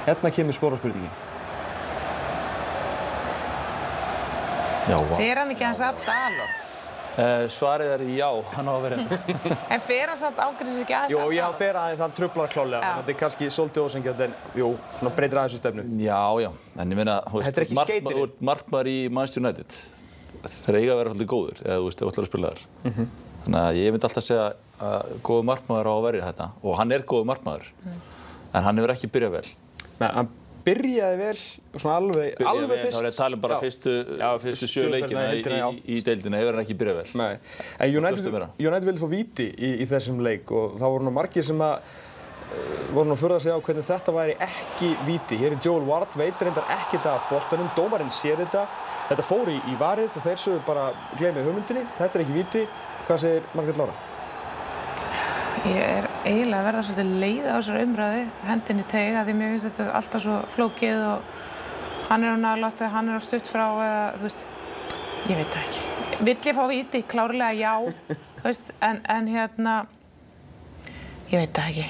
Hérna 0.08 0.34
kemur 0.36 0.58
spórarspurningin. 0.58 1.16
Fer 4.88 5.40
hann 5.42 5.52
ekki 5.52 5.68
hans 5.68 5.84
aftur 5.84 6.12
alveg? 6.16 6.77
Uh, 7.18 7.48
svarið 7.50 7.92
er 7.96 8.02
já, 8.14 8.28
hann 8.54 8.68
á 8.70 8.74
að 8.76 8.84
vera 8.84 8.98
hérna. 9.00 9.56
en 9.74 9.80
fer 9.82 10.12
hann 10.12 10.20
samt 10.22 10.38
ágriðs 10.38 10.76
ekki 10.84 10.94
aðeins? 10.94 11.16
Jú, 11.16 11.24
já, 11.34 11.46
fer 11.58 11.80
aðeins, 11.82 12.02
hann 12.06 12.14
trublar 12.14 12.52
klálega. 12.54 12.92
Þetta 13.00 13.14
er 13.14 13.18
kannski 13.24 13.48
svolítið 13.56 13.88
ósengjað, 13.88 14.22
en 14.28 14.36
jú, 14.60 14.68
svona 15.00 15.14
breytir 15.18 15.42
aðeins 15.42 15.56
í 15.58 15.62
stefnu. 15.64 15.86
Já, 16.04 16.20
já, 16.44 16.50
en 16.78 16.94
ég 16.94 17.02
meina, 17.02 17.18
þú 17.26 17.42
veist, 17.42 18.38
markmaður 18.52 18.92
í 18.94 18.96
Manchester 19.10 19.42
United, 19.42 19.80
þeir 20.46 20.78
eiga 20.78 20.94
að 20.94 21.02
vera 21.02 21.16
alltaf 21.16 21.32
góður, 21.34 21.64
eða 21.66 21.80
þú 21.80 21.90
veist, 21.90 22.04
þú 22.04 22.12
ætlar 22.12 22.28
að 22.28 22.30
spila 22.30 22.52
þar. 22.54 22.66
Mm 22.84 22.94
-hmm. 22.94 23.12
Þannig 23.48 23.62
að 23.64 23.82
ég 23.82 23.94
myndi 23.96 24.10
alltaf 24.12 24.28
segja 24.28 24.48
að 24.78 25.14
góðu 25.26 25.48
markmaður 25.50 25.90
á 25.90 25.94
að 25.98 26.06
verja 26.06 26.28
þetta, 26.30 26.52
og 26.62 26.78
hann 26.78 26.92
er 26.92 27.02
góðu 27.02 27.26
markmaður, 27.26 27.72
mm. 27.82 28.02
en 28.54 28.64
hann 28.64 28.78
hefur 28.78 28.94
ekki 28.94 29.10
byrjað 29.10 29.32
vel. 29.32 29.48
Nei, 29.98 30.10
byrjaði 30.68 31.20
vel, 31.22 31.36
svona 31.78 31.94
alveg, 32.02 32.34
byrjaði 32.38 32.50
alveg 32.52 32.72
vel, 32.72 32.80
fyrst. 32.82 32.98
Þá 32.98 33.00
er 33.00 33.06
það 33.06 33.12
að 33.12 33.20
tala 33.22 33.38
um 33.38 33.44
bara 33.44 33.58
já. 33.58 33.62
fyrstu, 33.64 33.94
já, 34.20 34.28
fyrstu 34.44 34.70
sjö 34.72 34.88
leikina 34.92 35.24
í, 35.32 35.44
í, 35.44 35.70
í 35.96 36.02
deildina, 36.08 36.42
hefur 36.42 36.58
hann 36.58 36.66
ekki 36.66 36.78
byrjað 36.82 37.00
vel. 37.00 37.06
Nei, 37.22 37.30
en 37.86 37.96
United, 38.02 38.90
vildi 38.90 39.04
fá 39.04 39.08
viti 39.14 39.48
í, 39.54 39.72
í 39.84 39.88
þessum 39.90 40.20
leik 40.26 40.52
og 40.52 40.76
þá 40.82 40.86
voru 40.88 41.08
nú 41.08 41.14
margir 41.16 41.48
sem 41.48 41.64
að 41.64 41.78
uh, 41.78 42.84
voru 42.98 43.08
nú 43.12 43.16
að 43.16 43.24
förða 43.24 43.40
sig 43.46 43.56
á 43.56 43.60
hvernig 43.70 43.88
þetta 43.88 44.18
væri 44.18 44.36
ekki 44.48 44.92
viti. 45.08 45.40
Hér 45.40 45.56
er 45.56 45.64
Joel 45.64 45.88
Ward, 45.88 46.20
veit 46.20 46.44
reyndar 46.44 46.76
ekkert 46.78 47.08
af 47.14 47.32
boltanum, 47.32 47.72
dómarinn 47.78 48.14
sér 48.14 48.44
þetta, 48.44 48.68
þetta 49.14 49.30
fór 49.30 49.54
í, 49.54 49.58
í 49.72 49.80
varið 49.80 50.12
og 50.12 50.28
þeir 50.28 50.44
sögðu 50.44 50.68
bara 50.68 50.92
glemið 51.16 51.50
hugmyndinni, 51.52 51.88
þetta 52.02 52.20
er 52.20 52.28
ekki 52.28 52.40
viti. 52.42 52.68
Hvað 53.08 53.24
segir 53.24 53.52
Margret 53.56 53.80
Lára? 53.80 54.17
Ég 55.66 55.78
er 55.82 56.06
eiginlega 56.28 56.60
að 56.60 56.68
verða 56.68 56.82
svolítið 56.86 57.14
leið 57.22 57.46
á 57.50 57.56
þessar 57.58 57.82
umræði, 57.82 58.24
hendinni 58.46 58.84
tega 58.92 59.24
því 59.26 59.34
mér 59.40 59.54
finnst 59.54 59.68
þetta 59.68 59.96
alltaf 59.98 60.24
svo 60.24 60.36
flókið 60.54 61.04
og 61.08 61.32
hann 62.12 62.24
er 62.24 62.36
á 62.36 62.44
nálátt 62.44 62.84
eða 62.84 62.94
hann 62.94 63.10
er 63.12 63.18
á 63.18 63.22
stutt 63.26 63.50
frá 63.50 63.66
eða 63.66 64.04
þú 64.20 64.28
veist, 64.28 64.44
ég 65.28 65.40
veit 65.40 65.56
það 65.56 65.64
ekki. 65.64 65.86
Vill 66.28 66.36
ég 66.38 66.58
fá 66.58 66.64
viti? 66.72 67.02
Klárlega 67.14 67.50
já, 67.58 67.74
veist, 68.46 68.72
en, 68.86 69.02
en 69.18 69.32
hérna, 69.34 69.78
ég 71.32 71.42
veit 71.42 71.58
það 71.58 71.72
ekki. 71.72 71.88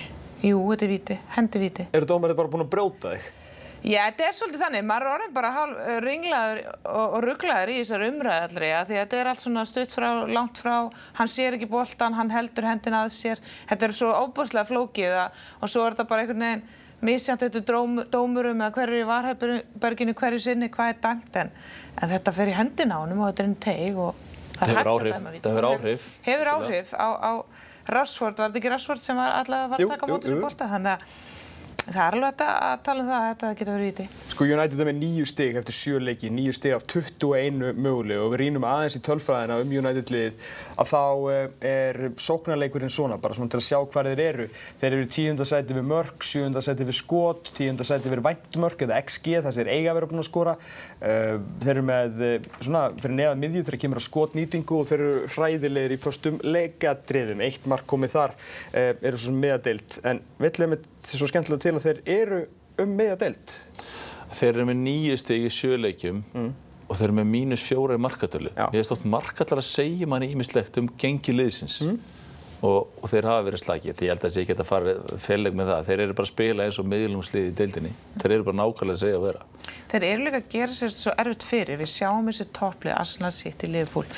Jú, 0.47 0.61
þetta 0.71 0.87
er 0.87 0.93
viti, 0.93 1.19
hendi 1.35 1.61
viti. 1.65 1.87
Eru 1.97 2.09
dómarið 2.09 2.39
bara 2.39 2.53
búin 2.53 2.65
að 2.65 2.73
brjóta 2.73 3.13
þig? 3.15 3.29
Já, 3.85 3.99
þetta 4.07 4.25
er 4.25 4.33
svolítið 4.37 4.63
þannig. 4.63 4.85
Maður 4.87 5.05
er 5.05 5.11
orðin 5.13 5.35
bara 5.35 5.51
eh, 5.67 5.99
ringlaður 6.03 6.63
og, 6.71 7.03
og 7.03 7.19
rugglaður 7.27 7.73
í 7.73 7.77
þessar 7.81 8.07
umræði 8.07 8.47
allri. 8.47 8.71
Því 8.71 8.97
að 8.97 9.03
þetta 9.03 9.19
er 9.19 9.29
allt 9.31 9.43
svona 9.43 9.67
stutt 9.69 9.93
frá, 9.93 10.07
langt 10.31 10.61
frá. 10.63 10.75
Hann 11.19 11.31
sér 11.31 11.57
ekki 11.57 11.69
bóltan, 11.71 12.17
hann 12.17 12.33
heldur 12.33 12.67
hendina 12.67 13.03
að 13.05 13.13
sér. 13.17 13.43
Þetta 13.69 13.87
er 13.87 13.95
svo 13.99 14.11
óbúrslega 14.25 14.67
flókið 14.71 15.15
að, 15.21 15.45
og 15.61 15.71
svo 15.71 15.85
er 15.85 15.95
þetta 15.95 16.09
bara 16.09 16.25
einhvern 16.25 16.45
veginn 16.47 16.67
misjant 17.05 17.43
auðvitað 17.45 18.07
dómurum 18.09 18.63
eða 18.65 18.73
hverju 18.73 19.01
í 19.03 19.07
varhæfberginu, 19.07 20.15
hverju 20.17 20.41
sinni, 20.41 20.69
hvað 20.73 20.95
er 20.95 20.99
dangt 21.03 21.37
en, 21.37 21.51
en 22.01 22.09
þetta 22.09 22.33
fer 22.33 22.49
í 22.49 22.55
hendina 22.57 22.97
á 22.97 22.99
hann 23.03 23.13
og 23.13 23.27
þetta 23.27 23.43
er 23.43 23.49
einn 23.51 23.57
teig 23.61 23.99
og 24.01 24.23
það 24.57 24.71
er 24.71 24.79
hægt 24.79 24.89
að 24.89 25.09
dæma 25.11 25.33
við. 25.35 25.41
Það 25.43 25.57
hefur 25.57 25.67
áhrif. 25.69 26.07
Hefur 26.25 26.51
áhrif 26.55 26.93
á, 26.97 27.07
á 27.21 27.31
Rashford, 27.87 28.39
var 28.39 28.49
þetta 28.49 28.61
ekki 28.61 28.71
Rashford 28.73 29.03
sem 29.03 29.19
var 29.19 29.35
allavega 29.37 29.69
var 29.75 29.83
að 29.85 29.93
taka 29.93 30.09
mótið 30.09 30.33
sem 30.33 30.41
bólta? 30.43 30.67
Það 31.87 32.01
er 32.03 32.15
alveg 32.17 32.41
að 32.43 32.81
tala 32.83 32.99
um 32.99 33.07
það 33.07 33.17
að 33.17 33.27
þetta 33.27 33.49
getur 33.59 33.75
verið 33.77 33.87
í 33.87 33.91
því. 33.95 34.05
Sko 34.33 34.45
United 34.47 34.81
er 34.83 34.87
með 34.89 34.97
nýju 34.97 35.27
stygg 35.31 35.59
eftir 35.61 35.75
sjö 35.77 35.99
leiki, 36.03 36.31
nýju 36.35 36.55
stygg 36.57 36.73
af 36.75 36.83
21 36.91 37.61
möguleg 37.79 38.19
og 38.19 38.33
við 38.33 38.41
rínum 38.41 38.65
aðeins 38.67 38.97
í 38.97 39.01
tölfræðina 39.07 39.59
um 39.63 39.71
United-liðið 39.71 40.41
að 40.83 40.89
þá 40.91 41.03
eh, 41.31 41.45
er 41.69 41.99
sóknarleikurinn 42.19 42.91
svona, 42.91 43.19
bara 43.23 43.37
svona 43.37 43.53
til 43.53 43.61
að 43.61 43.67
sjá 43.69 43.79
hvað 43.79 44.09
þeir 44.11 44.23
eru. 44.25 44.47
Þeir 44.81 44.97
eru 44.97 45.07
tíundasæti 45.15 45.77
við 45.77 45.87
mörg, 45.93 46.27
sjöundasæti 46.27 46.89
við 46.89 46.99
skot, 46.99 47.53
tíundasæti 47.55 48.11
við 48.11 48.23
væntmörg 48.27 48.83
eða 48.83 48.99
XG, 49.05 49.31
það 49.47 49.55
sem 49.55 49.63
er 49.63 49.71
eiga 49.77 49.95
verið 49.95 50.09
að 50.09 50.11
búin 50.11 50.25
að 50.25 50.27
skora. 50.27 50.57
Eh, 50.99 51.33
þeir 51.63 51.73
eru 51.77 51.85
með 51.87 52.21
eh, 52.27 52.51
svona 52.59 52.83
fyrir 52.99 53.17
neðað 53.21 53.41
miðju 53.45 53.63
þegar 53.63 53.81
kemur 53.85 54.03
að 54.03 54.07
skotnýtingu 54.09 54.81
og 54.81 54.91
þeir 54.91 55.05
eru 55.07 55.31
hræðilegir 55.37 55.95
í 55.95 56.01
förstum 56.03 56.43
leikadriðum. 56.43 57.47
Eitt 57.47 57.71
mark 57.71 57.87
komið 57.87 58.15
þar, 58.17 58.37
eru 58.75 59.19
svona 59.21 59.43
meðadeilt. 59.45 59.99
En 60.07 60.19
villega 60.41 60.73
með 60.73 60.87
svo 61.07 61.29
skemmtilega 61.29 61.63
til 61.63 61.76
að 61.77 61.87
þeir 61.87 62.01
eru 62.17 62.41
um 62.83 62.93
meðadeilt? 62.97 63.55
Þeir 64.35 64.51
eru 64.51 64.67
með 64.69 64.79
nýju 64.83 65.17
stegi 65.21 65.51
sjöleikjum 65.53 66.21
mm. 66.33 66.51
og 66.87 66.99
þeir 66.99 67.07
eru 67.07 67.17
með 67.21 67.31
mínus 67.31 67.63
fjóra 67.63 67.97
í 67.97 68.03
markatölu. 68.03 68.51
Ég 68.51 68.77
hef 68.79 68.89
stótt 68.89 69.07
markatölu 69.07 69.63
að 69.63 69.69
segja 69.69 70.09
manni 70.09 70.31
ímislegt 70.33 70.79
um 70.81 70.89
gengi 70.99 71.35
liðsins. 71.35 71.79
Mm. 71.85 71.97
Og, 72.65 72.87
og 72.97 73.09
þeir 73.11 73.27
hafa 73.29 73.45
verið 73.45 73.61
slagið, 73.61 73.93
því 73.93 74.07
ég 74.07 74.11
held 74.11 74.23
að 74.23 74.23
það 74.23 74.33
sé 74.33 74.43
ekki 74.43 74.53
að 74.57 74.65
fara 74.65 74.93
félag 75.21 75.57
með 75.59 75.67
það. 75.69 75.89
Þeir 75.89 76.01
eru 76.03 76.15
bara 76.17 76.25
að 76.25 76.31
spila 76.31 76.65
eins 76.65 76.79
og 76.81 76.87
miðlumslið 76.89 77.43
í 77.45 77.51
deildinni. 77.59 77.91
Þeir 78.17 78.33
eru 78.33 78.47
bara 78.47 78.57
nákvæmlega 78.63 78.97
að 78.97 79.03
segja 79.03 79.19
að 79.19 79.25
vera. 79.27 79.43
Þeir 79.91 80.05
eru 80.07 80.23
líka 80.25 80.39
að 80.41 80.47
gera 80.55 80.77
sér 80.79 80.95
svo 80.95 81.13
erfitt 81.21 81.45
fyrir. 81.45 81.77
Við 81.77 81.91
sjáum 81.93 82.31
þessu 82.31 82.47
topplið, 82.57 82.95
Arsenal 82.97 83.33
City, 83.37 83.69
Liverpool 83.69 84.09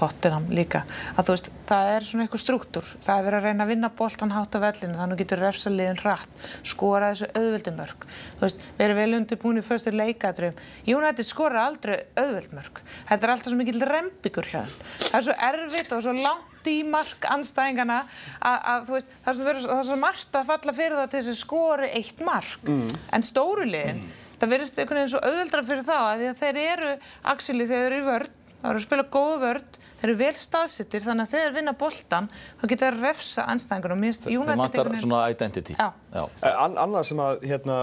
Tottenham 0.00 0.48
líka. 0.50 0.82
Að 1.14 1.28
þú 1.28 1.36
veist, 1.36 1.52
það 1.70 1.92
er 1.94 2.08
svona 2.08 2.26
eitthvað 2.26 2.44
struktúr. 2.46 2.92
Það 3.04 3.18
er 3.20 3.28
verið 3.28 3.40
að 3.40 3.48
reyna 3.50 3.66
að 3.66 3.72
vinna 3.74 3.92
boltan 4.00 4.34
hátt 4.34 4.56
á 4.56 4.58
vellinu 4.64 4.98
þannig 4.98 5.20
getur 5.20 5.44
refsaliðin 5.44 6.00
hratt 6.00 6.46
skora 6.66 7.10
þessu 7.12 7.28
auðvöldumörk 7.36 8.06
þú 8.38 8.44
veist, 8.44 8.62
við 8.78 8.86
erum 8.86 9.00
vel 9.00 9.18
undirbúin 9.18 9.60
í 9.60 9.64
fyrstur 9.64 9.96
leikadröfum 9.96 10.94
United 10.94 11.28
skora 11.28 11.66
aldrei 11.68 11.96
auðvöldmörk 12.18 12.80
þetta 13.10 13.18
er 13.18 13.34
alltaf 13.34 13.52
svo 13.52 13.60
mikil 13.60 13.84
rembyggur 13.90 14.50
hjá 14.50 14.62
það 14.62 15.18
er 15.20 15.26
svo 15.28 15.36
erfitt 15.50 15.94
og 15.96 16.02
svo 16.06 16.16
langt 16.16 16.70
í 16.70 16.78
mark 16.86 17.28
anstæðingana 17.34 18.00
að, 18.04 18.58
að 18.72 18.88
þú 18.88 18.96
veist, 18.98 19.14
það 19.26 19.44
er 19.54 19.62
svo, 19.64 19.78
svo 19.90 20.00
margt 20.00 20.40
að 20.40 20.50
falla 20.50 20.76
fyrir 20.76 20.98
þá 20.98 21.04
til 21.06 21.20
þess 21.20 21.32
að 21.32 21.38
skori 21.40 21.92
eitt 22.00 22.24
mark. 22.24 22.66
Mm. 22.68 22.90
en 23.16 23.24
stórulegin 23.24 24.02
mm. 24.02 24.18
það 24.42 24.52
verðist 24.54 24.82
einhvern 24.82 25.00
veginn 25.00 25.14
svo 25.14 25.22
auðvöldra 25.24 25.64
fyrir 25.70 25.88
þá 25.88 25.96
að, 26.00 26.26
að 26.32 26.42
þeir 26.42 26.60
eru, 26.66 26.92
axili 27.32 27.68
þegar 27.70 27.86
þeir 27.86 27.90
eru 27.90 28.02
í 28.02 28.08
vörð 28.10 28.36
það 28.60 28.70
eru 28.70 28.80
að 28.80 28.84
spila 28.84 29.06
góða 29.16 29.38
vörd, 29.44 29.78
þeir 30.00 30.08
eru 30.08 30.18
vel 30.20 30.32
staðsittir 30.40 31.04
þannig 31.06 31.26
að 31.26 31.34
þeir 31.36 31.56
vinna 31.56 31.74
boltan 31.80 32.28
þá 32.60 32.64
getur 32.66 32.84
það 32.84 32.92
að 32.92 33.06
refsa 33.08 33.46
United 33.50 34.50
Það 34.50 34.60
matar 34.60 34.92
svona 35.00 35.24
identity 35.32 35.76
Já. 35.78 35.88
Já. 36.14 36.22
Eh, 36.42 36.62
An 36.64 36.78
Annað 36.84 37.08
sem 37.10 37.24
að 37.24 37.44
hérna, 37.50 37.80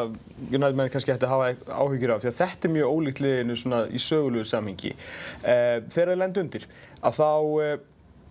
United 0.48 0.80
menn 0.80 0.94
kannski 0.94 1.14
ætti 1.16 1.28
að 1.28 1.36
hafa 1.36 1.78
áhyggjur 1.82 2.16
af 2.16 2.24
því 2.24 2.32
að 2.32 2.40
þetta 2.42 2.70
er 2.70 2.76
mjög 2.78 2.96
ólíkt 2.96 3.22
liðinu 3.26 3.60
svona 3.60 3.84
í 3.88 4.02
sögulegu 4.02 4.48
samhengi 4.48 4.94
eh, 4.94 5.78
þegar 5.88 6.14
það 6.14 6.20
lend 6.24 6.42
undir 6.46 6.68
að 7.02 7.22
þá 7.22 7.30
eh, 7.68 7.78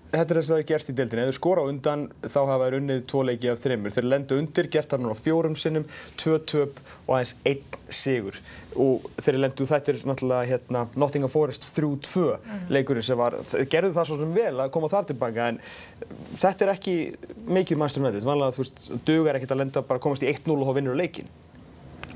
Þetta 0.07 0.33
er 0.33 0.39
þess 0.39 0.49
að 0.51 0.55
það 0.55 0.61
er 0.61 0.69
gerst 0.71 0.91
í 0.91 0.95
deildinu. 0.97 1.23
Ef 1.23 1.33
þau 1.33 1.37
skora 1.41 1.63
á 1.67 1.71
undan 1.71 2.05
þá 2.23 2.39
hafa 2.39 2.69
þær 2.69 2.77
unnið 2.79 3.01
tvo 3.11 3.23
leiki 3.27 3.51
af 3.51 3.59
þreymur. 3.61 3.95
Þeir 3.97 4.07
lenda 4.07 4.39
undir, 4.39 4.69
gert 4.73 4.93
þar 4.93 5.03
núna 5.03 5.17
fjórum 5.19 5.57
sinnum, 5.59 5.87
tvö 6.21 6.37
töp 6.47 6.79
og 7.09 7.17
aðeins 7.17 7.35
einn 7.51 7.76
sigur. 7.93 8.37
Og 8.77 9.07
þeir 9.23 9.39
lendu 9.41 9.67
þetta 9.69 9.93
er 9.93 10.03
náttúrulega 10.09 10.51
hérna, 10.51 10.85
Nottingham 10.99 11.33
Forest 11.33 11.69
3-2 11.77 12.27
mm. 12.35 12.67
leikurinn 12.77 13.07
sem 13.07 13.19
var, 13.19 13.39
gerðu 13.73 13.95
það 13.97 14.11
svo 14.11 14.21
sem 14.21 14.37
vel 14.37 14.55
að 14.65 14.73
koma 14.75 14.91
þar 14.93 15.09
tilbaka 15.11 15.49
en 15.53 15.61
þetta 16.37 16.67
er 16.67 16.75
ekki 16.75 16.97
mikið 17.47 17.83
þetta. 17.87 18.23
Vanlega 18.27 18.57
þú 18.57 18.65
veist, 18.65 18.87
dugar 19.09 19.39
ekkert 19.39 19.57
að 19.57 19.63
lenda 19.65 19.85
bara 19.87 20.01
að 20.01 20.07
komast 20.09 20.27
í 20.27 20.31
1-0 20.33 20.57
og 20.57 20.69
þá 20.69 20.79
vinnur 20.81 20.99
leikin. 20.99 21.31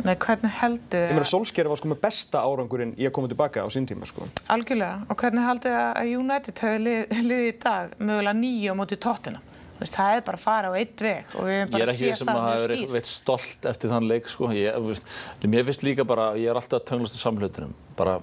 Nei, 0.00 0.14
hvernig 0.16 0.52
heldur. 0.60 1.08
Ég 1.10 1.16
meina, 1.16 1.28
Solskjær 1.28 1.68
var 1.68 1.80
sko 1.80 1.90
með 1.90 2.00
besta 2.04 2.40
árangurinn 2.46 2.94
í 2.96 3.04
að 3.08 3.14
koma 3.16 3.28
tilbaka 3.28 3.64
á 3.64 3.68
sín 3.72 3.88
tíma, 3.88 4.08
sko. 4.08 4.28
Algjörlega. 4.52 5.04
Og 5.10 5.18
hvernig 5.20 5.44
heldur 5.44 5.76
að 5.76 6.12
United 6.16 6.62
hefur 6.64 6.84
liðið 6.86 7.28
lið 7.28 7.46
í 7.48 7.54
dag 7.60 7.96
mögulega 7.98 8.36
nýju 8.38 8.72
á 8.72 8.78
móti 8.80 9.00
tóttina? 9.00 9.42
Það 9.80 10.16
er 10.16 10.24
bara 10.26 10.36
að 10.36 10.42
fara 10.44 10.68
á 10.68 10.72
eitt 10.76 11.04
veg 11.04 11.30
og 11.34 11.46
við 11.46 11.54
erum 11.56 11.70
bara 11.72 11.86
að 11.86 11.94
sé 11.96 12.00
það 12.00 12.04
mjög 12.04 12.10
skýr. 12.10 12.10
Ég 12.10 12.10
er 12.10 12.12
ekki 12.12 12.20
sem 12.20 12.32
að 12.32 12.42
hafa 12.44 12.64
verið 12.64 12.92
veit 12.92 13.08
stolt 13.08 13.68
eftir 13.70 13.92
þann 13.94 14.08
leik, 14.10 14.28
sko. 14.28 14.50
Ég, 14.56 14.76
veist, 14.84 15.14
mér 15.54 15.64
finnst 15.70 15.86
líka 15.86 16.06
bara, 16.08 16.26
ég 16.36 16.52
er 16.52 16.60
alltaf 16.60 16.82
að 16.82 16.86
tönglast 16.90 17.16
á 17.16 17.20
samhlutunum, 17.24 17.72
bara 17.96 18.18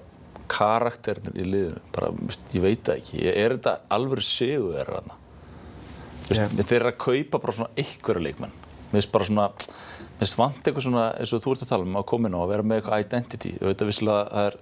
karakternir 0.48 1.34
í 1.34 1.46
liðinu, 1.48 1.82
bara, 1.96 2.12
veist, 2.20 2.46
ég 2.54 2.64
veit 2.64 2.84
það 2.86 3.02
ekki. 3.02 3.18
Ég 3.26 3.40
er 3.42 3.56
þetta 3.56 3.74
alveg 3.98 4.24
sigur 4.28 4.78
er 4.78 4.94
þarna. 4.94 5.18
Þeir 6.28 6.78
eru 6.78 6.92
að 6.92 6.98
kaupa 7.02 7.42
bara 7.42 7.56
svona 7.58 7.84
einhverja 7.84 8.26
leikmenn. 8.28 8.56
Mér 8.88 9.00
finnst 9.00 9.12
bara 9.12 9.28
svona 9.28 9.50
Mér 10.18 10.26
finnst 10.26 10.38
vant 10.40 10.66
eitthvað 10.66 10.82
svona 10.82 11.02
eins 11.14 11.32
og 11.36 11.42
þú 11.44 11.52
ert 11.54 11.60
að 11.62 11.68
tala 11.70 11.84
um 11.86 11.98
að 12.00 12.06
koma 12.10 12.26
inn 12.26 12.34
á 12.34 12.42
að 12.42 12.48
vera 12.50 12.64
með 12.66 12.80
eitthvað 12.80 13.02
identity. 13.04 13.50
Ég 13.54 13.68
veit 13.68 13.82
að 13.86 14.32
er 14.40 14.56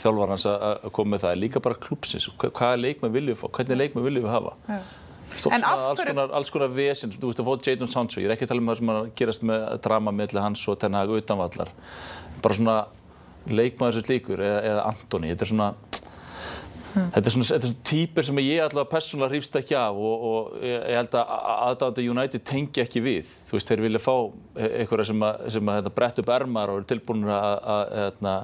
þjálfar 0.00 0.30
hans 0.32 0.46
að 0.48 0.86
koma 0.96 1.12
með 1.12 1.24
það. 1.24 1.34
Er 1.34 1.40
líka 1.42 1.60
bara 1.60 1.80
klúpsins. 1.86 2.28
Hvaða 2.40 2.78
leikmenn 2.80 3.12
viljum 3.12 3.34
við 3.34 3.40
fá? 3.42 3.50
Hvernig 3.58 3.80
leikmenn 3.82 4.06
viljum 4.06 4.24
við 4.24 4.32
hafa? 4.32 4.54
Ja. 4.70 4.78
Stopp 5.34 5.54
svona 5.54 5.72
alls 5.74 6.02
konar, 6.02 6.34
alls 6.38 6.52
konar 6.54 6.74
vesinn. 6.74 7.14
Þú 7.14 7.30
veist 7.30 7.42
að 7.42 7.48
fá 7.48 7.68
Jadon 7.68 7.90
Sancho. 7.90 8.22
Ég 8.22 8.28
er 8.28 8.36
ekki 8.36 8.46
að 8.48 8.54
tala 8.54 8.64
um 8.64 8.70
það 8.70 8.80
sem 8.80 8.92
að 8.94 9.08
gerast 9.20 9.46
með 9.50 9.64
drama 9.86 10.14
mellir 10.14 10.44
hans 10.44 10.62
og 10.70 10.78
Ten 10.82 10.98
Hag 10.98 11.14
utanvallar. 11.14 11.72
Bara 12.44 12.58
svona 12.58 12.78
leikmæður 13.50 13.98
sem 13.98 14.14
líkur 14.14 14.44
eða, 14.44 14.62
eða 14.70 14.86
Antoni. 14.92 15.32
Þetta 15.34 15.46
er 15.46 15.52
svona 15.52 15.72
Hmm. 16.94 17.08
Þetta 17.10 17.26
er 17.26 17.34
svona, 17.34 17.46
svona 17.58 17.76
týpur 17.88 18.26
sem 18.26 18.38
ég 18.38 18.60
allavega 18.62 18.90
persónulega 18.92 19.32
hrýfst 19.32 19.56
ekki 19.58 19.74
af 19.74 19.96
og, 19.98 20.26
og 20.28 20.50
ég 20.62 20.94
held 20.94 21.16
að 21.18 21.32
aðdáðandi 21.66 22.04
United 22.12 22.44
tengi 22.46 22.82
ekki 22.84 23.02
við. 23.02 23.32
Þú 23.48 23.56
veist, 23.56 23.70
þeir 23.70 23.82
vilja 23.82 24.00
fá 24.04 24.12
e, 24.14 24.68
einhverja 24.68 25.08
sem 25.08 25.24
að, 25.26 25.40
sem 25.56 25.72
að 25.72 25.78
hérna, 25.80 25.92
brett 25.96 26.20
upp 26.22 26.30
ermar 26.36 26.70
og 26.70 26.78
eru 26.78 26.88
tilbúin 26.92 27.26
að 27.34 27.96
hérna, 27.98 28.36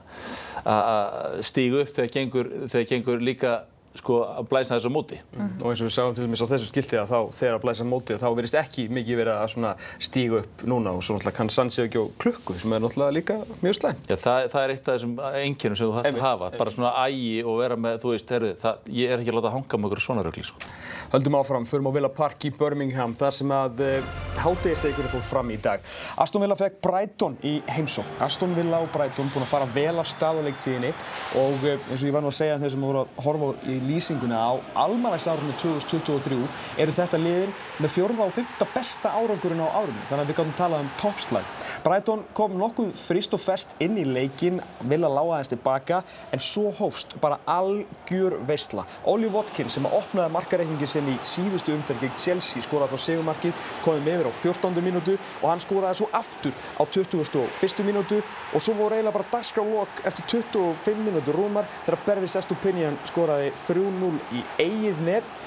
stígu 1.46 1.84
upp 1.84 1.94
þegar 1.94 2.10
gengur, 2.16 2.50
þegar 2.74 2.90
gengur 2.90 3.22
líka 3.30 3.54
sko, 3.98 4.20
að 4.38 4.48
blæsa 4.50 4.76
þessu 4.76 4.90
móti. 4.92 5.18
Mm. 5.34 5.50
Og 5.60 5.72
eins 5.72 5.82
og 5.82 5.88
við 5.88 5.94
sáum 5.96 6.14
til 6.14 6.26
dæmis 6.26 6.42
á 6.44 6.50
þessu 6.52 6.68
skilti 6.68 6.98
að 7.00 7.10
þá 7.10 7.18
þegar 7.40 7.56
að 7.56 7.64
blæsa 7.64 7.86
móti 7.88 8.18
þá 8.20 8.26
verist 8.38 8.58
ekki 8.60 8.86
mikið 8.92 9.20
verið 9.20 9.40
að 9.40 9.86
stígu 9.98 10.38
upp 10.40 10.64
núna 10.70 10.94
og 10.94 11.02
svo 11.04 11.16
náttúrulega 11.16 11.36
kann 11.36 11.50
Sansi 11.50 11.82
ekki 11.84 11.98
á 11.98 12.06
klukku 12.22 12.54
sem 12.58 12.72
er 12.76 12.84
náttúrulega 12.84 13.16
líka 13.16 13.38
mjög 13.64 13.78
slæm. 13.80 13.98
Já, 14.06 14.14
það, 14.14 14.46
það 14.52 14.62
er 14.62 14.74
eitt 14.74 14.88
af 14.88 14.96
þessum 14.98 15.16
enginum 15.42 15.80
sem 15.80 15.90
þú 15.90 15.96
hægt 15.98 16.10
að 16.12 16.22
hafa, 16.24 16.50
bara 16.60 16.74
svona 16.74 16.92
ægi 17.08 17.32
og 17.42 17.58
vera 17.60 17.78
með, 17.80 17.98
þú 18.04 18.14
veist, 18.14 18.34
herru, 18.36 18.52
ég 18.94 19.10
er 19.10 19.24
ekki 19.24 19.34
að 19.34 19.38
láta 19.40 19.54
hanga 19.56 19.80
með 19.80 19.90
okkur 19.90 20.04
svona 20.04 20.24
rögli, 20.26 20.46
sko. 20.46 20.70
Höldum 21.10 21.38
áfram, 21.40 21.66
förum 21.66 21.90
á 21.90 21.92
Villa 21.96 22.12
Park 22.14 22.46
í 22.46 22.52
Birmingham 22.54 23.16
þar 23.18 23.34
sem 23.34 23.50
að 23.54 23.82
uh, 23.82 23.88
eh, 23.98 24.38
háttegisteikunni 24.38 25.10
fór 25.10 25.24
fram 25.26 25.50
í 25.50 25.58
dag. 25.58 25.82
Aston 26.22 26.44
Villa 26.44 26.54
fekk 26.58 26.78
Brighton 26.84 27.34
í 27.42 27.56
heimsók. 27.66 28.06
Aston 28.22 28.54
Villa 28.54 28.78
og 28.84 28.92
Brighton 28.94 29.30
búin 29.34 29.42
að 29.42 29.50
fara 29.50 29.66
vel 29.74 29.96
af 29.98 30.06
stað 30.06 30.38
á 30.38 30.46
leiktíðinni 30.46 30.92
og 31.40 31.66
uh, 31.66 31.74
eins 31.90 31.98
og 31.98 32.06
ég 32.06 32.14
var 32.14 32.22
nú 32.22 32.30
að 32.30 32.38
segja 32.38 32.60
þessum 32.62 32.86
að 32.86 32.92
voru 32.92 33.02
að 33.02 33.24
horfa 33.26 33.50
í 33.66 33.79
lýsinguna 33.88 34.38
á 34.38 34.52
almanagsárunni 34.84 35.54
2023 35.60 36.40
eru 36.82 36.94
þetta 36.96 37.20
liðin 37.20 37.54
með 37.80 37.94
fjörða 37.96 38.26
og 38.26 38.34
fymta 38.36 38.68
besta 38.74 39.12
árangurinn 39.16 39.62
á 39.64 39.68
árunni 39.68 40.04
þannig 40.10 40.24
að 40.24 40.30
við 40.30 40.38
gáttum 40.40 40.56
talað 40.58 40.84
um 40.84 40.90
toppslag. 41.00 41.50
Brighton 41.84 42.24
kom 42.36 42.56
nokkuð 42.60 42.92
frist 42.98 43.34
og 43.36 43.40
fest 43.42 43.72
inn 43.80 43.96
í 44.00 44.04
leikin, 44.04 44.60
vilja 44.84 45.10
lága 45.10 45.38
hans 45.38 45.52
tilbaka 45.52 46.02
en 46.32 46.42
svo 46.44 46.70
hófst 46.76 47.16
bara 47.22 47.40
algjör 47.48 48.38
veistla. 48.48 48.84
Ollie 49.08 49.30
Watkins 49.32 49.78
sem 49.78 49.86
opnaði 49.88 50.34
markareikningin 50.34 50.90
sinn 50.90 51.08
í 51.10 51.16
síðustu 51.24 51.74
umferð 51.76 52.04
gegn 52.04 52.18
Chelsea 52.20 52.64
skoraði 52.64 52.94
frá 52.94 53.04
segumarkið, 53.06 53.66
komið 53.84 54.12
yfir 54.14 54.28
á 54.28 54.32
14. 54.42 54.84
mínútu 54.84 55.16
og 55.40 55.48
hann 55.48 55.64
skoraði 55.64 56.02
svo 56.02 56.10
aftur 56.16 56.56
á 56.76 56.82
21. 56.84 57.86
mínútu 57.86 58.20
og 58.54 58.62
svo 58.62 58.76
voru 58.78 58.98
eiginlega 58.98 59.16
bara 59.16 59.30
dagskrálokk 59.32 60.04
eftir 60.10 60.28
25 60.36 61.04
mínútu 61.06 61.34
rúmar 61.36 61.68
þegar 61.86 62.04
Bervis 62.06 62.36
Estupinian 62.40 62.98
skoraði 63.08 63.50
3-0 63.70 64.12
í 64.34 64.44
eigið 64.58 65.00
net. 65.06 65.38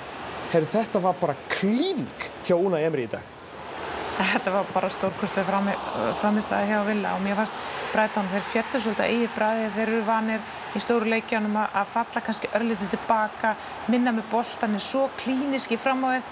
Herru 0.53 0.69
þetta 0.69 1.03
var 1.03 1.15
bara 1.19 1.37
klíning 1.51 2.27
hjá 2.47 2.55
Unai 2.55 2.83
Emery 2.85 3.07
í 3.07 3.13
dag. 3.13 3.29
Þetta 4.13 4.51
var 4.53 4.67
bara 4.69 4.89
stórkustlega 4.93 5.61
framistæði 6.19 6.67
hjá 6.69 6.83
Villa 6.85 7.15
og 7.17 7.23
mér 7.25 7.39
fannst 7.39 7.55
Breitón, 7.89 8.29
þeir 8.29 8.43
fjettur 8.45 8.83
svolítið 8.83 9.09
eigið 9.09 9.31
bræði, 9.33 9.63
þeir 9.73 9.83
eru 9.87 10.01
vanir 10.05 10.51
í 10.77 10.81
stóru 10.81 11.09
leikjánum 11.09 11.57
að 11.63 11.89
falla 11.89 12.21
kannski 12.25 12.51
örlítið 12.53 12.93
tilbaka, 12.93 13.55
minna 13.89 14.13
með 14.13 14.29
boltan 14.31 14.77
er 14.77 14.85
svo 14.85 15.07
klíniski 15.17 15.79
fram 15.81 16.05
á 16.05 16.13
þið 16.13 16.29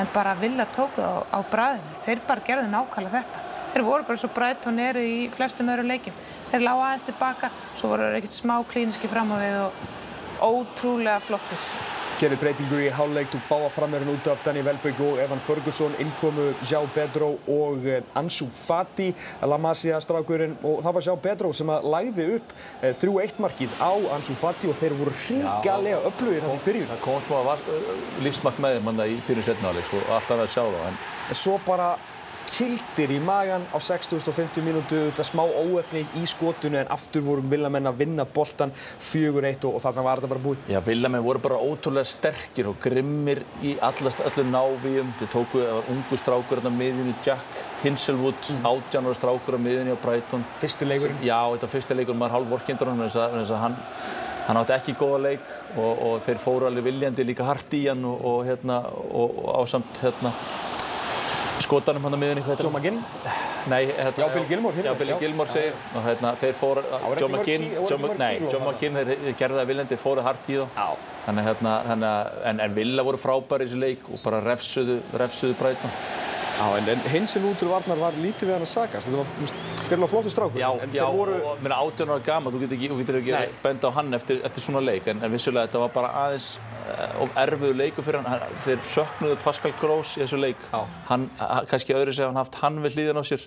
en 0.00 0.10
bara 0.14 0.34
Villa 0.40 0.66
tókuð 0.72 1.04
á, 1.04 1.16
á 1.36 1.38
bræðinu, 1.52 2.00
þeir 2.06 2.24
bara 2.28 2.46
gerðu 2.48 2.72
nákvæmlega 2.72 3.20
þetta. 3.20 3.44
Þeir 3.74 3.86
voru 3.90 4.08
bara 4.08 4.22
svo 4.24 4.32
Breitón 4.32 4.80
eru 4.80 5.04
í 5.04 5.16
flestum 5.28 5.68
öru 5.68 5.84
leikin, 5.84 6.16
þeir 6.48 6.64
lág 6.64 6.80
aðeins 6.86 7.08
tilbaka, 7.10 7.52
svo 7.76 7.92
voru 7.92 8.08
þeir 8.08 8.22
ekkert 8.22 8.40
smá 8.40 8.56
klíniski 8.72 9.12
fram 9.12 9.36
á 9.36 9.36
þið 9.36 9.62
og 9.66 9.97
ótrúlega 10.44 11.20
flottir 11.22 11.70
gerði 12.18 12.38
breytingu 12.40 12.78
í 12.82 12.88
háluleikt 12.90 13.36
og 13.38 13.44
báða 13.46 13.68
framverðin 13.70 14.16
út 14.16 14.28
af 14.32 14.40
Danny 14.42 14.64
Welbeck 14.66 14.98
og 15.04 15.20
Evan 15.22 15.38
Ferguson 15.42 15.92
innkomu 16.02 16.48
João 16.66 16.88
Pedro 16.90 17.28
og 17.54 17.86
eh, 17.86 18.02
Ansu 18.18 18.48
Fati 18.50 19.12
La 19.46 19.58
Masia 19.62 20.00
strákurinn 20.02 20.56
og 20.66 20.82
það 20.82 20.96
var 20.96 21.06
João 21.06 21.22
Pedro 21.28 21.52
sem 21.54 21.70
að 21.70 21.86
læði 21.94 22.26
upp 22.40 22.56
3-1 22.82 23.22
eh, 23.22 23.38
markið 23.44 23.78
á 23.78 23.92
Ansu 24.16 24.34
Fati 24.38 24.66
og 24.66 24.74
þeir 24.80 24.98
voru 24.98 25.14
hrigalega 25.28 26.02
upplöðir 26.10 26.46
hann 26.48 26.58
í 26.58 26.64
byrjun. 26.66 26.90
Það 26.90 27.02
kom 27.06 27.22
smá 27.28 27.54
lífsmark 28.26 28.62
með 28.66 28.80
þeim 28.80 29.02
í 29.06 29.18
byrjun 29.28 29.50
setnáleik 29.52 29.94
og 30.00 30.14
alltaf 30.18 30.42
að 30.42 30.54
sjá 30.56 30.64
það. 30.64 31.02
En 31.30 31.42
svo 31.44 31.58
bara 31.68 31.92
kildir 32.48 33.12
í 33.14 33.18
magan 33.22 33.64
á 33.70 33.78
6050 33.82 34.64
mínútu, 34.66 34.98
þetta 35.08 35.26
smá 35.26 35.42
óöfni 35.44 36.04
í 36.18 36.24
skotunu 36.28 36.80
en 36.80 36.90
aftur 36.94 37.24
vorum 37.26 37.48
villamenn 37.50 37.90
að 37.90 38.02
vinna 38.02 38.26
boltan 38.28 38.72
4-1 38.74 39.66
og, 39.68 39.78
og 39.78 39.84
þarna 39.84 40.04
var 40.06 40.22
þetta 40.22 40.32
bara 40.32 40.44
búið. 40.44 40.66
Já, 40.72 40.80
villamenn 40.84 41.24
voru 41.26 41.42
bara 41.44 41.60
ótrúlega 41.62 42.08
sterkir 42.08 42.70
og 42.72 42.78
grimmir 42.82 43.42
í 43.62 43.74
allast 43.84 44.22
öllu 44.26 44.46
návíum. 44.50 45.10
Þið 45.20 45.32
tókuðu, 45.34 45.66
það 45.66 45.80
var 45.80 45.90
ungu 45.96 46.20
strákur 46.22 46.62
hérna 46.62 46.74
miðjunni, 46.78 47.16
Jack 47.26 47.60
Hinselwood, 47.82 48.40
mm. 48.54 48.70
átjánar 48.72 49.18
strákur 49.18 49.58
á 49.58 49.60
miðjunni 49.62 49.94
á 49.94 49.98
Brighton. 50.04 50.46
Fyrsti 50.62 50.88
leikurinn? 50.88 51.20
Já, 51.22 51.42
þetta 51.54 51.68
var 51.68 51.76
fyrsti 51.76 51.98
leikurinn, 52.00 52.22
maður 52.24 52.38
halv 52.38 52.56
vorkindur 52.56 52.92
hann, 52.92 53.04
þess 53.08 53.52
að 53.52 53.62
hann 53.66 53.78
Hann 54.48 54.56
átti 54.56 54.72
ekki 54.72 54.94
góða 54.96 55.18
leik 55.26 55.48
og, 55.76 55.98
og 56.06 56.20
þeir 56.24 56.38
fóru 56.40 56.64
alveg 56.70 56.86
viljandi 56.86 57.24
líka 57.28 57.44
hart 57.44 57.74
í 57.76 57.82
hann 57.84 58.00
og, 58.08 58.22
og, 58.24 58.38
hérna, 58.48 58.78
og 58.88 59.42
ásamt 59.60 60.00
hérna, 60.00 60.32
skotanum 61.64 62.06
hann 62.06 62.16
á 62.16 62.20
miðunni 62.20 62.44
Joe 62.46 62.70
McGinn? 62.70 63.00
Nei, 63.68 63.90
hérna, 63.90 64.12
já, 64.16 64.28
Billy 64.34 64.48
Gilmore 64.50 64.84
Já, 64.84 64.92
Billy 64.98 65.18
Gilmore 65.20 65.52
segir 65.52 65.76
og 65.94 66.06
hérna, 66.06 66.32
þeir 66.40 66.56
fóru 66.60 66.84
Joe 67.18 67.30
McGinn, 67.32 67.66
nei, 68.20 68.32
Joe 68.46 68.62
McGinn 68.62 69.00
þeir 69.00 69.36
gerði 69.38 69.60
það 69.60 69.68
viljandi, 69.72 70.00
fóru 70.00 70.24
hart 70.26 70.48
í 70.52 70.60
þá. 70.62 70.88
Þannig 71.26 71.50
hérna, 71.50 71.74
en, 72.52 72.64
en 72.64 72.78
Villa 72.78 73.04
voru 73.06 73.20
frábæri 73.20 73.66
í 73.66 73.70
þessu 73.70 73.82
leik 73.82 74.08
og 74.12 74.24
bara 74.24 74.40
refsuðu 74.44 75.00
refsuðu 75.18 75.58
Breitón 75.60 75.94
Já, 76.58 76.66
en, 76.74 76.88
en 76.90 77.02
Heinsen 77.06 77.44
út 77.46 77.60
úr 77.62 77.70
varnar 77.70 78.00
var 78.00 78.16
lítið 78.18 78.48
við 78.48 78.56
hann 78.56 78.64
að 78.64 78.70
sagast 78.72 79.06
þetta 79.06 79.20
var, 79.20 79.52
gerðilega 79.84 80.10
flottu 80.10 80.32
strákur. 80.32 80.58
Já, 80.58 80.70
já, 80.90 81.04
voru... 81.14 81.36
og 81.52 81.60
mér 81.62 81.74
er 81.76 81.84
18 81.84 82.10
ára 82.10 82.24
gama, 82.26 82.50
þú 82.50 82.62
getur 82.64 82.76
ekki, 82.78 82.88
þú 82.90 82.96
getur 82.98 83.18
ekki 83.20 83.60
benda 83.62 83.92
á 83.94 83.96
hann 84.00 84.18
eftir, 84.18 84.40
eftir 84.48 84.64
svona 84.64 84.82
leik, 84.82 85.06
en, 85.12 85.22
en 85.22 85.30
vissulega 85.30 85.68
þetta 85.68 85.84
var 85.84 85.92
bara 85.94 86.10
aðeins 86.24 86.48
uh, 86.88 87.22
of 87.22 87.38
erfiðu 87.44 87.76
leiku 87.76 88.04
fyrir 88.06 88.24
hann, 88.24 88.58
þeir 88.64 88.82
söknuðu 88.94 89.38
Pascal 89.44 89.72
Gross 89.80 90.16
í 90.16 90.24
þessu 90.24 90.40
leik, 90.40 90.66
hann, 91.08 91.28
kannski 91.70 91.96
öðru 91.96 92.16
segja 92.16 92.32
hann 92.32 92.40
haft 92.40 92.60
hann 92.62 92.82
við 92.84 92.98
hlýðan 92.98 93.22
á 93.22 93.24
sér, 93.28 93.46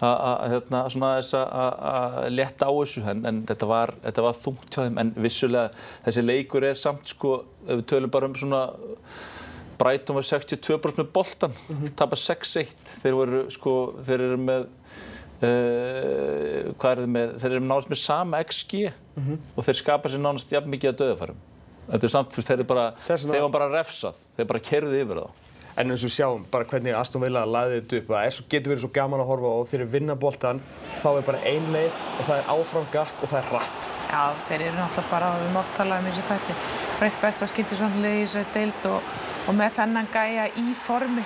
að 0.00 0.54
hérna, 0.54 0.84
að 0.86 2.30
leta 2.32 2.70
á 2.70 2.72
þessu, 2.72 3.02
en, 3.10 3.26
en 3.28 3.42
þetta 3.48 3.68
var, 3.68 3.92
var 4.00 4.38
þungt 4.44 4.70
hjá 4.72 4.86
þeim, 4.86 5.02
en 5.02 5.12
vissulega 5.16 5.68
þessi 6.06 6.24
leikur 6.24 6.64
er 6.70 6.80
samt, 6.80 7.12
sko, 7.12 7.36
ef 7.66 7.82
við 7.82 7.86
tölum 7.92 8.14
bara 8.14 8.30
um 8.30 8.38
svona 8.38 8.64
Brighton 9.80 10.18
var 10.18 10.26
62% 10.26 11.00
með 11.00 11.12
boltan, 11.14 11.52
mm 11.52 11.76
-hmm. 11.76 11.94
tapar 11.96 12.20
6-1. 12.20 12.74
Þeir 13.02 13.14
voru, 13.16 13.44
sko, 13.50 13.74
þeir 14.04 14.24
eru 14.26 14.38
með, 14.40 14.66
uh, 15.40 16.72
hvað 16.76 16.90
er 16.90 17.00
þeir 17.00 17.12
með, 17.16 17.36
þeir 17.40 17.52
eru 17.52 17.64
nánast 17.64 17.92
með 17.92 18.00
sama 18.02 18.42
XG 18.44 18.72
mm 18.90 19.22
-hmm. 19.24 19.38
og 19.56 19.64
þeir 19.64 19.78
skapa 19.80 20.08
sér 20.08 20.20
nánast 20.20 20.52
jafn 20.52 20.70
mikið 20.70 20.90
að 20.90 21.00
döðafarum. 21.00 21.40
Þetta 21.90 22.06
er 22.06 22.12
samt, 22.14 22.32
þú 22.32 22.40
veist, 22.40 22.50
þeir 22.50 22.58
eru 22.58 22.66
bara, 22.70 22.88
þeir 23.06 23.44
var 23.44 23.54
bara 23.54 23.70
refsað, 23.72 24.18
þeir 24.36 24.50
bara 24.52 24.66
kerðið 24.70 25.00
yfir 25.04 25.22
þá. 25.22 25.46
En 25.80 25.94
eins 25.94 26.02
og 26.04 26.12
sjáum 26.12 26.44
bara 26.50 26.66
hvernig 26.68 26.96
Aston 26.98 27.22
Villa 27.22 27.46
laðið 27.46 27.76
þetta 27.78 27.98
upp, 28.00 28.10
það 28.10 28.38
getur 28.52 28.72
verið 28.72 28.82
svo 28.84 28.90
gaman 28.94 29.22
að 29.22 29.30
horfa 29.30 29.52
og 29.54 29.68
þeir 29.70 29.80
eru 29.80 29.92
vinna 29.94 30.16
boltan, 30.18 30.60
þá 31.00 31.08
er 31.12 31.26
bara 31.30 31.40
ein 31.46 31.70
leið 31.72 32.00
og 32.18 32.26
það 32.26 32.36
er 32.36 32.50
áfram 32.56 32.88
gakk 32.92 33.22
og 33.22 33.32
það 33.32 33.40
er 33.40 33.52
rætt. 33.54 33.90
Já, 34.10 34.22
þeir 34.50 34.64
eru 34.66 34.76
náttúrulega 34.76 35.12
bara, 35.14 35.32
við 35.40 35.52
mátt 35.54 35.74
talaðum 35.78 36.10
í 36.10 36.12
þessu 36.12 36.26
þætti, 36.30 36.56
breytt 36.98 37.20
besta 37.22 37.50
skyndinsvonlið 37.50 38.18
í 38.18 38.24
þessu 38.26 38.44
deild 38.58 38.88
og 38.90 39.12
og 39.48 39.56
með 39.56 39.76
þennan 39.80 40.08
gæja 40.12 40.48
í 40.60 40.72
formi 40.76 41.24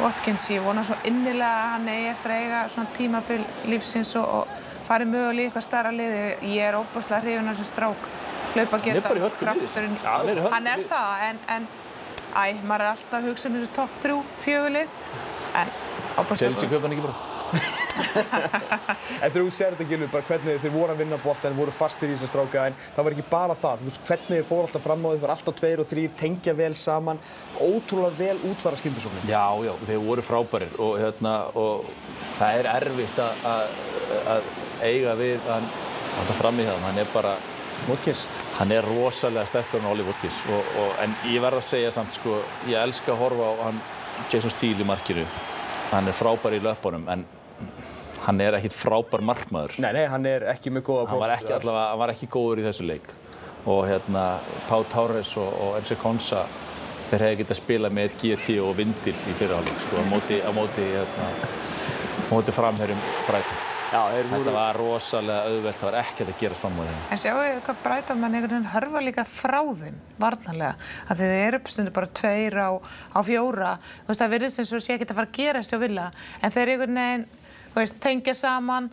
Watkins, 0.00 0.46
ég 0.54 0.62
vona 0.64 0.84
svo 0.86 0.96
innilega 1.06 1.48
að 1.50 1.70
hann 1.74 1.88
eigi 1.90 2.10
eftir 2.12 2.32
að 2.32 2.44
eiga 2.44 2.60
svona 2.72 2.94
tímabil 2.96 3.40
lífsins 3.68 4.12
og, 4.18 4.28
og 4.38 4.86
fari 4.86 5.06
mögulega 5.06 5.42
í 5.42 5.48
eitthvað 5.50 5.66
starra 5.66 5.92
liði. 5.94 6.22
Ég 6.54 6.68
er 6.68 6.78
óbúslega 6.78 7.20
hrifin 7.22 7.50
af 7.50 7.58
þessu 7.58 7.68
strák, 7.68 8.06
hlaupa 8.54 8.80
geta, 8.84 9.14
krafturinn, 9.40 9.98
ja, 10.02 10.46
hann 10.52 10.70
er 10.70 10.86
það 10.88 11.26
en, 11.28 11.42
en 11.56 11.68
æ, 12.32 12.44
maður 12.62 12.86
er 12.86 12.90
alltaf 12.92 13.18
að 13.18 13.28
hugsa 13.30 13.50
um 13.50 13.58
þessu 13.58 13.74
topp 13.76 14.00
þrjú 14.04 14.22
fjögulið 14.46 14.96
en 15.62 15.76
óbúslega 16.16 16.40
Chelsea 16.46 16.72
köpa 16.72 16.88
hann 16.88 16.96
ekki 16.96 17.06
bara. 17.08 17.28
En 19.22 19.32
þú 19.34 19.42
sér 19.52 19.74
þetta 19.74 19.84
Gilvi, 19.90 20.06
bara 20.12 20.24
hvernig 20.24 20.60
þeir 20.62 20.72
voru 20.72 20.94
að 20.94 21.02
vinna 21.02 21.18
bólta 21.20 21.50
en 21.50 21.56
voru 21.58 21.74
fastir 21.74 22.08
í 22.08 22.14
þessa 22.16 22.30
stráka 22.30 22.66
en 22.70 22.76
það 22.80 23.04
var 23.04 23.16
ekki 23.16 23.24
bara 23.28 23.56
það, 23.58 23.82
hvernig 24.08 24.30
þeir 24.30 24.46
fór 24.48 24.62
alltaf 24.66 24.86
fram 24.86 25.04
á 25.04 25.08
því 25.10 25.18
þeir 25.18 25.24
var 25.26 25.34
alltaf 25.34 25.58
tveir 25.60 25.82
og 25.82 25.88
þrýr, 25.90 26.14
tengja 26.22 26.54
vel 26.56 26.72
saman 26.78 27.20
ótrúlega 27.60 28.16
vel 28.22 28.38
útfara 28.48 28.80
skindusóknir 28.80 29.28
Já, 29.28 29.44
já, 29.66 29.72
þeir 29.84 30.00
voru 30.06 30.24
frábærir 30.24 30.72
og, 30.80 30.96
hérna, 31.02 31.34
og 31.60 31.92
það 32.38 32.60
er 32.62 32.70
erfitt 32.72 33.20
að 33.20 34.52
eiga 34.82 35.16
við 35.20 35.52
að 35.52 35.68
hann 36.16 36.38
fram 36.40 36.60
í 36.60 36.68
það, 36.68 36.86
hann 36.88 37.02
er 37.04 37.12
bara 37.12 37.36
Wotkins. 37.88 38.26
Hann 38.58 38.74
er 38.74 38.86
rosalega 38.86 39.46
sterkur 39.50 39.80
en 39.82 39.90
Olli 39.90 40.04
Wotkins 40.06 40.42
en 41.02 41.16
ég 41.30 41.42
verð 41.42 41.62
að 41.62 41.66
segja 41.70 41.94
samt 41.94 42.14
sko, 42.18 42.38
ég 42.68 42.78
elska 42.82 43.14
að 43.14 43.24
horfa 43.24 43.48
á 43.48 43.54
hann 43.68 43.82
Jason 44.30 44.52
Steele 44.52 44.84
í 44.84 44.86
markinu 44.86 45.26
hann 45.92 46.08
er 46.08 46.16
frábær 46.16 46.56
í 46.56 46.60
löpunum 46.62 47.04
en 47.12 47.24
hann 48.22 48.40
er 48.40 48.56
ekkit 48.56 48.76
frábær 48.76 49.24
markmaður. 49.28 49.76
Nei, 49.82 49.90
nei, 49.96 50.04
hann 50.08 50.26
er 50.28 50.46
ekki 50.54 50.72
mjög 50.72 50.86
góð 50.88 51.00
á 51.00 51.04
prófum. 51.04 51.12
Hann 51.12 51.24
var 51.24 51.34
ekki 51.36 51.54
allavega, 51.56 51.88
hann 51.90 52.02
var 52.02 52.12
ekki 52.14 52.28
góður 52.32 52.62
í 52.62 52.66
þessu 52.68 52.86
leik. 52.88 53.10
Og 53.72 53.82
hérna, 53.86 54.22
Pá 54.68 54.76
Tárez 54.90 55.34
og, 55.38 55.50
og 55.64 55.76
Enzo 55.80 55.98
Konsa, 56.00 56.46
þeir 57.10 57.26
hefði 57.26 57.42
getið 57.42 57.56
að 57.56 57.60
spila 57.60 57.92
með 57.98 58.16
GT 58.22 58.56
og 58.62 58.72
Vindil 58.78 59.14
í 59.14 59.36
fyrirháling, 59.36 59.84
sko, 59.84 60.00
á 60.00 60.04
móti, 60.10 60.40
á 60.40 60.50
móti, 60.54 60.88
hérna, 60.94 61.28
móti 62.30 62.56
framherjum 62.56 63.06
Brætum. 63.28 63.71
Já, 63.92 64.00
Þetta 64.08 64.38
voru... 64.38 64.52
var 64.56 64.78
rosalega 64.80 65.50
auðvelt, 65.50 65.76
það 65.76 65.88
var 65.90 65.96
ekkert 66.00 66.30
að 66.32 66.38
gera 66.40 66.56
fram 66.56 66.78
á 66.80 66.82
þeim. 66.88 67.00
En 67.12 67.20
sjáu 67.20 67.34
þið 67.36 67.58
hvað 67.66 67.80
Brætum 67.82 68.22
mann 68.22 68.36
einhvern 68.38 68.54
veginn 68.54 68.70
hörfa 68.72 69.02
líka 69.04 69.24
frá 69.28 69.58
þeim, 69.82 69.98
varnarlega, 70.22 70.88
að 71.12 71.20
þið 71.20 71.32
eru 71.36 71.60
uppstundu 71.60 71.92
bara 71.98 72.10
tveir 72.20 72.56
á, 72.56 72.70
á 73.12 73.20
fjóra, 73.26 73.74
þú 74.00 74.08
veist, 74.08 74.22
það 74.22 74.32
verðist 74.32 74.62
eins 74.62 74.72
og 74.72 74.84
sé 74.86 74.96
ekki 74.96 75.10
að 75.10 75.18
fara 75.20 75.28
að 75.28 75.36
gera 75.42 75.60
þessu 75.60 75.76
á 75.76 75.84
vilja, 75.84 76.06
en 76.40 76.54
þeir 76.56 76.72
einhvern 76.72 77.00
veginn 77.02 77.26
veist, 77.76 78.00
tengja 78.00 78.36
saman 78.36 78.88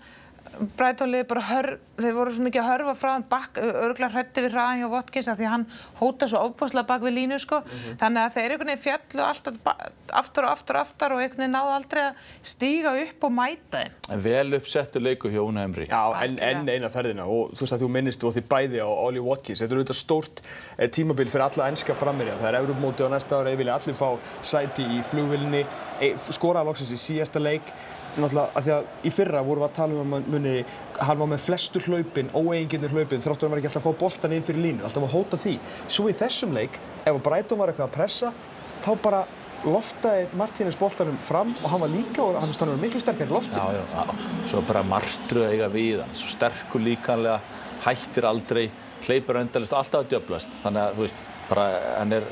Brætónlið 0.80 1.24
bara 1.30 1.41
hörf, 1.47 1.80
þeir 2.00 2.16
voru 2.16 2.32
svo 2.36 2.43
mikið 2.43 2.62
að 2.62 2.70
hörfa 2.70 2.93
frá 3.00 3.10
hann 3.14 3.26
bakk, 3.32 3.60
örgulega 3.60 4.10
hrætti 4.16 4.43
við 4.43 4.56
hraðan 4.56 4.82
hjá 4.82 4.88
Watkins 4.91 5.30
af 5.32 5.38
því 5.39 5.47
hann 5.52 5.66
hóta 6.00 6.28
svo 6.28 6.41
óbúslega 6.47 6.88
bak 6.89 7.04
við 7.06 7.16
línu 7.16 7.38
sko. 7.39 7.60
Mm 7.60 7.66
-hmm. 7.70 7.97
Þannig 8.02 8.22
að 8.24 8.34
þeir 8.36 8.52
einhvern 8.52 8.72
veginn 8.72 8.84
fjallu 8.84 9.22
alltaf 9.24 9.56
aftur 10.12 10.43
og 10.43 10.52
aftur 10.52 10.76
og 10.76 10.82
aftur 10.82 11.14
og 11.14 11.22
einhvern 11.22 11.41
veginn 11.43 11.56
náðu 11.56 11.72
aldrei 11.76 12.02
að 12.02 12.14
stíga 12.43 12.91
upp 13.04 13.24
og 13.24 13.32
mæta 13.32 13.78
þeim. 13.78 13.91
En 14.12 14.24
vel 14.24 14.54
uppsettu 14.54 15.00
leiku 15.00 15.30
hjá 15.30 15.41
Una 15.41 15.64
Emri. 15.64 15.86
Já, 15.86 16.04
enn 16.24 16.39
en 16.39 16.70
eina 16.70 16.89
ferðina 16.89 17.24
og 17.24 17.52
þú 17.54 17.62
veist 17.62 17.74
að 17.74 17.82
þú 17.84 17.89
minnist 17.89 18.24
og 18.24 18.34
því 18.34 18.43
bæði 18.50 18.80
á 18.84 18.89
Ollie 18.89 19.22
Watkins. 19.22 19.60
Þetta 19.60 19.74
er 19.74 19.80
auðvitað 19.80 19.95
stórt 20.02 20.41
eh, 20.78 20.89
tímabil 20.89 21.30
fyrir 21.30 21.45
alla 21.45 21.70
ennska 21.70 21.95
frammeirja. 21.95 22.36
Það 22.41 22.50
er 22.50 22.60
Európmóti 22.62 23.04
á 23.06 23.10
næsta 23.10 23.39
ára, 23.39 23.52
ég 23.52 23.58
vilja 23.58 23.76
allir 23.76 23.95
fá 23.95 24.18
sæti 24.41 24.84
í 24.84 25.04
flugvillinni, 25.04 25.66
eh, 26.02 26.18
náttúrulega 28.24 28.59
að 28.59 28.67
því 28.67 28.74
að 28.76 29.07
í 29.09 29.11
fyrra 29.15 29.41
vorum 29.45 29.63
við 29.63 29.70
að 29.70 29.76
tala 29.80 30.03
um 30.03 30.13
að 30.17 30.30
munni 30.34 30.53
hann 30.99 31.20
var 31.20 31.30
með 31.32 31.43
flestu 31.45 31.82
hlaupin, 31.86 32.32
óeiginginnir 32.36 32.93
hlaupin 32.95 33.24
þráttur 33.24 33.47
hann 33.47 33.53
var 33.55 33.61
ekki 33.61 33.70
alltaf 33.72 33.86
að 33.86 33.89
fá 33.89 34.01
boltan 34.03 34.36
inn 34.36 34.45
fyrir 34.45 34.65
línu 34.65 34.88
alltaf 34.88 35.05
að 35.07 35.15
hóta 35.15 35.39
því. 35.39 35.55
Svo 35.88 36.07
í 36.09 36.15
þessum 36.17 36.55
leik 36.55 36.80
ef 37.05 37.22
Breitón 37.26 37.61
var 37.61 37.72
eitthvað 37.72 37.89
að 37.89 37.95
pressa 37.97 38.34
þá 38.86 38.91
bara 39.03 39.22
loftaði 39.67 40.28
Martínez 40.39 40.78
boltanum 40.80 41.17
fram 41.24 41.51
og 41.63 41.72
hann 41.72 41.82
var 41.84 41.91
líka 41.91 42.24
og 42.24 42.38
hann 42.39 42.53
var 42.59 42.78
miklu 42.80 43.01
sterkar 43.01 43.28
í 43.28 43.34
lofti. 43.34 43.59
Já, 43.59 43.76
já, 43.76 43.84
já. 43.95 44.45
Svo 44.51 44.61
bara 44.67 44.84
margtruð 44.88 45.49
eiga 45.49 45.67
við 45.74 46.03
hann, 46.03 46.13
svo 46.15 46.32
sterkur 46.32 46.84
líkanlega, 46.84 47.39
hættir 47.84 48.28
aldrei, 48.30 48.70
hleypur 49.07 49.41
öndalist 49.41 49.76
alltaf 49.76 50.05
að 50.05 50.13
djöblast. 50.13 50.53
Þannig 50.63 50.86
að 50.86 50.95
þú 50.95 51.05
veist, 51.07 51.26
bara 51.49 51.67
hann 51.97 52.15
er, 52.20 52.32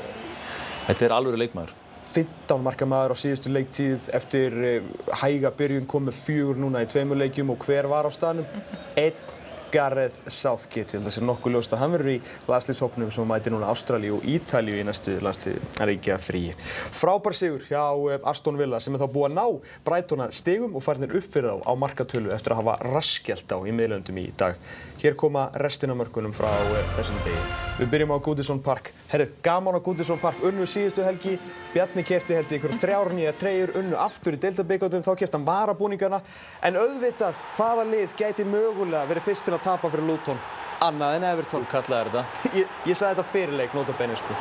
þetta 0.86 1.08
er 1.08 1.16
alveg 1.18 1.42
leikmaður. 1.44 1.76
15 2.08 2.62
marka 2.64 2.86
maður 2.88 3.14
á 3.14 3.16
síðustu 3.20 3.52
leiktíð 3.52 4.08
eftir 4.16 4.54
eh, 4.64 4.92
hæga 5.20 5.52
byrjun 5.58 5.88
komið 5.90 6.16
fjögur 6.22 6.60
núna 6.60 6.84
í 6.84 6.88
tveimur 6.88 7.20
leikjum 7.20 7.52
og 7.52 7.66
hver 7.66 7.88
var 7.90 8.08
á 8.08 8.10
staðnum? 8.14 8.48
Einn 8.96 9.37
Gareth 9.72 10.30
Southgate, 10.30 10.94
ég 10.94 10.98
held 10.98 11.04
að 11.04 11.08
það 11.08 11.16
sé 11.16 11.24
nokkuð 11.26 11.54
ljóst 11.54 11.74
að 11.74 11.82
hann 11.82 11.94
verður 11.94 12.12
í 12.14 12.18
landslýshópnum 12.48 13.10
sem 13.14 13.28
mæti 13.28 13.52
núna 13.52 13.68
Ástralíu 13.72 14.18
og 14.18 14.26
Ítalíu 14.28 14.78
í 14.80 14.84
næstu 14.86 15.16
landslýðaríkja 15.24 16.18
fríi. 16.22 16.54
Frábær 16.96 17.36
sigur 17.36 17.64
hjá 17.68 17.82
eh, 18.12 18.20
Aston 18.28 18.58
Villa 18.60 18.80
sem 18.80 18.96
er 18.96 19.02
þá 19.02 19.08
búið 19.14 19.28
að 19.28 19.36
ná 19.36 19.74
Breitona 19.86 20.28
stegum 20.34 20.76
og 20.78 20.84
farinir 20.84 21.16
upp 21.18 21.28
fyrir 21.28 21.50
þá 21.52 21.68
á 21.68 21.72
markatölu 21.84 22.32
eftir 22.34 22.54
að 22.54 22.62
hafa 22.62 22.76
raskjalt 22.94 23.52
á 23.52 23.58
í 23.60 23.74
miðlöndum 23.74 24.22
í 24.22 24.28
dag. 24.38 24.56
Hér 24.98 25.14
koma 25.18 25.48
restina 25.62 25.94
mörkunum 25.98 26.34
frá 26.34 26.50
eh, 26.50 26.88
þessum 26.96 27.20
degi. 27.26 27.42
Við 27.78 27.92
byrjum 27.92 28.14
á 28.16 28.18
Goodison 28.24 28.62
Park. 28.64 28.92
Herru, 29.12 29.28
gaman 29.44 29.78
á 29.78 29.80
Goodison 29.84 30.18
Park. 30.18 30.40
Unnu 30.42 30.66
síðustu 30.66 31.04
helgi. 31.06 31.36
Bjarni 31.74 32.02
kefti 32.02 32.34
held 32.34 32.50
í 32.50 32.58
ykkur 32.58 32.74
þrjár 32.80 33.12
nýja 33.14 33.34
treyjur. 33.38 33.76
Unnu 33.78 33.98
aftur 34.00 34.34
í 34.34 34.40
deltabíkótum. 34.42 35.04
Þá 35.06 35.12
kefti 35.20 35.38
hann 35.38 35.46
varabúningana. 35.46 36.18
En 36.66 36.80
auðvitað, 36.80 37.38
hvaða 37.54 37.86
lið 37.92 38.16
gæti 38.18 38.48
mögulega 38.48 39.06
verið 39.12 39.28
fyrst 39.28 39.46
til 39.46 39.54
að 39.58 39.66
tapa 39.66 39.90
fyrir 39.92 40.08
Luton? 40.08 40.40
Annað 40.86 41.18
en 41.18 41.28
Everton. 41.32 41.66
Þú 41.66 41.72
kallaði 41.74 42.12
þetta? 42.12 42.24
Ég, 42.60 42.80
ég 42.86 42.98
sagði 42.98 43.18
þetta 43.18 43.26
fyrirleik, 43.32 43.76
nota 43.76 43.98
benni 43.98 44.16
sko. 44.18 44.38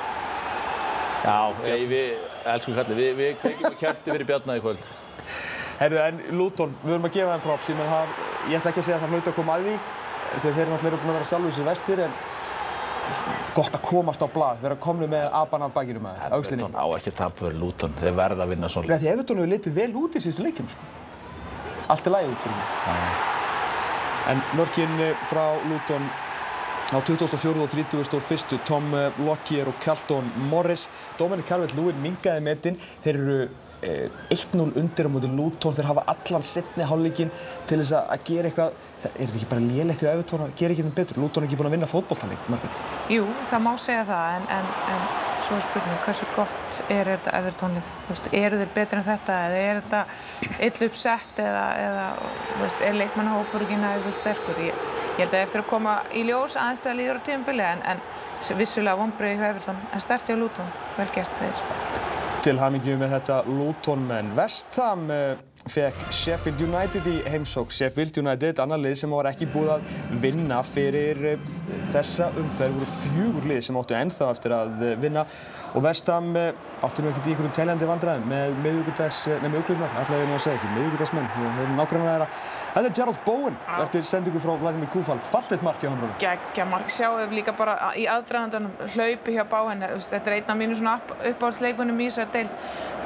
Já, 1.27 1.37
ég, 1.65 1.85
við, 1.89 2.25
elskum 2.47 2.75
kallið. 2.77 2.99
Við, 3.01 3.13
við 3.17 3.37
kveikjum 3.41 3.77
kæfti 3.81 4.13
fyrir 4.13 4.27
Bjarni 4.29 4.57
í 4.59 4.63
kvöld. 4.63 4.83
Herru, 5.77 5.97
en 6.01 6.21
Luton, 6.37 6.75
við 6.83 6.93
höfum 6.93 7.07
að 7.09 7.15
gefa 7.17 7.33
þeim 7.33 7.43
props. 7.43 7.71
Ég, 7.73 7.81
ég 8.47 8.59
ætla 8.59 8.71
ekki 8.71 8.83
að 8.83 8.87
segja 8.87 8.99
að 8.99 9.03
það 9.03 9.15
hlauti 9.15 9.31
að 9.33 9.39
koma 9.41 9.57
að 9.57 9.67
því 9.67 9.77
þegar 10.27 10.57
þeir 10.57 10.71
náttúrulega 10.71 10.91
eru 10.91 10.99
búin 11.01 11.11
að 11.11 11.17
vera 11.17 11.29
sjálfur 11.31 11.55
sér 11.55 11.67
vestir 11.67 12.01
en 12.05 12.17
gott 13.55 13.77
að 13.77 13.83
komast 13.87 14.23
á 14.23 14.27
blad, 14.31 14.59
vera 14.61 14.77
komlu 14.83 15.07
með 15.11 15.29
aban 15.39 15.65
af 15.67 15.73
bakinu 15.75 16.03
með 16.03 16.19
það, 16.21 16.35
aukslinni. 16.37 16.67
Everton 16.67 16.83
á 16.83 16.85
ekki 16.97 17.13
að 17.13 17.17
tapa 17.21 17.41
fyrir 17.43 17.57
Luton, 17.61 17.95
þeir 18.01 18.19
verða 18.19 18.45
að 18.45 18.53
vinna 18.53 18.71
svona. 18.71 18.99
Því 18.99 19.11
Everton 19.13 19.41
hefur 19.41 19.53
litið 19.55 19.79
vel 19.79 19.89
út 20.03 20.19
í 20.19 20.23
síðustu 20.25 20.45
leikjum 20.47 20.69
sko. 20.75 20.91
Allt 21.87 22.09
er 22.09 22.17
læg 22.17 22.29
út 22.33 22.43
fyrir 22.43 22.57
mig. 22.59 23.36
En 24.27 24.41
mörginn 24.59 24.99
eh, 24.99 25.15
frá 25.29 25.45
Luton 25.69 26.09
á 26.91 26.97
2004 26.99 27.61
og 27.63 27.69
31. 27.71 28.57
Tom 28.67 28.91
eh, 28.95 29.21
Lockyer 29.23 29.69
og 29.71 29.79
Carlton 29.83 30.27
Morris. 30.51 30.87
Dominic 31.19 31.47
Calvert-Lewin 31.47 32.03
mingaði 32.03 32.43
metinn. 32.43 32.81
Þeir 33.05 33.21
eru 33.23 33.39
1-0 33.81 34.67
eh, 34.67 34.79
undir 34.81 35.05
á 35.05 35.09
móti 35.13 35.29
Luton, 35.29 35.75
þeir 35.77 35.91
hafa 35.91 36.03
allan 36.09 36.43
setni 36.43 36.87
hálfleikin 36.87 37.31
til 37.69 37.79
þess 37.83 37.93
að 37.99 38.23
gera 38.25 38.49
eitthvað 38.49 38.73
er 39.05 39.13
þetta 39.13 39.37
ekki 39.37 39.49
bara 39.51 39.67
lélegt 39.67 40.03
í 40.03 40.09
Evertón 40.09 40.45
að 40.47 40.55
gera 40.57 40.73
ekki 40.73 40.87
með 40.87 40.97
betur? 40.97 41.21
Luton 41.21 41.43
er 41.43 41.49
ekki 41.49 41.59
búin 41.59 41.69
að 41.69 41.77
vinna 41.77 41.91
fótballtanleik, 41.91 42.49
Margret? 42.49 42.83
Jú, 43.13 43.27
það 43.51 43.65
má 43.67 43.71
segja 43.77 44.05
það, 44.09 44.39
en, 44.39 44.49
en, 44.57 44.71
en 44.95 45.26
svo 45.45 45.57
er 45.57 45.63
spurning, 45.65 45.99
hversu 46.05 46.27
gott 46.35 46.79
er 46.93 47.11
þetta 47.13 47.33
Evertónlið? 47.39 47.91
Eru 48.31 48.59
þeir 48.61 48.73
betur 48.75 49.01
en 49.01 49.07
þetta, 49.07 49.37
eða 49.47 49.61
er 49.63 49.81
þetta 49.81 50.01
ill 50.67 50.87
uppsett, 50.89 51.41
eða, 51.43 51.65
eða 51.85 52.05
veist, 52.61 52.83
er 52.83 52.99
leikmannahópurinn 53.01 53.87
aðeins 53.87 54.21
sterkur? 54.21 54.59
Ég, 54.67 54.83
ég 55.17 55.23
held 55.25 55.33
að 55.33 55.45
eftir 55.45 55.63
að 55.63 55.71
koma 55.71 55.97
í 56.11 56.25
ljós 56.27 56.57
aðeins 56.59 56.85
þegar 56.85 56.99
líður 57.01 57.21
á 57.21 57.25
tíumbili, 57.31 57.67
en, 57.71 57.85
en 57.93 58.59
vissulega 58.59 58.99
vonbreið 59.01 59.41
hjá 59.41 59.49
Evertón, 59.53 59.81
en 59.91 60.05
sterti 60.07 60.35
á 60.35 60.37
Luton, 60.37 60.77
vel 60.99 61.09
gert 61.15 61.41
þeir 61.41 62.15
til 62.47 62.59
hamingjum 62.61 63.01
með 63.01 63.13
þetta 63.17 63.37
Luton 63.49 64.03
menn. 64.07 64.29
Vestham 64.37 65.07
uh, 65.11 65.33
fekk 65.71 66.07
Sheffield 66.13 66.61
United 66.63 67.07
í 67.09 67.17
heimsók. 67.29 67.73
Sheffield 67.75 68.17
United, 68.21 68.61
annar 68.63 68.81
lið 68.81 68.97
sem 69.01 69.13
var 69.13 69.29
ekki 69.31 69.49
búið 69.53 69.73
að 69.77 69.93
vinna 70.23 70.61
fyrir 70.67 71.21
eh, 71.33 71.53
þessa 71.93 72.31
umferð, 72.39 72.79
voru 72.79 72.89
fjögur 72.91 73.49
lið 73.51 73.63
sem 73.67 73.79
áttu 73.81 73.97
ennþá 73.99 74.29
eftir 74.35 74.57
að 74.57 74.85
eh, 74.87 74.95
vinna 75.01 75.25
og 75.77 75.83
Vestham 75.83 76.31
áttu 76.37 77.03
nú 77.03 77.09
ekkert 77.11 77.27
í 77.27 77.33
einhverjum 77.33 77.55
teljandi 77.57 77.89
vandræðum 77.89 78.29
með 78.31 78.55
miðugudags, 78.63 79.19
nefnum 79.29 79.59
auklurnar, 79.59 79.97
ætlaði 80.01 80.23
ég 80.23 80.29
nú 80.29 80.37
að 80.37 80.43
segja 80.45 80.59
ekki, 80.59 80.69
miðugudagsmenn, 80.77 81.27
við 81.35 81.51
höfum 81.57 81.77
nákvæmlega 81.81 82.13
þeirra. 82.13 82.29
Þetta 82.77 82.89
er 82.91 82.93
Gerald 82.93 83.21
Bowen 83.25 83.55
eftir 83.81 84.03
sendingu 84.05 84.37
frá 84.37 84.51
Vladimir 84.61 84.89
Kúfal, 84.93 85.17
fallit 85.17 85.63
mark 85.65 85.81
hjá 85.81 85.89
hann. 85.89 86.11
Geggja 86.21 86.65
mark, 86.69 86.91
sjáum 86.93 87.31
líka 87.33 87.55
bara 87.57 87.73
í 87.97 88.03
aðdraðandanum 88.05 88.75
hlaupi 88.93 89.33
hjá 89.33 89.41
Bowen, 89.49 89.81
þetta 89.81 90.29
er 90.29 90.35
einn 90.35 90.51
af 90.53 90.59
mínu 90.59 90.77
svona 90.77 90.99
uppáhaldsleikunum 91.31 92.03
í 92.05 92.11
þessari 92.11 92.35
deild. 92.35 92.53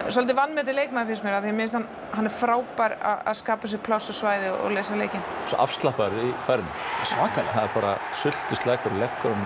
Svolítið 0.09 0.39
vannmeti 0.41 0.75
leikmaði 0.75 1.13
fyrst 1.13 1.23
mér 1.23 1.37
að 1.37 1.47
því 1.47 1.55
minnst 1.61 1.77
hann, 1.77 1.87
hann 2.17 2.27
er 2.27 2.35
frábær 2.35 2.97
að 3.07 3.39
skapa 3.39 3.71
sér 3.71 3.83
pláss 3.87 4.11
og 4.11 4.19
svæði 4.19 4.51
og, 4.57 4.67
lesa 4.75 4.99
leikin. 4.99 5.23
Svo 5.47 5.63
afslappar 5.63 6.19
í 6.19 6.33
færðinu. 6.43 6.79
Svakalega. 7.07 7.53
Það 7.55 7.69
er 7.69 7.75
bara 7.77 7.93
sultust 8.25 8.67
leikur 8.67 8.97
og 8.97 9.05
leggur 9.05 9.37
um. 9.37 9.45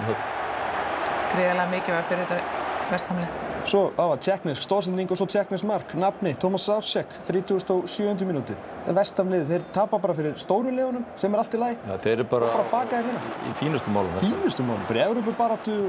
Gríðilega 1.36 1.70
mikilvæg 1.76 2.10
fyrir 2.10 2.32
þetta 2.32 2.90
vesthamlið. 2.96 3.55
Svo 3.66 3.88
það 3.96 4.10
var 4.12 4.20
Tjekknes 4.22 4.60
stóðsending 4.62 5.10
og 5.10 5.18
svo 5.18 5.26
Tjekknes 5.30 5.64
mark, 5.66 5.96
nafni 5.98 6.36
Thomas 6.38 6.68
Sátsek, 6.70 7.16
37. 7.26 8.28
minúti. 8.30 8.54
Það 8.86 9.00
vestamlið, 9.00 9.48
þeir 9.50 9.66
tapar 9.74 10.04
bara 10.04 10.18
fyrir 10.18 10.38
stóru 10.38 10.74
legunum 10.74 11.08
sem 11.18 11.34
er 11.34 11.42
allt 11.42 11.58
í 11.58 11.62
lagi. 11.64 11.80
Já, 11.82 11.96
þeir 12.04 12.14
eru 12.20 12.28
bara, 12.36 12.52
bara 12.54 12.70
bakaðir 12.76 13.10
hérna. 13.10 13.34
Í 13.50 13.56
fínustu 13.58 13.96
málum. 13.96 14.14
Fínustu 14.22 14.68
málum, 14.68 14.86
bara 14.86 15.02
í 15.02 15.08
Európa-baratu 15.08 15.80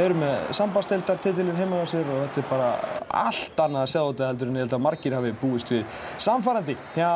eru 0.00 0.16
með 0.16 0.52
sambandsteildartitilinn 0.56 1.58
heima 1.58 1.80
á 1.80 1.86
sér 1.88 2.06
og 2.08 2.22
þetta 2.22 2.40
er 2.40 2.46
bara 2.48 2.68
allt 3.22 3.58
annað 3.60 3.82
að 3.82 3.90
sjá 3.92 4.00
þetta 4.00 4.28
heldur 4.30 4.48
en 4.48 4.56
ég 4.56 4.64
held 4.64 4.76
að 4.76 4.84
margir 4.86 5.16
hafi 5.16 5.32
búist 5.42 5.72
við 5.72 5.98
samfærandi 6.28 6.76
hjá 6.94 7.10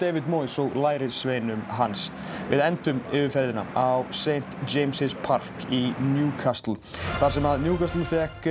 David 0.00 0.30
Moyes 0.32 0.56
og 0.62 0.76
læri 0.78 1.10
sveinum 1.12 1.64
hans. 1.76 2.06
Við 2.52 2.64
endum 2.64 3.02
yfirferðina 3.10 3.66
á 3.76 4.04
St. 4.08 4.56
James's 4.68 5.16
Park 5.26 5.68
í 5.68 5.86
Newcastle 6.14 6.78
þar 7.20 7.36
sem 7.36 7.52
að 7.52 7.66
Newcastle 7.66 8.08
fekk 8.08 8.48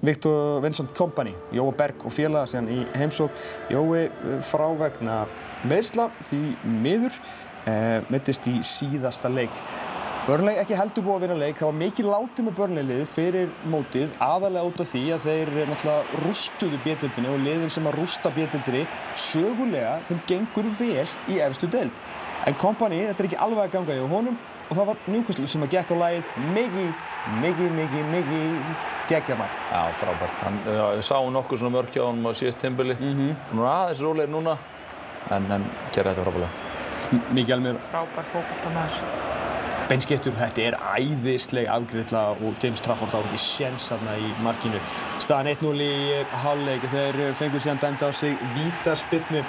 Victor 0.00 0.62
Vincent 0.64 0.94
Kompany, 0.96 1.34
Jóa 1.52 1.72
Berg 1.76 2.06
og 2.08 2.14
félaga 2.14 2.48
síðan 2.48 2.70
í 2.72 2.80
heimsók. 2.96 3.34
Jói 3.68 4.08
frávegna 4.48 5.22
meðsla 5.68 6.08
því 6.24 6.40
miður 6.80 7.16
eh, 7.68 8.00
mittist 8.08 8.48
í 8.48 8.58
síðasta 8.64 9.28
leik. 9.32 9.60
Burnley 10.24 10.60
ekki 10.60 10.76
heldur 10.76 11.04
búið 11.04 11.16
að 11.16 11.22
vinna 11.24 11.36
leik. 11.40 11.58
Það 11.58 11.68
var 11.68 11.76
mikið 11.80 12.08
látið 12.12 12.46
með 12.46 12.56
Burnley-lið 12.58 13.02
fyrir 13.08 13.52
mótið 13.72 14.16
aðalega 14.24 14.68
út 14.68 14.82
af 14.84 14.88
því 14.90 15.02
að 15.16 15.26
þeir 15.26 15.52
náttúrulega 15.70 16.22
rústuðu 16.24 16.80
bjöldildinni 16.84 17.32
og 17.32 17.44
liðin 17.44 17.72
sem 17.72 17.88
að 17.88 17.96
rústa 17.98 18.32
bjöldildinni 18.36 18.82
sögulega 19.18 19.94
þeim 20.08 20.20
gengur 20.28 20.70
vel 20.78 21.06
í 21.32 21.40
efstu 21.44 21.68
deild. 21.72 22.04
En 22.48 22.56
Kompany, 22.60 23.00
þetta 23.08 23.24
er 23.24 23.30
ekki 23.30 23.40
alveg 23.48 23.66
að 23.66 23.74
ganga 23.78 23.96
í 23.96 24.08
honum 24.12 24.36
og 24.70 24.76
það 24.78 24.86
var 24.86 24.96
Newcastle 25.10 25.46
sem 25.50 25.66
að 25.66 25.72
gekk 25.74 25.92
á 25.92 25.96
lagið 25.98 26.34
mikið, 26.54 26.90
mikið, 27.42 27.70
mikið, 27.74 28.04
mikið 28.14 28.74
geggjamark. 29.10 29.62
Já, 29.72 29.80
frábært. 29.98 30.36
Hann, 30.44 30.60
ég 30.70 31.02
sá 31.06 31.16
nokkur 31.34 31.58
svona 31.58 31.74
mörk 31.74 31.94
hjá 31.94 32.04
hann 32.06 32.22
á 32.22 32.30
síðast 32.30 32.62
tímbili. 32.62 32.94
Mm 32.94 33.14
-hmm. 33.16 33.34
Hann 33.50 33.60
var 33.60 33.72
aðeins 33.74 34.00
rólegir 34.00 34.30
núna 34.30 34.56
en, 35.30 35.52
en 35.52 35.64
gera 35.92 36.14
þetta 36.14 36.24
frábælega. 36.24 36.50
Mikið 37.34 37.54
alveg. 37.54 37.76
Frábær 37.90 38.24
fókbaltamæður. 38.32 39.02
Beinskettur, 39.90 40.30
þetta 40.38 40.62
er 40.68 40.74
æðisleg 41.00 41.66
afgriðla 41.66 42.20
og 42.46 42.62
James 42.62 42.78
Trafford 42.84 43.10
á 43.10 43.18
ekki 43.24 43.40
séns 43.42 43.88
þarna 43.90 44.12
í 44.22 44.28
markinu. 44.44 44.78
Staðan 45.18 45.48
1-0 45.50 45.82
í 45.82 46.20
háluleik, 46.44 46.86
þeir 46.92 47.18
fengur 47.34 47.64
síðan 47.64 47.80
dæmt 47.82 48.04
á 48.06 48.14
sig 48.14 48.36
vítaspinnu. 48.54 49.42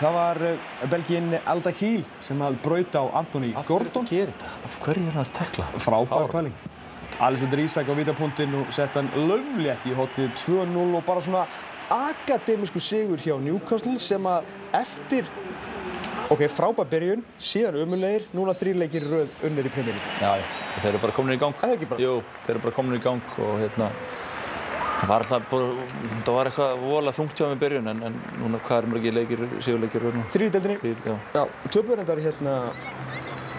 Það 0.00 0.16
var 0.16 0.42
belginn 0.90 1.30
Alda 1.44 1.70
Híl 1.78 2.02
sem 2.18 2.42
hafði 2.42 2.58
braut 2.64 2.98
á 2.98 3.04
Anthony 3.22 3.52
Af 3.54 3.70
Gordon. 3.70 4.02
Af 4.02 4.10
hverju 4.10 4.18
gerir 4.18 4.34
þetta? 4.34 4.50
Af 4.66 4.82
hverju 4.82 5.06
er 5.06 5.14
hann 5.14 5.28
að 5.28 5.32
tekla? 5.38 5.70
Frábær 5.86 6.34
pæling. 6.34 6.58
Alexander 7.22 7.62
Isak 7.62 7.86
á 7.86 7.94
vítapunktinn 7.94 8.58
og 8.58 8.74
sett 8.74 8.98
hann 8.98 9.14
löflétt 9.30 9.86
í 9.86 9.94
hotnið 9.94 10.34
2-0 10.42 10.90
og 10.90 11.06
bara 11.06 11.22
svona 11.22 11.46
akademísku 11.94 12.82
sigur 12.82 13.22
hjá 13.22 13.38
Newcastle 13.38 13.94
sem 14.02 14.26
að 14.26 14.50
eftir 14.74 15.30
Ok, 16.28 16.42
frábær 16.52 16.84
byrjun, 16.90 17.22
síðan 17.40 17.78
umulegir, 17.86 18.26
núna 18.36 18.52
þrýleikir 18.52 19.06
rauð 19.08 19.44
unnir 19.48 19.64
í 19.64 19.70
Premier 19.72 19.94
League. 19.96 20.16
Já, 20.20 20.42
já, 20.42 20.48
þeir 20.82 20.88
eru 20.90 20.98
bara 21.06 21.14
komin 21.16 21.32
í 21.32 21.38
gang. 21.40 21.54
Það 21.56 21.70
er 21.72 21.78
ekki 21.78 21.86
bara? 21.88 22.02
Jú, 22.04 22.16
þeir 22.44 22.52
eru 22.52 22.62
bara 22.66 22.76
komin 22.76 22.96
í 22.98 23.00
gang 23.00 23.30
og 23.46 23.54
hérna, 23.62 23.86
það 24.98 25.08
var 25.08 25.24
alltaf 25.24 25.46
bara, 25.48 25.86
það 26.26 26.36
var 26.36 26.50
eitthvað 26.50 26.82
volað 26.82 27.16
þungt 27.16 27.40
hjá 27.40 27.46
með 27.48 27.62
byrjun 27.62 27.88
en, 27.94 28.02
en 28.10 28.18
núna 28.42 28.60
hvað 28.66 28.82
er 28.82 28.90
mörgir 28.92 29.16
leikir, 29.16 29.44
síðurleikir 29.56 30.04
rauð 30.04 30.18
nú? 30.18 30.26
Þrýr 30.34 30.44
í 30.44 30.52
deildinni? 30.58 30.76
Þrýr, 30.84 31.00
já. 31.08 31.16
Já, 31.38 31.42
töpuðurendar 31.78 32.22
hérna, 32.26 32.58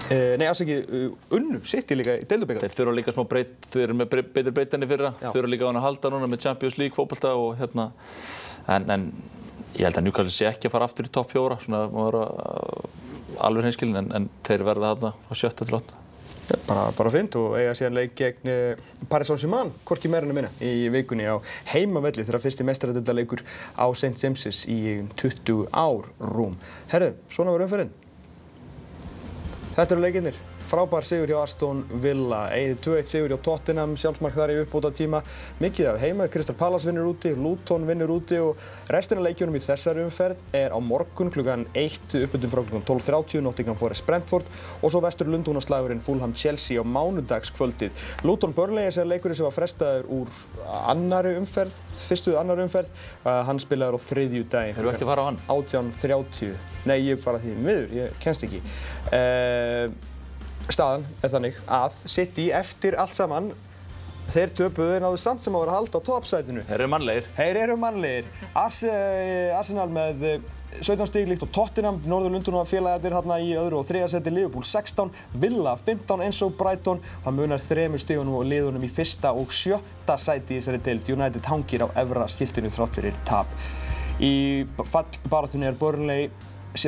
e, 0.05 0.22
nei, 0.38 0.45
alls 0.51 0.63
ekki, 0.67 0.78
uh, 0.86 1.34
unnu, 1.39 1.63
sitt 1.74 1.89
í 1.89 1.97
líka 1.97 2.20
í 2.22 2.30
deildubíkar. 2.30 2.67
Þeir 2.70 2.78
þurfa 2.84 2.95
líka 3.01 3.17
smá 3.17 3.26
breytt, 3.34 3.57
þeir 3.74 3.88
eru 3.88 3.97
með 4.03 4.13
brey, 4.13 4.30
betur 4.38 4.57
breytanir 4.61 4.93
fyrra, 4.93 5.15
Já. 5.17 5.32
þurfa 5.34 5.55
líka 5.55 5.65
á 5.65 5.70
hann 5.74 5.82
að 5.82 5.89
halda 5.89 6.13
núna 6.13 6.30
með 6.30 6.45
Champions 6.45 6.78
League 6.78 6.93
fókbalta 7.01 7.34
og 7.34 7.57
hérna, 7.57 7.89
en, 8.70 8.89
en 8.93 9.09
ég 9.78 9.86
held 9.86 9.99
að 9.99 10.05
Newcastle 10.07 10.34
sé 10.34 10.49
ekki 10.49 10.70
að 10.70 10.76
fara 10.76 10.89
aftur 10.89 11.07
í 11.09 11.13
topp 11.13 11.32
fjóra, 11.34 11.59
svona, 11.63 11.86
maður 11.93 12.20
var 12.20 13.43
alveg 13.47 13.65
hreinskilin, 13.65 13.99
en, 14.01 14.11
en 14.15 14.30
þeir 14.47 14.65
verða 14.67 14.93
þarna 14.93 15.11
á 15.30 15.34
sjötta 15.38 15.67
til 15.67 15.80
åtta. 15.80 15.99
Ja, 16.49 16.57
bara, 16.65 16.88
bara 16.97 17.11
fint 17.13 17.36
og 17.38 17.53
eiga 17.59 17.76
síðan 17.78 17.99
leik 17.99 18.15
gegn 18.17 18.49
uh, 18.49 18.80
Paris 19.11 19.30
Saint-Germain, 19.30 19.70
hvorki 19.86 20.09
meira 20.09 20.26
en 20.26 20.34
minna, 20.34 20.49
í 20.65 20.89
vikunni 20.93 21.30
á 21.30 21.38
heimavelli 21.76 22.26
þegar 22.26 22.41
fyrsti 22.41 22.65
mestaradöldaleikur 22.65 23.45
á 23.78 23.86
St. 23.93 24.15
James's 24.17 24.63
í 24.65 24.80
20 25.22 25.67
ár 25.70 26.09
rúm. 26.17 26.57
Herru, 26.89 27.13
svona 27.30 27.53
var 27.53 27.67
umferðin. 27.67 27.93
Þetta 29.76 29.93
eru 29.93 30.07
leikinnir. 30.07 30.41
Frábær 30.70 31.01
sigur 31.01 31.32
hjá 31.32 31.39
Aston 31.41 31.80
Villa, 31.97 32.43
2-1 32.53 33.07
sigur 33.09 33.32
hjá 33.32 33.39
Tottenham, 33.41 33.95
sjálfsmark 33.97 34.36
þar 34.38 34.51
í 34.53 34.57
uppbóta 34.61 34.91
tíma. 34.93 35.24
Mikið 35.57 35.88
af 35.89 35.95
heima, 36.03 36.28
Crystal 36.30 36.53
Palace 36.59 36.86
vinnur 36.86 37.07
úti, 37.09 37.32
Luton 37.34 37.88
vinnur 37.88 38.11
úti 38.13 38.38
og 38.38 38.59
restina 38.93 39.24
leikjunum 39.26 39.57
í 39.57 39.61
þessari 39.63 40.03
umferð 40.05 40.43
er 40.53 40.70
á 40.70 40.78
morgun 40.78 41.32
klukkan 41.34 41.63
1 41.74 42.13
uppbytun 42.20 42.53
frá 42.53 42.61
klukkan 42.61 42.86
12.30, 42.86 43.41
Nottingham 43.47 43.80
Forest 43.80 44.05
Brentford 44.05 44.45
og 44.84 44.93
svo 44.93 45.01
vestur 45.01 45.32
Lundúnaslagurinn 45.34 46.03
Fulham 46.05 46.36
Chelsea 46.38 46.78
á 46.78 46.86
mánudagskvöldið. 46.86 48.05
Luton 48.30 48.53
Burnley 48.53 48.91
er 48.91 48.93
sér 48.93 49.09
leikurinn 49.09 49.41
sem 49.41 49.49
var 49.49 49.57
frestaður 49.57 50.05
úr 50.20 50.30
annari 50.84 51.34
umferð, 51.39 51.74
fyrstuð 52.11 52.38
annari 52.43 52.67
umferð. 52.67 52.93
Uh, 53.24 53.41
hann 53.49 53.63
spilaður 53.65 53.97
á 53.97 54.05
þriðju 54.05 54.45
daginn. 54.53 54.78
Erum 54.78 54.91
við 54.91 54.99
ekki 54.99 55.09
að 55.09 55.13
fara 55.15 55.26
á 55.26 55.30
hann? 55.32 55.41
18.30. 55.49 56.55
Nei, 56.86 56.97
ég 57.07 57.17
er 57.17 57.26
bara 57.26 57.41
því 57.41 57.57
miður, 57.57 57.91
ég 58.03 58.15
kennst 58.22 58.45
ekki. 58.45 58.61
Uh, 59.09 59.89
staðan 60.76 61.07
er 61.24 61.34
þannig 61.34 61.57
að 61.80 61.97
City 62.05 62.49
eftir 62.55 62.97
allt 62.99 63.17
saman 63.17 63.51
þeir 64.30 64.53
töpuðu 64.57 64.95
en 64.99 65.07
áður 65.09 65.22
samt 65.24 65.43
sem 65.45 65.55
að 65.57 65.65
vera 65.65 65.76
halda 65.80 65.99
á 65.99 66.05
toppsætinu. 66.05 66.63
Þeir 66.67 66.78
eru 66.78 66.89
mannlegir. 66.93 67.28
Þeir 67.38 67.59
eru 67.63 67.76
mannlegir. 67.82 68.32
Ars, 68.53 68.84
eh, 68.86 69.57
Arsenal 69.57 69.88
með 69.93 70.26
eh, 70.30 70.47
17 70.80 71.09
stíg 71.09 71.26
líkt 71.28 71.43
og 71.47 71.51
Tottenham, 71.53 71.97
Norður 72.05 72.36
Lundun 72.36 72.59
og 72.59 72.67
félagarnir 72.70 73.15
hérna 73.17 73.39
í 73.41 73.55
öðru 73.57 73.80
og 73.80 73.88
þriða 73.89 74.11
seti 74.13 74.34
Liverpool 74.34 74.65
16, 74.67 75.09
Villa 75.41 75.74
15 75.82 76.26
eins 76.28 76.41
og 76.45 76.53
Brighton. 76.59 77.01
Það 77.26 77.38
munar 77.39 77.63
þremur 77.63 78.03
stígunum 78.03 78.38
og 78.38 78.45
liðunum 78.51 78.86
í 78.86 78.91
fyrsta 78.93 79.34
og 79.34 79.49
sjötta 79.55 80.17
sæti 80.22 80.55
í 80.55 80.59
þessari 80.59 80.84
deild. 80.86 81.09
United 81.09 81.49
hangir 81.49 81.86
á 81.86 81.88
efra 82.03 82.30
skiltinu 82.30 82.70
þrátt 82.74 83.01
fyrir 83.01 83.17
tap. 83.26 83.57
Í 84.22 84.67
fallbaratunni 84.91 85.72
er 85.72 85.78
Burnley 85.80 86.30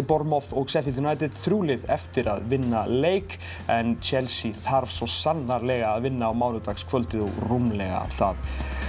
Bournemouth 0.08 0.54
og 0.58 0.70
Sheffield 0.70 1.00
United 1.02 1.36
þrjúlið 1.38 1.86
eftir 1.92 2.30
að 2.32 2.46
vinna 2.52 2.84
leik 2.88 3.38
en 3.72 3.96
Chelsea 4.04 4.54
þarf 4.54 4.94
svo 4.94 5.08
sannarlega 5.10 5.96
að 5.96 6.10
vinna 6.10 6.30
á 6.30 6.34
mánudagskvöldið 6.38 7.26
og 7.26 7.40
rúmlega 7.50 8.04
það. 8.14 8.44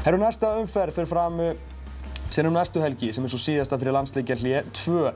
Herru 0.05 0.21
næsta 0.21 0.57
umferð 0.61 0.99
fyrir 0.99 1.11
fram 1.11 1.41
sen 2.33 2.49
um 2.49 2.57
næstu 2.57 2.81
helgi 2.83 3.13
sem 3.13 3.25
er 3.25 3.33
svo 3.33 3.41
síðasta 3.41 3.79
fyrir 3.81 3.97
landsleikja 3.97 4.39
hlið 4.41 4.69
2. 4.83 5.09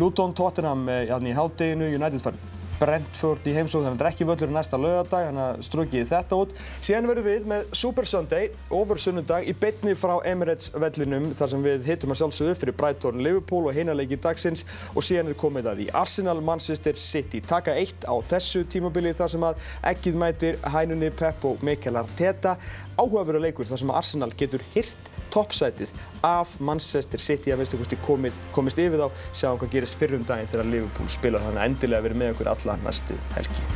Luton 0.00 0.32
Tottenham 0.36 0.86
í 0.88 1.36
hátteginu, 1.36 1.88
United 1.96 2.22
fær 2.22 2.36
Brentford 2.80 3.44
í 3.46 3.54
heimsókn, 3.54 3.84
þannig 3.84 3.90
að 3.90 3.98
þetta 3.98 4.06
er 4.06 4.14
ekki 4.14 4.28
völlur 4.30 4.52
næsta 4.54 4.80
laugardag, 4.80 5.26
þannig 5.28 5.44
að 5.44 5.64
strökið 5.66 6.06
þetta 6.10 6.38
út. 6.40 6.54
Síðan 6.80 7.10
verðum 7.10 7.26
við 7.28 7.48
með 7.52 7.74
Super 7.82 8.08
Sunday, 8.08 8.48
over 8.74 9.00
sunnudag, 9.02 9.44
í 9.44 9.54
beinni 9.60 9.94
frá 9.98 10.14
Emirates 10.30 10.72
vellinum, 10.72 11.30
þar 11.36 11.52
sem 11.54 11.66
við 11.66 11.90
hittum 11.90 12.14
að 12.14 12.20
sjálfsögðu 12.22 12.56
fyrir 12.62 12.78
Brighton, 12.80 13.20
Liverpool 13.26 13.68
og 13.68 13.76
hinaleiki 13.76 14.20
dagsins 14.24 14.64
og 14.94 15.04
síðan 15.06 15.32
er 15.32 15.38
komið 15.40 15.70
að 15.74 15.84
í 15.84 15.90
Arsenal, 16.00 16.38
Manchester 16.44 16.96
City. 17.00 17.42
Taka 17.44 17.76
eitt 17.76 18.08
á 18.08 18.14
þessu 18.32 18.64
tímabili 18.70 19.12
þar 19.16 19.34
sem 19.34 19.46
að 19.50 19.70
ekkið 19.92 20.20
mætir 20.24 20.60
hænunni 20.72 21.12
Pep 21.12 21.44
og 21.48 21.62
Mikel 21.66 22.00
Arteta. 22.00 22.56
Áhugaveru 22.96 23.44
leikur 23.44 23.68
þar 23.68 23.84
sem 23.84 23.92
að 23.92 24.02
Arsenal 24.02 24.32
getur 24.40 24.64
hirt 24.74 25.09
toppsætið 25.34 25.94
af 26.26 26.56
Manchester 26.60 27.22
City 27.22 27.54
að 27.54 27.64
veistu 27.64 27.80
hvort 27.80 28.36
komist 28.54 28.82
yfir 28.82 29.00
þá 29.00 29.24
sjáum 29.32 29.60
hvað 29.60 29.74
gerist 29.76 30.00
fyrrum 30.00 30.26
daginn 30.28 30.50
þegar 30.50 30.70
Liverpool 30.74 31.10
spila 31.12 31.42
þannig 31.46 31.62
að 31.62 31.70
endilega 31.70 32.06
verið 32.08 32.22
með 32.22 32.36
okkur 32.36 32.54
alla 32.54 32.78
næstu 32.84 33.18
helgi. 33.36 33.70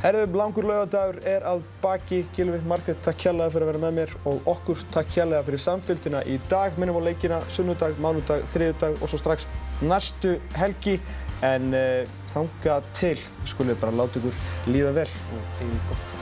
Herðum, 0.00 0.36
langur 0.40 0.64
lögadagur 0.64 1.18
er 1.28 1.42
að 1.44 1.58
baki. 1.82 2.22
Gilvi, 2.32 2.62
Margret, 2.68 3.02
takk 3.04 3.18
kjærlega 3.20 3.52
fyrir 3.52 3.66
að 3.66 3.70
vera 3.70 3.80
með 3.82 3.98
mér 3.98 4.14
og 4.30 4.48
okkur 4.48 4.80
takk 4.94 5.10
kjærlega 5.12 5.44
fyrir 5.44 5.60
samfélgina 5.60 6.22
í 6.24 6.38
dag. 6.48 6.78
Minnum 6.80 7.02
á 7.04 7.08
leikina 7.10 7.42
sunnudag, 7.52 8.00
mánudag, 8.00 8.46
þriðudag 8.48 8.96
og 8.96 9.12
svo 9.12 9.20
strax 9.20 9.44
næstu 9.84 10.38
helgi. 10.56 10.96
En 11.44 11.68
uh, 11.76 12.08
þanga 12.32 12.80
til, 12.96 13.18
skulum 13.44 13.74
við 13.74 13.84
bara 13.84 14.00
láta 14.00 14.20
ykkur 14.20 14.72
líða 14.72 14.96
vel 15.02 15.08
og 15.36 15.60
eigið 15.60 15.86
gott. 15.92 16.19